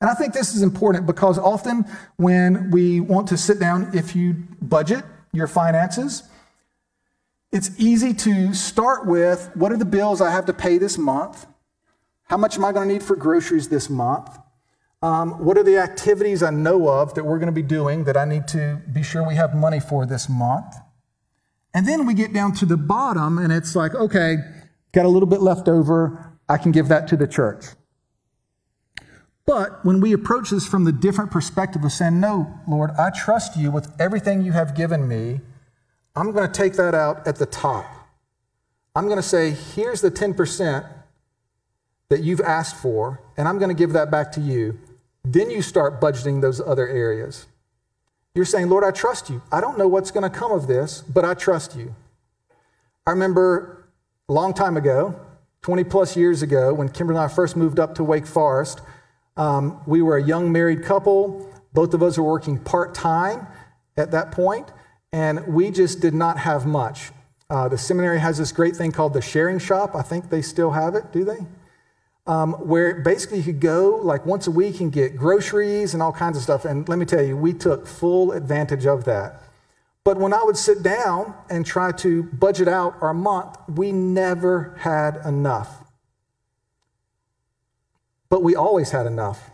And 0.00 0.10
I 0.10 0.14
think 0.14 0.34
this 0.34 0.56
is 0.56 0.62
important 0.62 1.06
because 1.06 1.38
often 1.38 1.84
when 2.16 2.72
we 2.72 2.98
want 2.98 3.28
to 3.28 3.36
sit 3.36 3.60
down, 3.60 3.92
if 3.94 4.16
you 4.16 4.34
budget 4.60 5.04
your 5.32 5.46
finances, 5.46 6.24
it's 7.52 7.70
easy 7.78 8.12
to 8.12 8.52
start 8.54 9.06
with 9.06 9.50
what 9.54 9.72
are 9.72 9.76
the 9.76 9.84
bills 9.84 10.20
I 10.20 10.30
have 10.30 10.46
to 10.46 10.52
pay 10.52 10.78
this 10.78 10.98
month? 10.98 11.46
How 12.24 12.36
much 12.36 12.56
am 12.56 12.64
I 12.64 12.72
going 12.72 12.88
to 12.88 12.94
need 12.94 13.02
for 13.02 13.16
groceries 13.16 13.68
this 13.68 13.88
month? 13.88 14.36
Um, 15.02 15.44
what 15.44 15.56
are 15.56 15.62
the 15.62 15.78
activities 15.78 16.42
I 16.42 16.50
know 16.50 16.88
of 16.88 17.14
that 17.14 17.24
we're 17.24 17.38
going 17.38 17.46
to 17.46 17.52
be 17.52 17.62
doing 17.62 18.04
that 18.04 18.16
I 18.16 18.24
need 18.24 18.48
to 18.48 18.82
be 18.92 19.02
sure 19.02 19.26
we 19.26 19.36
have 19.36 19.54
money 19.54 19.78
for 19.78 20.06
this 20.06 20.28
month? 20.28 20.74
And 21.72 21.86
then 21.86 22.06
we 22.06 22.14
get 22.14 22.32
down 22.32 22.52
to 22.54 22.66
the 22.66 22.76
bottom 22.76 23.38
and 23.38 23.52
it's 23.52 23.76
like, 23.76 23.94
okay, 23.94 24.38
got 24.92 25.04
a 25.04 25.08
little 25.08 25.28
bit 25.28 25.42
left 25.42 25.68
over. 25.68 26.32
I 26.48 26.56
can 26.56 26.72
give 26.72 26.88
that 26.88 27.06
to 27.08 27.16
the 27.16 27.26
church. 27.26 27.66
But 29.44 29.84
when 29.84 30.00
we 30.00 30.12
approach 30.12 30.50
this 30.50 30.66
from 30.66 30.84
the 30.84 30.92
different 30.92 31.30
perspective 31.30 31.84
of 31.84 31.92
saying, 31.92 32.18
no, 32.18 32.58
Lord, 32.66 32.90
I 32.98 33.10
trust 33.10 33.56
you 33.56 33.70
with 33.70 33.94
everything 34.00 34.42
you 34.42 34.52
have 34.52 34.74
given 34.74 35.06
me 35.06 35.40
I'm 36.16 36.32
going 36.32 36.50
to 36.50 36.52
take 36.52 36.72
that 36.74 36.94
out 36.94 37.26
at 37.26 37.36
the 37.36 37.44
top. 37.44 37.84
I'm 38.94 39.04
going 39.04 39.18
to 39.18 39.22
say, 39.22 39.50
here's 39.50 40.00
the 40.00 40.10
10% 40.10 40.88
that 42.08 42.22
you've 42.22 42.40
asked 42.40 42.76
for, 42.76 43.20
and 43.36 43.46
I'm 43.46 43.58
going 43.58 43.68
to 43.68 43.74
give 43.74 43.92
that 43.92 44.10
back 44.10 44.32
to 44.32 44.40
you. 44.40 44.80
Then 45.24 45.50
you 45.50 45.60
start 45.60 46.00
budgeting 46.00 46.40
those 46.40 46.58
other 46.58 46.88
areas. 46.88 47.44
You're 48.34 48.46
saying, 48.46 48.70
Lord, 48.70 48.84
I 48.84 48.92
trust 48.92 49.28
you. 49.28 49.42
I 49.52 49.60
don't 49.60 49.76
know 49.76 49.88
what's 49.88 50.10
going 50.10 50.22
to 50.22 50.34
come 50.34 50.52
of 50.52 50.66
this, 50.66 51.02
but 51.02 51.26
I 51.26 51.34
trust 51.34 51.76
you. 51.76 51.94
I 53.06 53.10
remember 53.10 53.86
a 54.28 54.32
long 54.32 54.54
time 54.54 54.78
ago, 54.78 55.20
20 55.62 55.84
plus 55.84 56.16
years 56.16 56.40
ago, 56.40 56.72
when 56.72 56.88
Kimberly 56.88 57.18
and 57.18 57.30
I 57.30 57.34
first 57.34 57.56
moved 57.56 57.78
up 57.78 57.94
to 57.96 58.04
Wake 58.04 58.26
Forest, 58.26 58.80
um, 59.36 59.82
we 59.86 60.00
were 60.00 60.16
a 60.16 60.22
young 60.22 60.50
married 60.50 60.82
couple. 60.82 61.52
Both 61.74 61.92
of 61.92 62.02
us 62.02 62.16
were 62.16 62.24
working 62.24 62.58
part 62.58 62.94
time 62.94 63.46
at 63.98 64.12
that 64.12 64.32
point 64.32 64.70
and 65.12 65.46
we 65.46 65.70
just 65.70 66.00
did 66.00 66.14
not 66.14 66.38
have 66.38 66.66
much. 66.66 67.10
Uh, 67.48 67.68
the 67.68 67.78
seminary 67.78 68.18
has 68.18 68.38
this 68.38 68.50
great 68.50 68.74
thing 68.74 68.90
called 68.90 69.12
the 69.12 69.22
sharing 69.22 69.58
shop. 69.58 69.94
I 69.94 70.02
think 70.02 70.30
they 70.30 70.42
still 70.42 70.72
have 70.72 70.94
it, 70.94 71.12
do 71.12 71.24
they? 71.24 71.38
Um, 72.26 72.54
where 72.54 73.02
basically 73.02 73.38
you 73.38 73.44
could 73.44 73.60
go 73.60 74.00
like 74.02 74.26
once 74.26 74.48
a 74.48 74.50
week 74.50 74.80
and 74.80 74.92
get 74.92 75.16
groceries 75.16 75.94
and 75.94 76.02
all 76.02 76.12
kinds 76.12 76.36
of 76.36 76.42
stuff. 76.42 76.64
And 76.64 76.88
let 76.88 76.98
me 76.98 77.04
tell 77.04 77.22
you, 77.22 77.36
we 77.36 77.52
took 77.52 77.86
full 77.86 78.32
advantage 78.32 78.84
of 78.84 79.04
that. 79.04 79.42
But 80.02 80.18
when 80.18 80.32
I 80.32 80.42
would 80.42 80.56
sit 80.56 80.82
down 80.82 81.34
and 81.48 81.64
try 81.64 81.92
to 81.92 82.24
budget 82.24 82.68
out 82.68 82.96
our 83.00 83.14
month, 83.14 83.56
we 83.68 83.92
never 83.92 84.76
had 84.78 85.16
enough. 85.24 85.84
But 88.28 88.42
we 88.42 88.56
always 88.56 88.90
had 88.90 89.06
enough, 89.06 89.50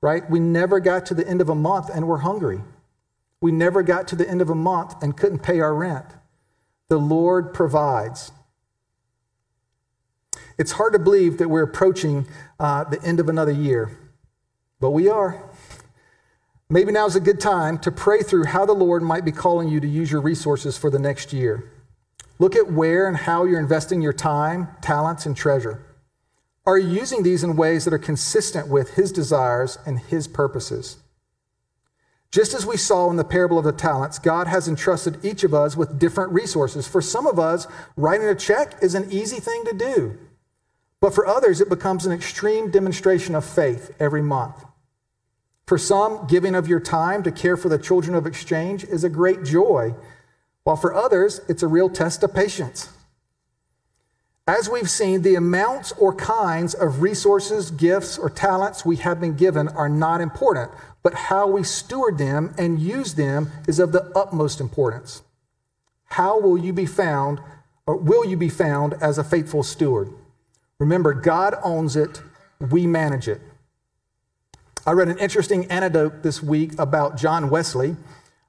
right? 0.00 0.28
We 0.28 0.40
never 0.40 0.80
got 0.80 1.06
to 1.06 1.14
the 1.14 1.26
end 1.26 1.40
of 1.40 1.48
a 1.48 1.54
month 1.54 1.88
and 1.88 2.08
we're 2.08 2.18
hungry. 2.18 2.60
We 3.40 3.52
never 3.52 3.82
got 3.82 4.06
to 4.08 4.16
the 4.16 4.28
end 4.28 4.42
of 4.42 4.50
a 4.50 4.54
month 4.54 5.02
and 5.02 5.16
couldn't 5.16 5.40
pay 5.40 5.60
our 5.60 5.74
rent. 5.74 6.06
the 6.88 6.98
Lord 6.98 7.54
provides. 7.54 8.32
It's 10.58 10.72
hard 10.72 10.92
to 10.92 10.98
believe 10.98 11.38
that 11.38 11.48
we're 11.48 11.62
approaching 11.62 12.26
uh, 12.58 12.84
the 12.84 13.00
end 13.02 13.20
of 13.20 13.28
another 13.28 13.52
year, 13.52 13.96
but 14.80 14.90
we 14.90 15.08
are. 15.08 15.42
Maybe 16.68 16.92
now 16.92 17.06
is 17.06 17.16
a 17.16 17.20
good 17.20 17.40
time 17.40 17.78
to 17.78 17.90
pray 17.90 18.22
through 18.22 18.44
how 18.44 18.66
the 18.66 18.74
Lord 18.74 19.02
might 19.02 19.24
be 19.24 19.32
calling 19.32 19.68
you 19.68 19.80
to 19.80 19.88
use 19.88 20.10
your 20.10 20.20
resources 20.20 20.76
for 20.76 20.90
the 20.90 20.98
next 20.98 21.32
year. 21.32 21.70
Look 22.38 22.56
at 22.56 22.70
where 22.70 23.06
and 23.08 23.16
how 23.16 23.44
you're 23.44 23.60
investing 23.60 24.02
your 24.02 24.12
time, 24.12 24.68
talents, 24.80 25.26
and 25.26 25.36
treasure. 25.36 25.82
Are 26.66 26.78
you 26.78 26.88
using 26.88 27.22
these 27.22 27.42
in 27.42 27.56
ways 27.56 27.84
that 27.84 27.94
are 27.94 27.98
consistent 27.98 28.68
with 28.68 28.94
His 28.94 29.12
desires 29.12 29.78
and 29.86 29.98
His 29.98 30.28
purposes? 30.28 30.98
Just 32.30 32.54
as 32.54 32.64
we 32.64 32.76
saw 32.76 33.10
in 33.10 33.16
the 33.16 33.24
parable 33.24 33.58
of 33.58 33.64
the 33.64 33.72
talents, 33.72 34.20
God 34.20 34.46
has 34.46 34.68
entrusted 34.68 35.24
each 35.24 35.42
of 35.42 35.52
us 35.52 35.76
with 35.76 35.98
different 35.98 36.32
resources. 36.32 36.86
For 36.86 37.02
some 37.02 37.26
of 37.26 37.40
us, 37.40 37.66
writing 37.96 38.28
a 38.28 38.36
check 38.36 38.76
is 38.82 38.94
an 38.94 39.10
easy 39.10 39.40
thing 39.40 39.64
to 39.64 39.72
do. 39.72 40.18
But 41.00 41.14
for 41.14 41.26
others, 41.26 41.60
it 41.60 41.68
becomes 41.68 42.06
an 42.06 42.12
extreme 42.12 42.70
demonstration 42.70 43.34
of 43.34 43.44
faith 43.44 43.96
every 43.98 44.22
month. 44.22 44.64
For 45.66 45.78
some, 45.78 46.26
giving 46.28 46.54
of 46.54 46.68
your 46.68 46.80
time 46.80 47.22
to 47.24 47.32
care 47.32 47.56
for 47.56 47.68
the 47.68 47.78
children 47.78 48.14
of 48.14 48.26
exchange 48.26 48.84
is 48.84 49.02
a 49.02 49.08
great 49.08 49.44
joy, 49.44 49.94
while 50.62 50.76
for 50.76 50.94
others, 50.94 51.40
it's 51.48 51.62
a 51.62 51.68
real 51.68 51.88
test 51.88 52.22
of 52.22 52.34
patience. 52.34 52.90
As 54.50 54.68
we've 54.68 54.90
seen, 54.90 55.22
the 55.22 55.36
amounts 55.36 55.92
or 55.92 56.12
kinds 56.12 56.74
of 56.74 57.02
resources, 57.02 57.70
gifts, 57.70 58.18
or 58.18 58.28
talents 58.28 58.84
we 58.84 58.96
have 58.96 59.20
been 59.20 59.36
given 59.36 59.68
are 59.68 59.88
not 59.88 60.20
important, 60.20 60.72
but 61.04 61.14
how 61.14 61.46
we 61.46 61.62
steward 61.62 62.18
them 62.18 62.52
and 62.58 62.80
use 62.80 63.14
them 63.14 63.52
is 63.68 63.78
of 63.78 63.92
the 63.92 64.10
utmost 64.16 64.60
importance. 64.60 65.22
How 66.06 66.40
will 66.40 66.58
you 66.58 66.72
be 66.72 66.84
found, 66.84 67.38
or 67.86 67.96
will 67.96 68.24
you 68.24 68.36
be 68.36 68.48
found 68.48 68.94
as 68.94 69.18
a 69.18 69.22
faithful 69.22 69.62
steward? 69.62 70.12
Remember, 70.80 71.14
God 71.14 71.54
owns 71.62 71.94
it, 71.94 72.20
we 72.58 72.88
manage 72.88 73.28
it. 73.28 73.40
I 74.84 74.90
read 74.90 75.06
an 75.06 75.18
interesting 75.18 75.66
anecdote 75.66 76.24
this 76.24 76.42
week 76.42 76.76
about 76.76 77.16
John 77.16 77.50
Wesley. 77.50 77.94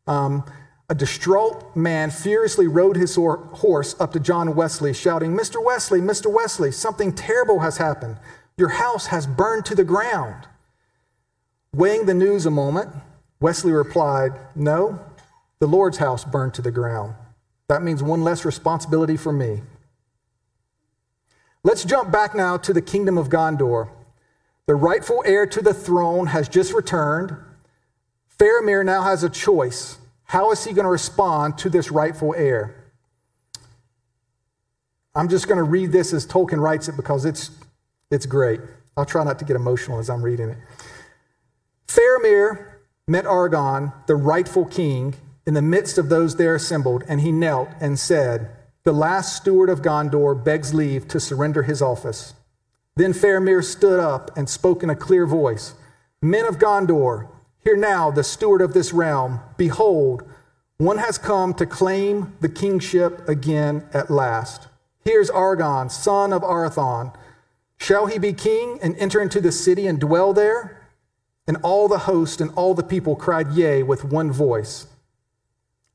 Um, 0.07 0.45
a 0.91 0.93
distraught 0.93 1.73
man 1.73 2.11
furiously 2.11 2.67
rode 2.67 2.97
his 2.97 3.15
horse 3.15 3.95
up 4.01 4.11
to 4.11 4.19
John 4.19 4.55
Wesley, 4.55 4.93
shouting, 4.93 5.31
Mr. 5.31 5.63
Wesley, 5.63 6.01
Mr. 6.01 6.29
Wesley, 6.29 6.69
something 6.69 7.13
terrible 7.13 7.61
has 7.61 7.77
happened. 7.77 8.17
Your 8.57 8.67
house 8.67 9.07
has 9.07 9.25
burned 9.25 9.63
to 9.67 9.75
the 9.75 9.85
ground. 9.85 10.49
Weighing 11.73 12.07
the 12.07 12.13
news 12.13 12.45
a 12.45 12.51
moment, 12.51 12.89
Wesley 13.39 13.71
replied, 13.71 14.33
No, 14.53 14.99
the 15.59 15.65
Lord's 15.65 15.99
house 15.99 16.25
burned 16.25 16.55
to 16.55 16.61
the 16.61 16.71
ground. 16.71 17.15
That 17.69 17.83
means 17.83 18.03
one 18.03 18.25
less 18.25 18.43
responsibility 18.43 19.15
for 19.15 19.31
me. 19.31 19.61
Let's 21.63 21.85
jump 21.85 22.11
back 22.11 22.35
now 22.35 22.57
to 22.57 22.73
the 22.73 22.81
kingdom 22.81 23.17
of 23.17 23.29
Gondor. 23.29 23.87
The 24.65 24.75
rightful 24.75 25.23
heir 25.25 25.45
to 25.45 25.61
the 25.61 25.73
throne 25.73 26.27
has 26.27 26.49
just 26.49 26.73
returned. 26.73 27.37
Faramir 28.37 28.83
now 28.83 29.03
has 29.03 29.23
a 29.23 29.29
choice. 29.29 29.97
How 30.31 30.51
is 30.51 30.63
he 30.63 30.71
going 30.71 30.85
to 30.85 30.89
respond 30.89 31.57
to 31.57 31.69
this 31.69 31.91
rightful 31.91 32.33
heir? 32.37 32.73
I'm 35.13 35.27
just 35.27 35.45
going 35.45 35.57
to 35.57 35.63
read 35.63 35.91
this 35.91 36.13
as 36.13 36.25
Tolkien 36.25 36.61
writes 36.61 36.87
it 36.87 36.95
because 36.95 37.25
it's, 37.25 37.51
it's 38.09 38.25
great. 38.25 38.61
I'll 38.95 39.03
try 39.03 39.25
not 39.25 39.39
to 39.39 39.45
get 39.45 39.57
emotional 39.57 39.99
as 39.99 40.09
I'm 40.09 40.21
reading 40.21 40.47
it. 40.47 40.57
Faramir 41.85 42.65
met 43.09 43.25
Aragorn, 43.25 43.91
the 44.07 44.15
rightful 44.15 44.63
king, 44.63 45.15
in 45.45 45.53
the 45.53 45.61
midst 45.61 45.97
of 45.97 46.07
those 46.07 46.37
there 46.37 46.55
assembled, 46.55 47.03
and 47.09 47.19
he 47.19 47.33
knelt 47.33 47.67
and 47.81 47.99
said, 47.99 48.51
the 48.85 48.93
last 48.93 49.35
steward 49.35 49.69
of 49.69 49.81
Gondor 49.81 50.41
begs 50.41 50.73
leave 50.73 51.09
to 51.09 51.19
surrender 51.19 51.63
his 51.63 51.81
office. 51.81 52.35
Then 52.95 53.11
Faramir 53.11 53.65
stood 53.65 53.99
up 53.99 54.31
and 54.37 54.49
spoke 54.49 54.81
in 54.81 54.89
a 54.89 54.95
clear 54.95 55.25
voice 55.25 55.73
Men 56.21 56.45
of 56.45 56.57
Gondor, 56.57 57.27
hear 57.63 57.75
now 57.75 58.11
the 58.11 58.23
steward 58.23 58.61
of 58.61 58.73
this 58.73 58.93
realm. 58.93 59.39
Behold, 59.57 60.23
one 60.77 60.97
has 60.97 61.17
come 61.17 61.53
to 61.55 61.65
claim 61.65 62.33
the 62.41 62.49
kingship 62.49 63.27
again 63.29 63.87
at 63.93 64.09
last. 64.09 64.67
Here's 65.03 65.29
Aragorn, 65.29 65.91
son 65.91 66.33
of 66.33 66.41
Arathorn. 66.41 67.13
Shall 67.77 68.05
he 68.05 68.19
be 68.19 68.33
king 68.33 68.79
and 68.81 68.95
enter 68.97 69.21
into 69.21 69.41
the 69.41 69.51
city 69.51 69.87
and 69.87 69.99
dwell 69.99 70.33
there? 70.33 70.87
And 71.47 71.57
all 71.63 71.87
the 71.87 71.99
host 71.99 72.39
and 72.39 72.51
all 72.55 72.73
the 72.73 72.83
people 72.83 73.15
cried, 73.15 73.51
Yea, 73.53 73.83
with 73.83 74.03
one 74.03 74.31
voice. 74.31 74.87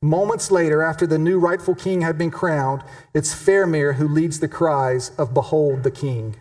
Moments 0.03 0.51
later, 0.51 0.83
after 0.83 1.07
the 1.07 1.19
new 1.19 1.39
rightful 1.39 1.75
king 1.75 2.03
had 2.03 2.19
been 2.19 2.31
crowned, 2.31 2.83
it's 3.15 3.35
Faramir 3.35 3.95
who 3.95 4.07
leads 4.07 4.41
the 4.41 4.49
cries 4.49 5.11
of, 5.19 5.33
Behold 5.33 5.83
the 5.83 5.91
king. 5.91 6.37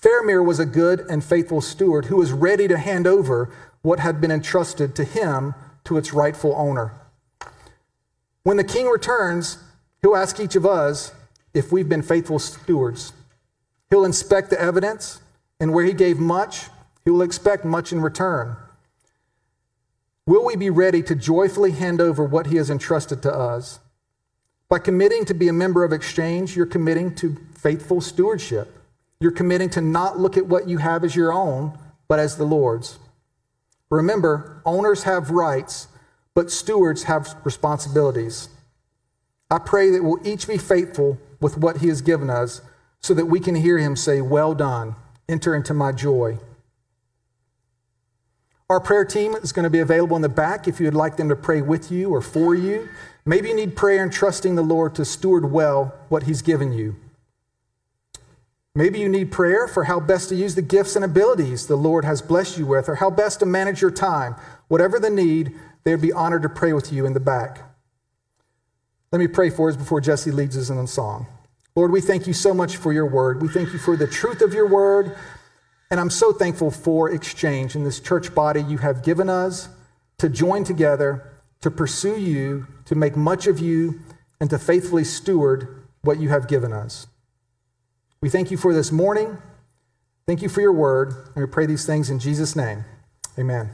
Faramir 0.00 0.44
was 0.44 0.60
a 0.60 0.66
good 0.66 1.00
and 1.10 1.24
faithful 1.24 1.60
steward 1.60 2.06
who 2.06 2.16
was 2.16 2.32
ready 2.32 2.68
to 2.68 2.78
hand 2.78 3.06
over 3.06 3.50
what 3.84 4.00
had 4.00 4.18
been 4.18 4.30
entrusted 4.30 4.96
to 4.96 5.04
him 5.04 5.54
to 5.84 5.98
its 5.98 6.14
rightful 6.14 6.54
owner. 6.56 6.92
When 8.42 8.56
the 8.56 8.64
king 8.64 8.86
returns, 8.86 9.58
he'll 10.00 10.16
ask 10.16 10.40
each 10.40 10.56
of 10.56 10.64
us 10.64 11.12
if 11.52 11.70
we've 11.70 11.88
been 11.88 12.02
faithful 12.02 12.38
stewards. 12.38 13.12
He'll 13.90 14.06
inspect 14.06 14.48
the 14.48 14.60
evidence, 14.60 15.20
and 15.60 15.74
where 15.74 15.84
he 15.84 15.92
gave 15.92 16.18
much, 16.18 16.68
he 17.04 17.10
will 17.10 17.20
expect 17.20 17.66
much 17.66 17.92
in 17.92 18.00
return. 18.00 18.56
Will 20.26 20.46
we 20.46 20.56
be 20.56 20.70
ready 20.70 21.02
to 21.02 21.14
joyfully 21.14 21.72
hand 21.72 22.00
over 22.00 22.24
what 22.24 22.46
He 22.46 22.56
has 22.56 22.70
entrusted 22.70 23.22
to 23.22 23.34
us? 23.34 23.80
By 24.70 24.78
committing 24.78 25.26
to 25.26 25.34
be 25.34 25.48
a 25.48 25.52
member 25.52 25.84
of 25.84 25.92
exchange, 25.92 26.56
you're 26.56 26.64
committing 26.64 27.14
to 27.16 27.36
faithful 27.54 28.00
stewardship. 28.00 28.74
You're 29.20 29.32
committing 29.32 29.68
to 29.70 29.82
not 29.82 30.18
look 30.18 30.38
at 30.38 30.46
what 30.46 30.66
you 30.66 30.78
have 30.78 31.04
as 31.04 31.14
your 31.14 31.30
own, 31.30 31.78
but 32.08 32.18
as 32.18 32.38
the 32.38 32.44
Lord's. 32.44 32.98
Remember, 33.94 34.60
owners 34.66 35.04
have 35.04 35.30
rights, 35.30 35.86
but 36.34 36.50
stewards 36.50 37.04
have 37.04 37.36
responsibilities. 37.44 38.48
I 39.48 39.58
pray 39.58 39.90
that 39.90 40.02
we'll 40.02 40.26
each 40.26 40.48
be 40.48 40.58
faithful 40.58 41.16
with 41.40 41.56
what 41.56 41.76
He 41.76 41.86
has 41.86 42.02
given 42.02 42.28
us 42.28 42.60
so 43.00 43.14
that 43.14 43.26
we 43.26 43.38
can 43.38 43.54
hear 43.54 43.78
Him 43.78 43.94
say, 43.94 44.20
Well 44.20 44.52
done, 44.52 44.96
enter 45.28 45.54
into 45.54 45.74
my 45.74 45.92
joy. 45.92 46.38
Our 48.68 48.80
prayer 48.80 49.04
team 49.04 49.34
is 49.34 49.52
going 49.52 49.62
to 49.62 49.70
be 49.70 49.78
available 49.78 50.16
in 50.16 50.22
the 50.22 50.28
back 50.28 50.66
if 50.66 50.80
you 50.80 50.86
would 50.86 50.94
like 50.94 51.16
them 51.16 51.28
to 51.28 51.36
pray 51.36 51.62
with 51.62 51.92
you 51.92 52.10
or 52.10 52.20
for 52.20 52.52
you. 52.52 52.88
Maybe 53.24 53.50
you 53.50 53.54
need 53.54 53.76
prayer 53.76 54.02
and 54.02 54.12
trusting 54.12 54.56
the 54.56 54.62
Lord 54.62 54.96
to 54.96 55.04
steward 55.04 55.52
well 55.52 55.94
what 56.08 56.24
He's 56.24 56.42
given 56.42 56.72
you. 56.72 56.96
Maybe 58.76 58.98
you 58.98 59.08
need 59.08 59.30
prayer 59.30 59.68
for 59.68 59.84
how 59.84 60.00
best 60.00 60.28
to 60.30 60.34
use 60.34 60.56
the 60.56 60.62
gifts 60.62 60.96
and 60.96 61.04
abilities 61.04 61.66
the 61.66 61.76
Lord 61.76 62.04
has 62.04 62.20
blessed 62.20 62.58
you 62.58 62.66
with, 62.66 62.88
or 62.88 62.96
how 62.96 63.08
best 63.08 63.38
to 63.40 63.46
manage 63.46 63.80
your 63.80 63.92
time. 63.92 64.34
Whatever 64.66 64.98
the 64.98 65.10
need, 65.10 65.54
they 65.84 65.92
would 65.92 66.02
be 66.02 66.12
honored 66.12 66.42
to 66.42 66.48
pray 66.48 66.72
with 66.72 66.92
you 66.92 67.06
in 67.06 67.12
the 67.12 67.20
back. 67.20 67.60
Let 69.12 69.20
me 69.20 69.28
pray 69.28 69.50
for 69.50 69.68
us 69.68 69.76
before 69.76 70.00
Jesse 70.00 70.32
leads 70.32 70.56
us 70.56 70.70
in 70.70 70.78
a 70.78 70.88
song. 70.88 71.26
Lord, 71.76 71.92
we 71.92 72.00
thank 72.00 72.26
you 72.26 72.32
so 72.32 72.52
much 72.52 72.76
for 72.76 72.92
your 72.92 73.06
word. 73.06 73.40
We 73.40 73.48
thank 73.48 73.72
you 73.72 73.78
for 73.78 73.96
the 73.96 74.08
truth 74.08 74.42
of 74.42 74.52
your 74.52 74.66
word. 74.68 75.16
And 75.90 76.00
I'm 76.00 76.10
so 76.10 76.32
thankful 76.32 76.72
for 76.72 77.10
exchange 77.10 77.76
in 77.76 77.84
this 77.84 78.00
church 78.00 78.34
body 78.34 78.60
you 78.62 78.78
have 78.78 79.04
given 79.04 79.28
us 79.28 79.68
to 80.18 80.28
join 80.28 80.64
together, 80.64 81.30
to 81.60 81.70
pursue 81.70 82.18
you, 82.18 82.66
to 82.86 82.96
make 82.96 83.14
much 83.14 83.46
of 83.46 83.60
you, 83.60 84.00
and 84.40 84.50
to 84.50 84.58
faithfully 84.58 85.04
steward 85.04 85.84
what 86.02 86.18
you 86.18 86.28
have 86.30 86.48
given 86.48 86.72
us. 86.72 87.06
We 88.24 88.30
thank 88.30 88.50
you 88.50 88.56
for 88.56 88.72
this 88.72 88.90
morning. 88.90 89.36
Thank 90.26 90.40
you 90.40 90.48
for 90.48 90.62
your 90.62 90.72
word. 90.72 91.08
And 91.34 91.44
we 91.44 91.46
pray 91.46 91.66
these 91.66 91.84
things 91.84 92.08
in 92.08 92.18
Jesus' 92.18 92.56
name. 92.56 92.86
Amen. 93.38 93.68